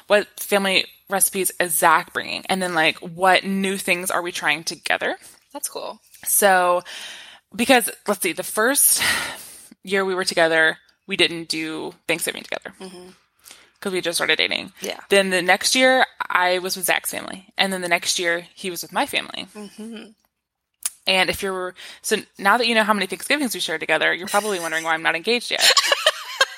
What 0.06 0.28
family 0.40 0.86
recipes 1.10 1.52
is 1.60 1.78
Zach 1.78 2.14
bringing? 2.14 2.46
And 2.48 2.62
then 2.62 2.74
like 2.74 3.00
what 3.00 3.44
new 3.44 3.76
things 3.76 4.10
are 4.10 4.22
we 4.22 4.32
trying 4.32 4.64
together? 4.64 5.18
That's 5.58 5.70
cool. 5.70 6.00
So, 6.24 6.84
because 7.56 7.90
let's 8.08 8.22
see, 8.22 8.32
the 8.32 8.44
first 8.44 9.02
year 9.84 10.06
we 10.06 10.14
were 10.14 10.24
together, 10.24 10.78
we 11.08 11.18
didn't 11.18 11.50
do 11.50 11.96
Thanksgiving 12.08 12.44
together 12.44 12.76
because 13.80 13.92
we 13.92 14.02
just 14.02 14.18
started 14.20 14.38
dating. 14.38 14.72
Yeah. 14.82 15.00
Then 15.10 15.32
the 15.32 15.42
next 15.42 15.74
year, 15.76 16.06
I 16.30 16.60
was 16.60 16.76
with 16.78 16.86
Zach's 16.86 17.10
family, 17.10 17.48
and 17.58 17.74
then 17.74 17.82
the 17.82 17.88
next 17.88 18.20
year, 18.20 18.46
he 18.54 18.70
was 18.70 18.84
with 18.84 18.94
my 18.94 19.08
family. 19.08 19.48
hmm 19.52 20.10
And 21.08 21.30
if 21.32 21.42
you're 21.42 21.74
so 22.04 22.18
now 22.38 22.58
that 22.58 22.68
you 22.68 22.76
know 22.76 22.84
how 22.84 22.94
many 22.94 23.08
Thanksgivings 23.08 23.56
we 23.56 23.60
shared 23.60 23.80
together, 23.80 24.14
you're 24.14 24.28
probably 24.28 24.60
wondering 24.60 24.84
why 24.84 24.94
I'm 24.94 25.02
not 25.02 25.16
engaged 25.16 25.50
yet. 25.50 25.68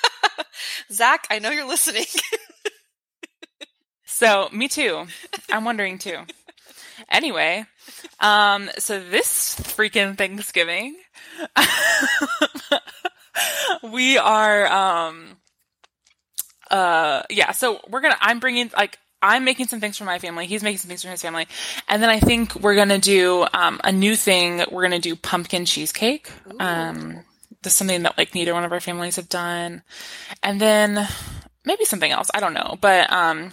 Zach, 0.92 1.26
I 1.30 1.38
know 1.38 1.48
you're 1.50 1.66
listening. 1.66 2.04
So 4.04 4.50
me 4.52 4.68
too. 4.68 5.06
I'm 5.50 5.64
wondering 5.64 5.96
too. 5.96 6.18
Anyway, 7.08 7.64
um, 8.20 8.70
so 8.78 9.02
this 9.02 9.56
freaking 9.56 10.16
Thanksgiving, 10.16 10.96
we 13.82 14.18
are, 14.18 14.66
um, 14.66 15.36
uh, 16.70 17.22
yeah. 17.30 17.52
So 17.52 17.80
we're 17.88 18.00
gonna. 18.00 18.18
I'm 18.20 18.38
bringing 18.38 18.70
like. 18.76 18.98
I'm 19.22 19.44
making 19.44 19.66
some 19.66 19.80
things 19.80 19.98
for 19.98 20.04
my 20.04 20.18
family. 20.18 20.46
He's 20.46 20.62
making 20.62 20.78
some 20.78 20.88
things 20.88 21.02
for 21.02 21.10
his 21.10 21.20
family. 21.20 21.46
And 21.88 22.02
then 22.02 22.08
I 22.08 22.20
think 22.20 22.54
we're 22.54 22.74
to 22.88 22.98
do 22.98 23.46
um, 23.52 23.78
a 23.84 23.92
new 23.92 24.16
thing. 24.16 24.64
We're 24.70 24.80
to 24.92 24.98
do 24.98 25.14
pumpkin 25.14 25.66
cheesecake. 25.66 26.30
Um, 26.58 27.22
that's 27.62 27.74
something 27.74 28.04
that 28.04 28.16
like 28.16 28.34
neither 28.34 28.54
one 28.54 28.64
of 28.64 28.72
our 28.72 28.80
families 28.80 29.16
have 29.16 29.28
done. 29.28 29.82
And 30.42 30.58
then 30.58 31.06
maybe 31.66 31.84
something 31.84 32.10
else. 32.10 32.30
I 32.34 32.40
don't 32.40 32.54
know. 32.54 32.78
But 32.80 33.12
um, 33.12 33.52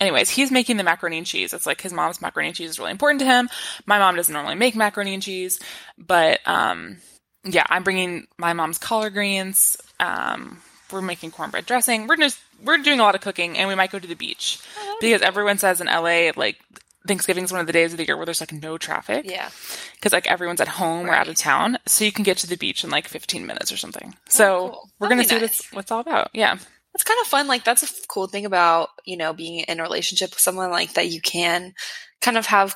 anyways, 0.00 0.30
he's 0.30 0.50
making 0.50 0.76
the 0.76 0.84
macaroni 0.84 1.18
and 1.18 1.26
cheese. 1.26 1.52
It's 1.52 1.66
like 1.66 1.80
his 1.80 1.92
mom's 1.92 2.20
macaroni 2.20 2.48
and 2.48 2.56
cheese 2.56 2.70
is 2.70 2.78
really 2.78 2.90
important 2.90 3.20
to 3.20 3.26
him. 3.26 3.48
My 3.86 3.98
mom 3.98 4.16
doesn't 4.16 4.32
normally 4.32 4.54
make 4.54 4.76
macaroni 4.76 5.14
and 5.14 5.22
cheese, 5.22 5.60
but 5.98 6.40
um, 6.46 6.98
yeah, 7.44 7.66
I'm 7.68 7.82
bringing 7.82 8.26
my 8.38 8.52
mom's 8.52 8.78
collard 8.78 9.14
greens. 9.14 9.76
Um, 10.00 10.60
we're 10.92 11.02
making 11.02 11.32
cornbread 11.32 11.66
dressing. 11.66 12.06
We're 12.06 12.16
just 12.16 12.38
we're 12.62 12.78
doing 12.78 13.00
a 13.00 13.02
lot 13.02 13.14
of 13.14 13.20
cooking, 13.20 13.58
and 13.58 13.68
we 13.68 13.74
might 13.74 13.90
go 13.90 13.98
to 13.98 14.06
the 14.06 14.14
beach 14.14 14.60
because 15.00 15.22
everyone 15.22 15.58
says 15.58 15.80
in 15.80 15.86
LA 15.86 16.30
like 16.36 16.58
Thanksgiving's 17.06 17.52
one 17.52 17.60
of 17.60 17.66
the 17.66 17.72
days 17.72 17.92
of 17.92 17.98
the 17.98 18.06
year 18.06 18.16
where 18.16 18.26
there's 18.26 18.40
like 18.40 18.52
no 18.52 18.78
traffic 18.78 19.26
yeah. 19.28 19.50
because 19.94 20.12
like 20.12 20.26
everyone's 20.26 20.60
at 20.60 20.68
home 20.68 21.06
or 21.06 21.14
out 21.14 21.28
of 21.28 21.36
town, 21.36 21.78
so 21.86 22.04
you 22.04 22.12
can 22.12 22.24
get 22.24 22.38
to 22.38 22.46
the 22.46 22.56
beach 22.56 22.84
in 22.84 22.90
like 22.90 23.08
15 23.08 23.46
minutes 23.46 23.72
or 23.72 23.76
something. 23.76 24.14
So 24.28 24.70
cool. 24.70 24.90
we're 24.98 25.08
gonna 25.08 25.22
be 25.22 25.28
see 25.28 25.34
what 25.36 25.42
nice. 25.42 25.60
it's, 25.60 25.72
what 25.72 25.80
it's 25.82 25.90
all 25.90 26.00
about. 26.00 26.30
Yeah. 26.32 26.58
It's 26.96 27.04
kind 27.04 27.20
of 27.20 27.26
fun. 27.26 27.46
Like 27.46 27.62
that's 27.62 27.82
a 27.82 28.06
cool 28.08 28.26
thing 28.26 28.46
about, 28.46 28.88
you 29.04 29.18
know, 29.18 29.34
being 29.34 29.60
in 29.60 29.80
a 29.80 29.82
relationship 29.82 30.30
with 30.30 30.40
someone 30.40 30.70
like 30.70 30.94
that 30.94 31.10
you 31.10 31.20
can 31.20 31.74
kind 32.22 32.38
of 32.38 32.46
have 32.46 32.74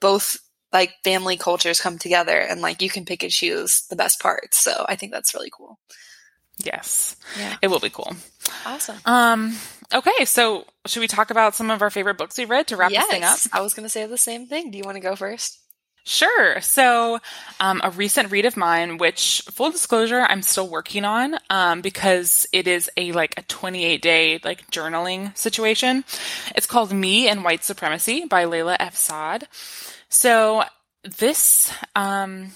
both 0.00 0.36
like 0.72 0.92
family 1.04 1.36
cultures 1.36 1.80
come 1.80 1.96
together 1.96 2.36
and 2.36 2.60
like 2.60 2.82
you 2.82 2.90
can 2.90 3.04
pick 3.04 3.22
and 3.22 3.30
choose 3.30 3.86
the 3.88 3.94
best 3.94 4.20
parts. 4.20 4.58
So 4.58 4.84
I 4.88 4.96
think 4.96 5.12
that's 5.12 5.32
really 5.32 5.50
cool. 5.56 5.78
Yes. 6.58 7.14
Yeah. 7.38 7.54
It 7.62 7.68
will 7.68 7.78
be 7.78 7.88
cool. 7.88 8.12
Awesome. 8.66 8.96
Um, 9.04 9.56
okay, 9.94 10.24
so 10.24 10.64
should 10.86 10.98
we 10.98 11.06
talk 11.06 11.30
about 11.30 11.54
some 11.54 11.70
of 11.70 11.82
our 11.82 11.90
favorite 11.90 12.18
books 12.18 12.36
we 12.36 12.46
read 12.46 12.66
to 12.66 12.76
wrap 12.76 12.90
yes. 12.90 13.04
this 13.04 13.12
thing 13.12 13.22
up? 13.22 13.38
I 13.52 13.60
was 13.60 13.74
going 13.74 13.84
to 13.84 13.90
say 13.90 14.04
the 14.06 14.18
same 14.18 14.48
thing. 14.48 14.72
Do 14.72 14.78
you 14.78 14.84
want 14.84 14.96
to 14.96 15.00
go 15.00 15.14
first? 15.14 15.61
Sure. 16.04 16.60
So, 16.60 17.20
um, 17.60 17.80
a 17.84 17.90
recent 17.90 18.32
read 18.32 18.44
of 18.44 18.56
mine, 18.56 18.98
which 18.98 19.42
full 19.52 19.70
disclosure, 19.70 20.26
I'm 20.28 20.42
still 20.42 20.68
working 20.68 21.04
on, 21.04 21.36
um, 21.48 21.80
because 21.80 22.44
it 22.52 22.66
is 22.66 22.90
a 22.96 23.12
like 23.12 23.34
a 23.38 23.42
28 23.42 24.02
day 24.02 24.40
like 24.44 24.68
journaling 24.70 25.36
situation. 25.36 26.04
It's 26.56 26.66
called 26.66 26.92
Me 26.92 27.28
and 27.28 27.44
White 27.44 27.62
Supremacy 27.62 28.24
by 28.24 28.44
Layla 28.46 28.76
F. 28.80 28.96
Saad. 28.96 29.46
So 30.08 30.64
this, 31.04 31.72
um, 31.94 32.50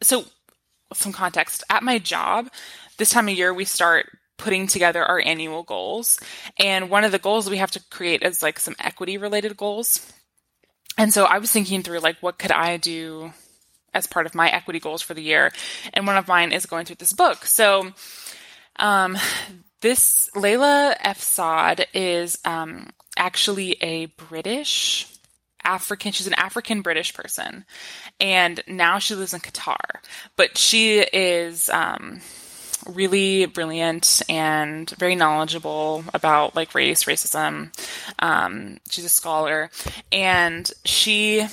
so 0.00 0.24
some 0.94 1.12
context 1.12 1.64
at 1.68 1.82
my 1.82 1.98
job, 1.98 2.48
this 2.96 3.10
time 3.10 3.28
of 3.28 3.34
year 3.34 3.52
we 3.52 3.64
start 3.64 4.06
putting 4.38 4.68
together 4.68 5.04
our 5.04 5.20
annual 5.20 5.64
goals. 5.64 6.20
And 6.58 6.90
one 6.90 7.04
of 7.04 7.12
the 7.12 7.18
goals 7.18 7.50
we 7.50 7.56
have 7.58 7.70
to 7.72 7.82
create 7.90 8.22
is 8.22 8.42
like 8.42 8.60
some 8.60 8.76
equity 8.78 9.18
related 9.18 9.56
goals. 9.56 10.12
And 10.98 11.12
so 11.12 11.24
I 11.24 11.38
was 11.38 11.50
thinking 11.50 11.82
through 11.82 12.00
like 12.00 12.16
what 12.20 12.38
could 12.38 12.52
I 12.52 12.76
do 12.76 13.32
as 13.94 14.06
part 14.06 14.26
of 14.26 14.34
my 14.34 14.48
equity 14.50 14.80
goals 14.80 15.02
for 15.02 15.14
the 15.14 15.22
year. 15.22 15.52
And 15.92 16.06
one 16.06 16.16
of 16.16 16.28
mine 16.28 16.52
is 16.52 16.66
going 16.66 16.86
through 16.86 16.96
this 16.96 17.12
book. 17.12 17.44
So 17.46 17.92
um 18.76 19.16
this 19.82 20.30
Layla 20.34 20.96
F. 21.00 21.20
Saad 21.20 21.86
is 21.92 22.38
um, 22.44 22.90
actually 23.16 23.76
a 23.82 24.06
British 24.06 25.06
African. 25.62 26.12
She's 26.12 26.26
an 26.28 26.34
African 26.34 26.80
British 26.80 27.12
person, 27.12 27.66
and 28.18 28.62
now 28.66 28.98
she 28.98 29.14
lives 29.14 29.34
in 29.34 29.40
Qatar. 29.40 30.00
But 30.36 30.56
she 30.56 31.00
is 31.00 31.68
um, 31.68 32.20
really 32.86 33.46
brilliant 33.46 34.22
and 34.28 34.88
very 34.98 35.14
knowledgeable 35.14 36.04
about 36.12 36.56
like 36.56 36.74
race, 36.74 37.04
racism. 37.04 37.72
Um, 38.18 38.78
she's 38.90 39.04
a 39.04 39.08
scholar, 39.08 39.70
and 40.10 40.70
she 40.84 41.46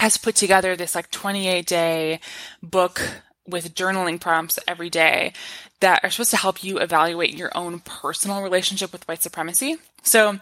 has 0.00 0.16
put 0.16 0.34
together 0.36 0.76
this 0.76 0.94
like 0.94 1.10
28 1.10 1.66
day 1.66 2.20
book 2.62 3.00
with 3.46 3.74
journaling 3.74 4.20
prompts 4.20 4.58
every 4.68 4.90
day 4.90 5.32
that 5.80 6.04
are 6.04 6.10
supposed 6.10 6.30
to 6.30 6.36
help 6.36 6.62
you 6.62 6.78
evaluate 6.78 7.36
your 7.36 7.50
own 7.56 7.80
personal 7.80 8.42
relationship 8.42 8.92
with 8.92 9.06
white 9.08 9.22
supremacy. 9.22 9.76
So, 10.02 10.38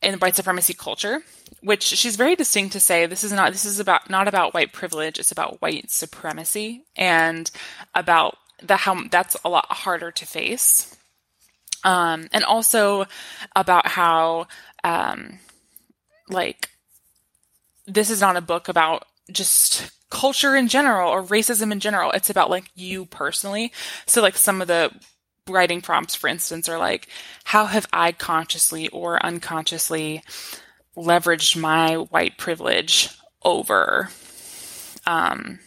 in 0.00 0.14
white 0.14 0.34
supremacy 0.34 0.74
culture, 0.74 1.22
which 1.62 1.84
she's 1.84 2.16
very 2.16 2.34
distinct 2.34 2.72
to 2.72 2.80
say 2.80 3.06
this 3.06 3.22
is 3.22 3.32
not 3.32 3.52
this 3.52 3.64
is 3.64 3.78
about 3.78 4.10
not 4.10 4.28
about 4.28 4.54
white 4.54 4.72
privilege, 4.72 5.18
it's 5.18 5.32
about 5.32 5.62
white 5.62 5.90
supremacy 5.90 6.84
and 6.96 7.50
about 7.94 8.36
the 8.62 8.76
how 8.76 9.04
that's 9.10 9.36
a 9.44 9.48
lot 9.48 9.66
harder 9.70 10.10
to 10.10 10.26
face. 10.26 10.96
Um, 11.84 12.28
and 12.32 12.44
also 12.44 13.06
about 13.56 13.86
how 13.88 14.46
um, 14.84 15.38
like 16.28 16.70
this 17.86 18.10
is 18.10 18.20
not 18.20 18.36
a 18.36 18.40
book 18.40 18.68
about 18.68 19.04
just 19.30 19.90
culture 20.10 20.54
in 20.54 20.68
general 20.68 21.10
or 21.10 21.22
racism 21.22 21.72
in 21.72 21.80
general. 21.80 22.10
It's 22.12 22.30
about 22.30 22.50
like 22.50 22.70
you 22.74 23.06
personally. 23.06 23.72
So 24.06 24.22
like 24.22 24.36
some 24.36 24.60
of 24.60 24.68
the 24.68 24.92
writing 25.48 25.80
prompts, 25.80 26.14
for 26.14 26.28
instance, 26.28 26.68
are 26.68 26.78
like, 26.78 27.08
how 27.44 27.66
have 27.66 27.86
I 27.92 28.12
consciously 28.12 28.88
or 28.88 29.24
unconsciously 29.24 30.22
leveraged 30.96 31.56
my 31.56 31.96
white 31.96 32.38
privilege 32.38 33.08
over 33.42 34.10
um, 35.06 35.58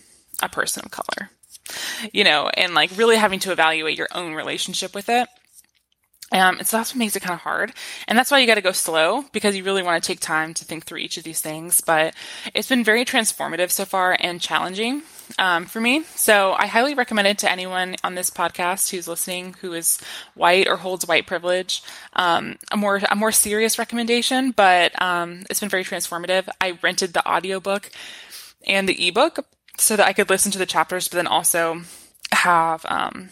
a 0.41 0.49
person 0.49 0.83
of 0.85 0.91
color? 0.91 1.31
You 2.13 2.23
know, 2.23 2.49
and 2.49 2.73
like 2.73 2.91
really 2.95 3.15
having 3.17 3.39
to 3.39 3.51
evaluate 3.51 3.97
your 3.97 4.09
own 4.11 4.33
relationship 4.33 4.93
with 4.93 5.09
it. 5.09 5.27
Um, 6.31 6.57
and 6.57 6.67
so 6.67 6.77
that's 6.77 6.91
what 6.91 6.99
makes 6.99 7.15
it 7.15 7.21
kind 7.21 7.35
of 7.35 7.41
hard. 7.41 7.71
And 8.07 8.17
that's 8.17 8.31
why 8.31 8.39
you 8.39 8.47
got 8.47 8.55
to 8.55 8.61
go 8.61 8.71
slow 8.71 9.23
because 9.31 9.55
you 9.55 9.63
really 9.63 9.83
want 9.83 10.03
to 10.03 10.07
take 10.07 10.19
time 10.19 10.53
to 10.55 10.65
think 10.65 10.85
through 10.85 10.97
each 10.97 11.17
of 11.17 11.23
these 11.23 11.39
things. 11.39 11.81
But 11.81 12.15
it's 12.53 12.67
been 12.67 12.83
very 12.83 13.05
transformative 13.05 13.69
so 13.69 13.85
far 13.85 14.17
and 14.19 14.41
challenging 14.41 15.03
um, 15.37 15.65
for 15.65 15.79
me. 15.79 16.03
So 16.15 16.53
I 16.53 16.65
highly 16.65 16.95
recommend 16.95 17.27
it 17.27 17.37
to 17.39 17.51
anyone 17.51 17.95
on 18.03 18.15
this 18.15 18.31
podcast 18.31 18.89
who's 18.89 19.07
listening 19.07 19.55
who 19.61 19.73
is 19.73 19.99
white 20.33 20.67
or 20.67 20.77
holds 20.77 21.07
white 21.07 21.27
privilege. 21.27 21.83
Um, 22.13 22.57
a 22.71 22.77
more 22.77 23.01
a 23.09 23.15
more 23.15 23.31
serious 23.31 23.77
recommendation, 23.77 24.51
but 24.51 24.99
um, 25.01 25.43
it's 25.49 25.59
been 25.59 25.69
very 25.69 25.83
transformative. 25.83 26.49
I 26.59 26.77
rented 26.81 27.13
the 27.13 27.27
audiobook 27.27 27.91
and 28.67 28.89
the 28.89 29.07
ebook 29.07 29.45
so 29.77 29.95
that 29.95 30.05
I 30.05 30.13
could 30.13 30.29
listen 30.29 30.51
to 30.51 30.57
the 30.57 30.65
chapters, 30.65 31.07
but 31.07 31.17
then 31.17 31.27
also 31.27 31.81
have 32.31 32.85
um, 32.87 33.29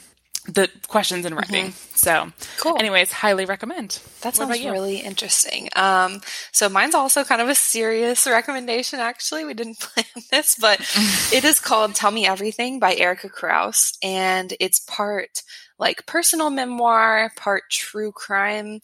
the 0.48 0.70
questions 0.88 1.26
in 1.26 1.34
writing. 1.36 1.68
Mm-hmm. 1.68 1.96
So, 1.96 2.32
cool. 2.58 2.78
Anyways, 2.78 3.12
highly 3.12 3.46
recommend. 3.46 4.00
That 4.22 4.36
sounds 4.36 4.64
really 4.64 4.98
interesting. 4.98 5.70
Um, 5.76 6.22
so 6.52 6.68
mine's 6.68 6.96
also 6.96 7.24
kind 7.24 7.42
of 7.42 7.50
a 7.50 7.56
serious 7.56 8.28
recommendation. 8.28 9.00
Actually, 9.00 9.46
we 9.46 9.54
didn't 9.54 9.80
plan 9.80 10.06
this, 10.32 10.56
but 10.60 10.80
it 11.34 11.46
is 11.46 11.60
called 11.60 11.96
"Tell 11.96 12.12
Me 12.12 12.26
Everything" 12.26 12.80
by 12.80 12.96
Erika 12.96 13.30
Krouse, 13.30 13.98
and 14.04 14.54
it's 14.60 14.80
part 14.80 15.44
like 15.80 16.06
personal 16.06 16.50
memoir, 16.50 17.32
part 17.36 17.64
true 17.70 18.12
crime 18.12 18.82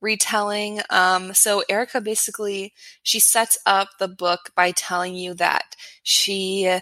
retelling. 0.00 0.80
Um, 0.90 1.34
so 1.34 1.62
Erika 1.68 2.00
basically 2.00 2.72
she 3.02 3.20
sets 3.20 3.58
up 3.66 3.88
the 3.98 4.08
book 4.08 4.50
by 4.54 4.72
telling 4.72 5.14
you 5.14 5.34
that 5.34 5.76
she 6.02 6.80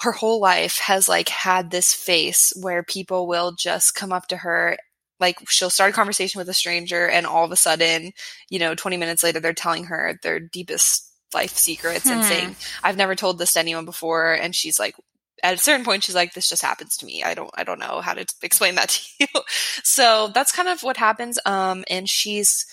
her 0.00 0.12
whole 0.12 0.40
life 0.40 0.78
has 0.78 1.08
like 1.08 1.28
had 1.28 1.70
this 1.70 1.92
face 1.92 2.52
where 2.60 2.82
people 2.82 3.26
will 3.26 3.52
just 3.52 3.94
come 3.94 4.12
up 4.12 4.26
to 4.28 4.36
her 4.36 4.76
like 5.18 5.38
she'll 5.48 5.70
start 5.70 5.90
a 5.90 5.94
conversation 5.94 6.38
with 6.38 6.48
a 6.48 6.54
stranger 6.54 7.08
and 7.08 7.26
all 7.26 7.44
of 7.44 7.52
a 7.52 7.56
sudden 7.56 8.12
you 8.50 8.58
know 8.58 8.74
20 8.74 8.96
minutes 8.96 9.22
later 9.22 9.40
they're 9.40 9.54
telling 9.54 9.84
her 9.84 10.18
their 10.22 10.38
deepest 10.38 11.12
life 11.34 11.56
secrets 11.56 12.04
hmm. 12.04 12.12
and 12.12 12.24
saying 12.24 12.56
i've 12.82 12.96
never 12.96 13.14
told 13.14 13.38
this 13.38 13.54
to 13.54 13.58
anyone 13.58 13.84
before 13.84 14.34
and 14.34 14.54
she's 14.54 14.78
like 14.78 14.94
at 15.42 15.54
a 15.54 15.58
certain 15.58 15.84
point 15.84 16.04
she's 16.04 16.14
like 16.14 16.32
this 16.34 16.48
just 16.48 16.62
happens 16.62 16.96
to 16.96 17.06
me 17.06 17.22
i 17.22 17.34
don't 17.34 17.50
i 17.54 17.64
don't 17.64 17.78
know 17.78 18.00
how 18.00 18.14
to 18.14 18.24
explain 18.42 18.74
that 18.74 18.88
to 18.88 19.02
you 19.20 19.40
so 19.82 20.30
that's 20.34 20.52
kind 20.52 20.68
of 20.68 20.82
what 20.82 20.96
happens 20.96 21.38
um 21.46 21.84
and 21.88 22.08
she's 22.08 22.66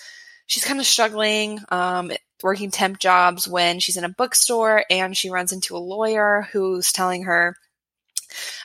she's 0.46 0.64
kind 0.64 0.80
of 0.80 0.86
struggling 0.86 1.60
um 1.70 2.10
working 2.42 2.70
temp 2.70 2.98
jobs 2.98 3.48
when 3.48 3.80
she's 3.80 3.96
in 3.96 4.04
a 4.04 4.08
bookstore 4.08 4.84
and 4.90 5.16
she 5.16 5.30
runs 5.30 5.52
into 5.52 5.76
a 5.76 5.78
lawyer 5.78 6.48
who's 6.52 6.92
telling 6.92 7.24
her 7.24 7.56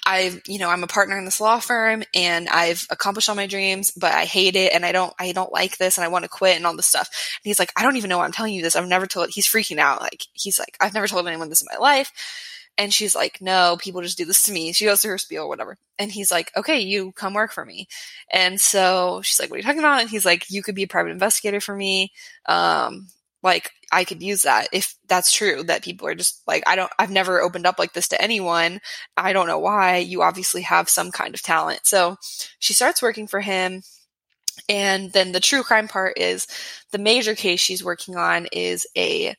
I've, 0.05 0.41
you 0.47 0.57
know, 0.59 0.69
I'm 0.69 0.83
a 0.83 0.87
partner 0.87 1.17
in 1.17 1.25
this 1.25 1.41
law 1.41 1.59
firm 1.59 2.03
and 2.15 2.49
I've 2.49 2.85
accomplished 2.89 3.29
all 3.29 3.35
my 3.35 3.47
dreams, 3.47 3.91
but 3.91 4.13
I 4.13 4.25
hate 4.25 4.55
it 4.55 4.73
and 4.73 4.85
I 4.85 4.91
don't, 4.91 5.13
I 5.19 5.31
don't 5.31 5.51
like 5.51 5.77
this 5.77 5.97
and 5.97 6.05
I 6.05 6.07
want 6.07 6.23
to 6.23 6.29
quit 6.29 6.57
and 6.57 6.65
all 6.65 6.75
this 6.75 6.87
stuff. 6.87 7.07
And 7.07 7.49
he's 7.49 7.59
like, 7.59 7.71
I 7.77 7.83
don't 7.83 7.97
even 7.97 8.09
know 8.09 8.17
why 8.17 8.25
I'm 8.25 8.31
telling 8.31 8.53
you 8.53 8.61
this. 8.61 8.75
I've 8.75 8.87
never 8.87 9.07
told, 9.07 9.29
he's 9.29 9.47
freaking 9.47 9.77
out. 9.77 10.01
Like, 10.01 10.23
he's 10.33 10.59
like, 10.59 10.77
I've 10.79 10.93
never 10.93 11.07
told 11.07 11.27
anyone 11.27 11.49
this 11.49 11.61
in 11.61 11.67
my 11.71 11.79
life. 11.79 12.11
And 12.79 12.93
she's 12.93 13.13
like, 13.13 13.41
no, 13.41 13.77
people 13.77 14.01
just 14.01 14.17
do 14.17 14.23
this 14.23 14.43
to 14.43 14.53
me. 14.53 14.71
She 14.71 14.85
goes 14.85 15.01
to 15.01 15.09
her 15.09 15.17
spiel 15.17 15.43
or 15.43 15.49
whatever. 15.49 15.77
And 15.99 16.09
he's 16.09 16.31
like, 16.31 16.49
okay, 16.55 16.79
you 16.79 17.11
come 17.11 17.33
work 17.33 17.51
for 17.51 17.65
me. 17.65 17.87
And 18.31 18.59
so 18.59 19.21
she's 19.21 19.37
like, 19.37 19.49
what 19.49 19.55
are 19.55 19.59
you 19.59 19.63
talking 19.63 19.79
about? 19.79 19.99
And 19.99 20.09
he's 20.09 20.25
like, 20.25 20.49
you 20.49 20.63
could 20.63 20.75
be 20.75 20.83
a 20.83 20.87
private 20.87 21.11
investigator 21.11 21.59
for 21.59 21.75
me. 21.75 22.13
Um, 22.45 23.07
like 23.43 23.71
I 23.91 24.05
could 24.05 24.23
use 24.23 24.43
that 24.43 24.69
if 24.71 24.95
that's 25.07 25.31
true 25.31 25.63
that 25.63 25.83
people 25.83 26.07
are 26.07 26.15
just 26.15 26.41
like 26.45 26.63
I 26.67 26.75
don't 26.75 26.91
I've 26.99 27.11
never 27.11 27.41
opened 27.41 27.65
up 27.65 27.79
like 27.79 27.93
this 27.93 28.09
to 28.09 28.21
anyone. 28.21 28.81
I 29.15 29.33
don't 29.33 29.47
know 29.47 29.59
why. 29.59 29.97
You 29.97 30.21
obviously 30.21 30.61
have 30.63 30.89
some 30.89 31.11
kind 31.11 31.33
of 31.33 31.41
talent. 31.41 31.81
So 31.83 32.17
she 32.59 32.73
starts 32.73 33.01
working 33.01 33.27
for 33.27 33.39
him 33.39 33.81
and 34.67 35.11
then 35.13 35.31
the 35.31 35.39
true 35.39 35.63
crime 35.63 35.87
part 35.87 36.17
is 36.17 36.47
the 36.91 36.97
major 36.97 37.35
case 37.35 37.59
she's 37.59 37.83
working 37.83 38.17
on 38.17 38.47
is 38.51 38.85
a 38.97 39.35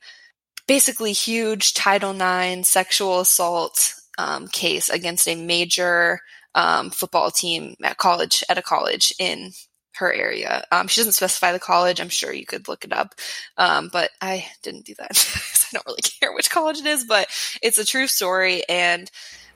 basically 0.67 1.13
huge 1.13 1.73
Title 1.73 2.11
IX 2.11 2.67
sexual 2.67 3.19
assault 3.19 3.93
um, 4.17 4.47
case 4.47 4.89
against 4.89 5.27
a 5.27 5.35
major 5.35 6.19
um, 6.55 6.89
football 6.89 7.31
team 7.31 7.75
at 7.83 7.97
college 7.97 8.43
at 8.49 8.57
a 8.57 8.61
college 8.61 9.13
in 9.19 9.51
her 9.95 10.11
area. 10.11 10.63
Um, 10.71 10.87
she 10.87 11.01
doesn't 11.01 11.13
specify 11.13 11.51
the 11.51 11.59
college. 11.59 11.99
I'm 11.99 12.09
sure 12.09 12.33
you 12.33 12.45
could 12.45 12.67
look 12.67 12.85
it 12.85 12.93
up. 12.93 13.15
Um, 13.57 13.89
but 13.91 14.09
I 14.21 14.45
didn't 14.63 14.85
do 14.85 14.95
that. 14.97 15.11
I 15.11 15.67
don't 15.73 15.85
really 15.85 16.01
care 16.01 16.33
which 16.33 16.49
college 16.49 16.79
it 16.79 16.85
is, 16.85 17.05
but 17.05 17.27
it's 17.61 17.77
a 17.77 17.85
true 17.85 18.07
story. 18.07 18.63
And 18.67 19.09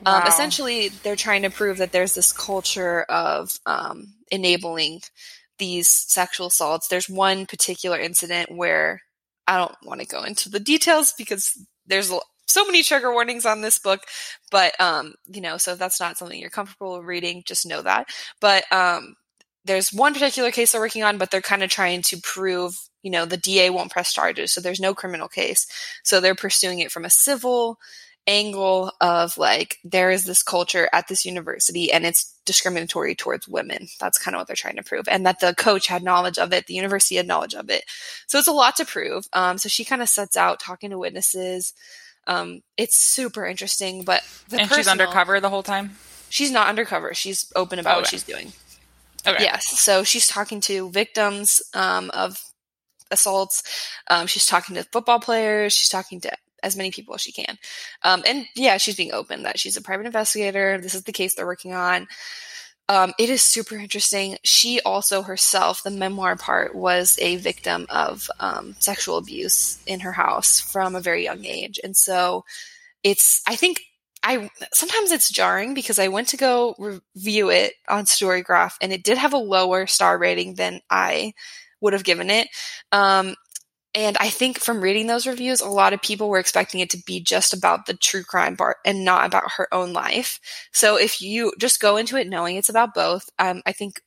um, 0.05 0.21
wow. 0.21 0.27
essentially, 0.27 0.89
they're 0.89 1.15
trying 1.15 1.43
to 1.43 1.49
prove 1.49 1.77
that 1.77 1.91
there's 1.91 2.15
this 2.15 2.33
culture 2.33 3.03
of 3.03 3.57
um, 3.65 4.13
enabling 4.31 5.01
these 5.57 5.87
sexual 5.87 6.47
assaults. 6.47 6.87
There's 6.87 7.09
one 7.09 7.45
particular 7.45 7.99
incident 7.99 8.51
where 8.51 9.01
I 9.47 9.57
don't 9.57 9.75
want 9.83 10.01
to 10.01 10.07
go 10.07 10.23
into 10.23 10.49
the 10.49 10.59
details 10.59 11.13
because 11.17 11.57
there's 11.87 12.11
so 12.47 12.65
many 12.65 12.83
trigger 12.83 13.11
warnings 13.11 13.45
on 13.45 13.61
this 13.61 13.79
book 13.79 14.01
but 14.51 14.79
um 14.79 15.15
you 15.25 15.41
know 15.41 15.57
so 15.57 15.73
if 15.73 15.79
that's 15.79 15.99
not 15.99 16.17
something 16.17 16.39
you're 16.39 16.49
comfortable 16.49 17.01
reading 17.01 17.43
just 17.45 17.65
know 17.65 17.81
that 17.81 18.07
but 18.39 18.71
um 18.71 19.15
there's 19.65 19.91
one 19.91 20.13
particular 20.13 20.51
case 20.51 20.71
they're 20.71 20.81
working 20.81 21.03
on, 21.03 21.17
but 21.17 21.31
they're 21.31 21.41
kind 21.41 21.63
of 21.63 21.69
trying 21.69 22.03
to 22.03 22.17
prove, 22.21 22.75
you 23.01 23.11
know, 23.11 23.25
the 23.25 23.37
DA 23.37 23.71
won't 23.71 23.91
press 23.91 24.13
charges. 24.13 24.53
So 24.53 24.61
there's 24.61 24.79
no 24.79 24.93
criminal 24.93 25.27
case. 25.27 25.67
So 26.03 26.19
they're 26.19 26.35
pursuing 26.35 26.79
it 26.79 26.91
from 26.91 27.03
a 27.03 27.09
civil 27.09 27.77
angle 28.27 28.91
of 29.01 29.37
like, 29.37 29.77
there 29.83 30.11
is 30.11 30.25
this 30.25 30.43
culture 30.43 30.89
at 30.93 31.07
this 31.07 31.25
university 31.25 31.91
and 31.91 32.05
it's 32.05 32.33
discriminatory 32.45 33.15
towards 33.15 33.47
women. 33.47 33.87
That's 33.99 34.17
kind 34.17 34.35
of 34.35 34.39
what 34.39 34.47
they're 34.47 34.55
trying 34.55 34.77
to 34.77 34.83
prove. 34.83 35.07
And 35.07 35.25
that 35.25 35.39
the 35.39 35.53
coach 35.55 35.87
had 35.87 36.03
knowledge 36.03 36.37
of 36.37 36.53
it, 36.53 36.67
the 36.67 36.73
university 36.73 37.15
had 37.15 37.27
knowledge 37.27 37.53
of 37.53 37.69
it. 37.69 37.83
So 38.27 38.37
it's 38.37 38.47
a 38.47 38.53
lot 38.53 38.75
to 38.77 38.85
prove. 38.85 39.25
Um, 39.33 39.57
so 39.57 39.69
she 39.69 39.85
kind 39.85 40.01
of 40.01 40.09
sets 40.09 40.35
out 40.35 40.59
talking 40.59 40.89
to 40.89 40.97
witnesses. 40.97 41.73
Um, 42.27 42.61
it's 42.77 42.97
super 42.97 43.45
interesting, 43.45 44.03
but 44.03 44.21
and 44.51 44.61
personal, 44.61 44.77
she's 44.77 44.87
undercover 44.87 45.39
the 45.39 45.49
whole 45.49 45.63
time. 45.63 45.91
She's 46.29 46.51
not 46.51 46.67
undercover. 46.67 47.13
She's 47.13 47.51
open 47.55 47.79
about 47.79 47.91
okay. 47.91 47.99
what 47.99 48.07
she's 48.07 48.23
doing. 48.23 48.51
Okay. 49.27 49.43
Yes. 49.43 49.67
So 49.67 50.03
she's 50.03 50.27
talking 50.27 50.61
to 50.61 50.89
victims 50.89 51.61
um, 51.73 52.09
of 52.11 52.39
assaults. 53.11 53.63
Um, 54.09 54.27
she's 54.27 54.45
talking 54.45 54.75
to 54.75 54.83
football 54.83 55.19
players. 55.19 55.73
She's 55.73 55.89
talking 55.89 56.19
to 56.21 56.31
as 56.65 56.75
many 56.75 56.91
people 56.91 57.15
as 57.15 57.21
she 57.21 57.31
can. 57.31 57.57
Um, 58.01 58.23
and 58.27 58.45
yeah, 58.55 58.77
she's 58.77 58.97
being 58.97 59.13
open 59.13 59.43
that 59.43 59.59
she's 59.59 59.77
a 59.77 59.81
private 59.81 60.07
investigator. 60.07 60.79
This 60.79 60.95
is 60.95 61.03
the 61.03 61.13
case 61.13 61.35
they're 61.35 61.45
working 61.45 61.73
on. 61.73 62.07
Um, 62.87 63.13
it 63.17 63.29
is 63.29 63.41
super 63.41 63.75
interesting. 63.75 64.37
She 64.43 64.79
also 64.81 65.21
herself, 65.23 65.81
the 65.81 65.91
memoir 65.91 66.35
part, 66.35 66.75
was 66.75 67.17
a 67.19 67.37
victim 67.37 67.87
of 67.89 68.29
um, 68.39 68.75
sexual 68.79 69.17
abuse 69.17 69.79
in 69.87 70.01
her 70.01 70.11
house 70.11 70.59
from 70.59 70.95
a 70.95 71.01
very 71.01 71.23
young 71.23 71.45
age, 71.45 71.79
and 71.83 71.97
so 71.97 72.45
it's. 73.03 73.41
I 73.47 73.55
think 73.55 73.81
I 74.21 74.51
sometimes 74.71 75.11
it's 75.11 75.31
jarring 75.31 75.73
because 75.73 75.97
I 75.97 76.09
went 76.09 76.27
to 76.29 76.37
go 76.37 76.75
review 76.77 77.49
it 77.49 77.73
on 77.89 78.05
Storygraph, 78.05 78.73
and 78.81 78.93
it 78.93 79.03
did 79.03 79.17
have 79.17 79.33
a 79.33 79.37
lower 79.37 79.87
star 79.87 80.19
rating 80.19 80.53
than 80.53 80.81
I 80.87 81.33
would 81.81 81.93
have 81.93 82.03
given 82.03 82.29
it. 82.29 82.47
Um, 82.91 83.35
and 83.95 84.17
I 84.19 84.29
think 84.29 84.59
from 84.59 84.81
reading 84.81 85.07
those 85.07 85.25
reviews, 85.25 85.61
a 85.61 85.69
lot 85.69 85.93
of 85.93 86.01
people 86.01 86.27
were 86.27 86.37
expecting 86.37 86.81
it 86.81 86.89
to 86.89 87.01
be 87.05 87.21
just 87.21 87.53
about 87.53 87.85
the 87.85 87.93
true 87.93 88.23
crime 88.23 88.57
part 88.57 88.77
and 88.85 89.05
not 89.05 89.25
about 89.25 89.53
her 89.55 89.73
own 89.73 89.93
life. 89.93 90.39
So 90.73 90.97
if 90.97 91.21
you 91.21 91.53
just 91.59 91.79
go 91.79 91.95
into 91.95 92.17
it 92.17 92.27
knowing 92.27 92.57
it's 92.57 92.69
about 92.69 92.93
both, 92.93 93.29
um, 93.39 93.61
I 93.65 93.71
think 93.71 94.01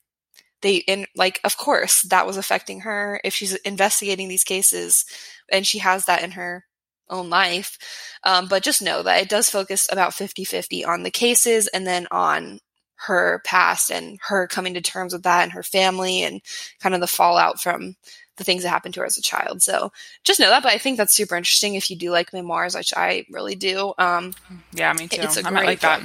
they 0.61 0.77
in 0.77 1.07
like 1.17 1.41
of 1.45 1.57
course 1.57 2.03
that 2.03 2.27
was 2.27 2.37
affecting 2.37 2.81
her 2.81 3.21
if 3.25 3.33
she's 3.33 3.55
investigating 3.55 4.29
these 4.29 4.43
cases 4.43 5.05
and 5.51 5.65
she 5.65 5.79
has 5.79 6.05
that 6.07 6.23
in 6.23 6.33
her 6.33 6.65
own 7.09 7.31
life. 7.31 7.79
Um, 8.25 8.49
but 8.49 8.63
just 8.63 8.83
know 8.83 9.03
that 9.03 9.23
it 9.23 9.29
does 9.31 9.49
focus 9.49 9.89
about 9.91 10.15
50 10.15 10.45
50 10.45 10.85
on 10.85 11.03
the 11.03 11.11
cases 11.11 11.69
and 11.69 11.87
then 11.87 12.07
on 12.11 12.61
her 12.97 13.41
past 13.45 13.91
and 13.91 14.19
her 14.27 14.47
coming 14.49 14.75
to 14.75 14.81
terms 14.81 15.13
with 15.13 15.23
that 15.23 15.45
and 15.45 15.53
her 15.53 15.63
family 15.63 16.25
and 16.25 16.43
kind 16.81 16.95
of 16.95 17.01
the 17.01 17.07
fallout 17.07 17.61
from 17.61 17.95
the 18.39 18.45
things 18.45 18.63
that 18.63 18.71
happened 18.71 18.95
to 18.95 19.01
her 19.01 19.07
as 19.07 19.19
a 19.19 19.23
child. 19.23 19.63
So 19.63 19.93
just 20.25 20.41
know 20.41 20.49
that. 20.49 20.63
But 20.63 20.73
I 20.73 20.79
think 20.79 20.97
that's 20.97 21.15
super 21.15 21.37
interesting 21.37 21.75
if 21.75 21.91
you 21.91 21.97
do 21.97 22.11
like 22.11 22.33
memoirs, 22.33 22.75
which 22.75 22.95
I 22.97 23.27
really 23.31 23.55
do. 23.55 23.93
Um, 23.99 24.33
yeah, 24.73 24.93
me 24.95 25.09
too. 25.09 25.21
It's 25.21 25.37
a 25.37 25.47
I 25.47 25.51
might 25.51 25.67
like 25.67 25.81
that. 25.81 26.03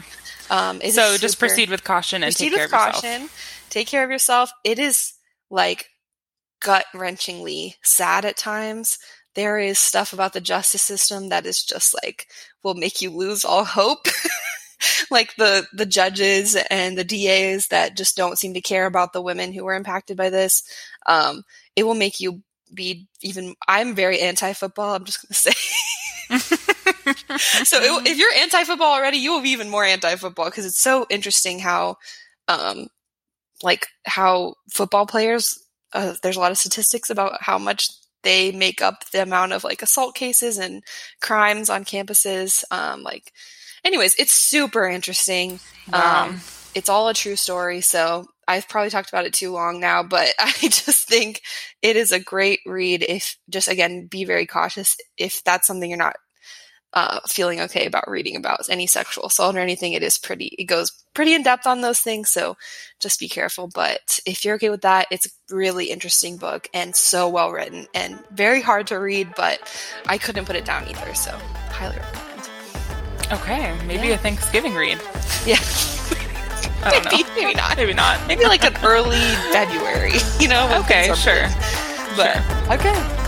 Um, 0.50 0.82
so 0.82 1.18
just 1.18 1.40
proceed 1.40 1.70
with 1.70 1.84
caution 1.84 2.24
and 2.24 2.36
take 2.36 2.54
care 2.54 2.66
of 2.66 2.72
caution. 2.72 3.10
yourself. 3.24 3.66
Take 3.70 3.88
care 3.88 4.04
of 4.04 4.12
yourself. 4.12 4.52
It 4.64 4.78
is 4.78 5.14
like 5.50 5.90
gut 6.62 6.86
wrenchingly 6.94 7.76
sad 7.84 8.26
at 8.26 8.38
times. 8.38 9.00
There 9.36 9.58
is 9.58 9.80
stuff 9.80 10.14
about 10.14 10.34
the 10.34 10.42
justice 10.42 10.82
system 10.82 11.30
that 11.30 11.46
is 11.46 11.64
just 11.64 11.96
like 12.04 12.28
will 12.64 12.76
make 12.76 13.02
you 13.02 13.10
lose 13.10 13.46
all 13.46 13.64
hope. 13.64 14.08
like 15.12 15.36
the 15.36 15.68
the 15.74 15.86
judges 15.86 16.56
and 16.70 16.98
the 16.98 17.04
DAs 17.04 17.68
that 17.68 17.98
just 17.98 18.16
don't 18.16 18.38
seem 18.38 18.54
to 18.54 18.62
care 18.62 18.86
about 18.86 19.14
the 19.14 19.22
women 19.22 19.54
who 19.54 19.64
were 19.64 19.76
impacted 19.76 20.18
by 20.18 20.30
this. 20.30 20.64
Um, 21.06 21.44
it 21.76 21.84
will 21.84 21.96
make 21.96 22.20
you 22.20 22.42
be 22.74 23.08
even. 23.22 23.56
I'm 23.68 23.96
very 23.96 24.20
anti-football. 24.20 24.96
I'm 24.96 25.06
just 25.06 25.22
going 25.22 25.34
to 26.40 26.40
say. 26.40 27.64
so 27.64 27.78
it, 27.78 28.08
if 28.08 28.18
you're 28.18 28.32
anti-football 28.34 28.94
already, 28.94 29.18
you 29.18 29.32
will 29.32 29.42
be 29.42 29.50
even 29.50 29.70
more 29.70 29.84
anti-football 29.84 30.46
because 30.46 30.66
it's 30.66 30.82
so 30.82 31.06
interesting 31.10 31.60
how, 31.60 31.98
um, 32.48 32.88
like 33.62 33.88
how 34.06 34.56
football 34.72 35.06
players. 35.06 35.60
Uh, 35.92 36.16
there's 36.24 36.38
a 36.38 36.40
lot 36.40 36.52
of 36.52 36.58
statistics 36.58 37.12
about 37.12 37.38
how 37.40 37.60
much 37.60 37.90
they 38.24 38.52
make 38.52 38.82
up 38.82 39.04
the 39.12 39.22
amount 39.22 39.52
of 39.54 39.64
like 39.64 39.84
assault 39.84 40.16
cases 40.16 40.58
and 40.58 40.82
crimes 41.22 41.70
on 41.70 41.86
campuses. 41.86 42.64
Um, 42.72 43.04
like 43.04 43.32
anyways, 43.84 44.16
it's 44.18 44.34
super 44.34 44.86
interesting. 44.86 45.60
Wow. 45.92 46.26
Um, 46.26 46.42
it's 46.76 46.90
all 46.90 47.08
a 47.08 47.14
true 47.14 47.36
story. 47.36 47.82
So 47.82 48.26
I've 48.48 48.68
probably 48.68 48.90
talked 48.90 49.10
about 49.10 49.26
it 49.26 49.34
too 49.34 49.52
long 49.52 49.80
now, 49.80 50.04
but 50.04 50.30
I 50.40 50.52
just 50.62 51.08
think 51.08 51.42
it 51.82 51.96
is 51.96 52.12
a 52.12 52.20
great 52.20 52.60
read. 52.66 53.06
If 53.08 53.38
just 53.50 53.68
again, 53.68 54.08
be 54.08 54.26
very 54.26 54.46
cautious 54.46 54.96
if 55.18 55.44
that's 55.44 55.68
something 55.68 55.90
you're 55.90 55.98
not 55.98 56.16
uh, 56.94 57.20
feeling 57.28 57.60
okay 57.60 57.88
about 57.88 58.08
reading 58.08 58.36
about 58.36 58.70
any 58.70 58.86
sexual 58.86 59.26
assault 59.26 59.56
or 59.56 59.60
anything. 59.60 59.94
It 59.94 60.04
is 60.04 60.20
pretty, 60.20 60.56
it 60.60 60.66
goes 60.66 60.92
pretty 61.16 61.34
in 61.34 61.42
depth 61.42 61.66
on 61.66 61.82
those 61.82 62.00
things. 62.00 62.30
So 62.30 62.56
just 63.00 63.20
be 63.20 63.28
careful. 63.28 63.68
But 63.74 64.20
if 64.28 64.46
you're 64.46 64.56
okay 64.56 64.70
with 64.70 64.82
that, 64.82 65.08
it's 65.10 65.26
a 65.26 65.56
really 65.56 65.86
interesting 65.86 66.38
book 66.38 66.70
and 66.74 66.96
so 66.96 67.30
well 67.30 67.52
written 67.52 67.88
and 67.96 68.24
very 68.32 68.62
hard 68.62 68.88
to 68.88 69.00
read, 69.00 69.34
but 69.36 69.60
I 70.06 70.20
couldn't 70.20 70.46
put 70.46 70.56
it 70.56 70.66
down 70.66 70.88
either. 70.88 71.16
So 71.16 71.32
highly 71.72 71.98
recommend. 71.98 72.33
Okay, 73.34 73.76
maybe 73.88 74.10
yeah. 74.10 74.14
a 74.14 74.18
Thanksgiving 74.18 74.76
read. 74.76 75.02
Yeah. 75.44 75.58
maybe, 77.10 77.24
maybe 77.36 77.54
not. 77.56 77.78
Maybe 77.78 77.94
not. 77.94 78.28
Maybe 78.28 78.46
like 78.46 78.64
an 78.64 78.76
early 78.84 79.18
February, 79.52 80.14
you 80.40 80.48
know? 80.48 80.82
Okay, 80.84 81.12
sure. 81.16 81.50
But, 82.16 82.44
sure. 82.44 82.74
okay. 82.74 83.23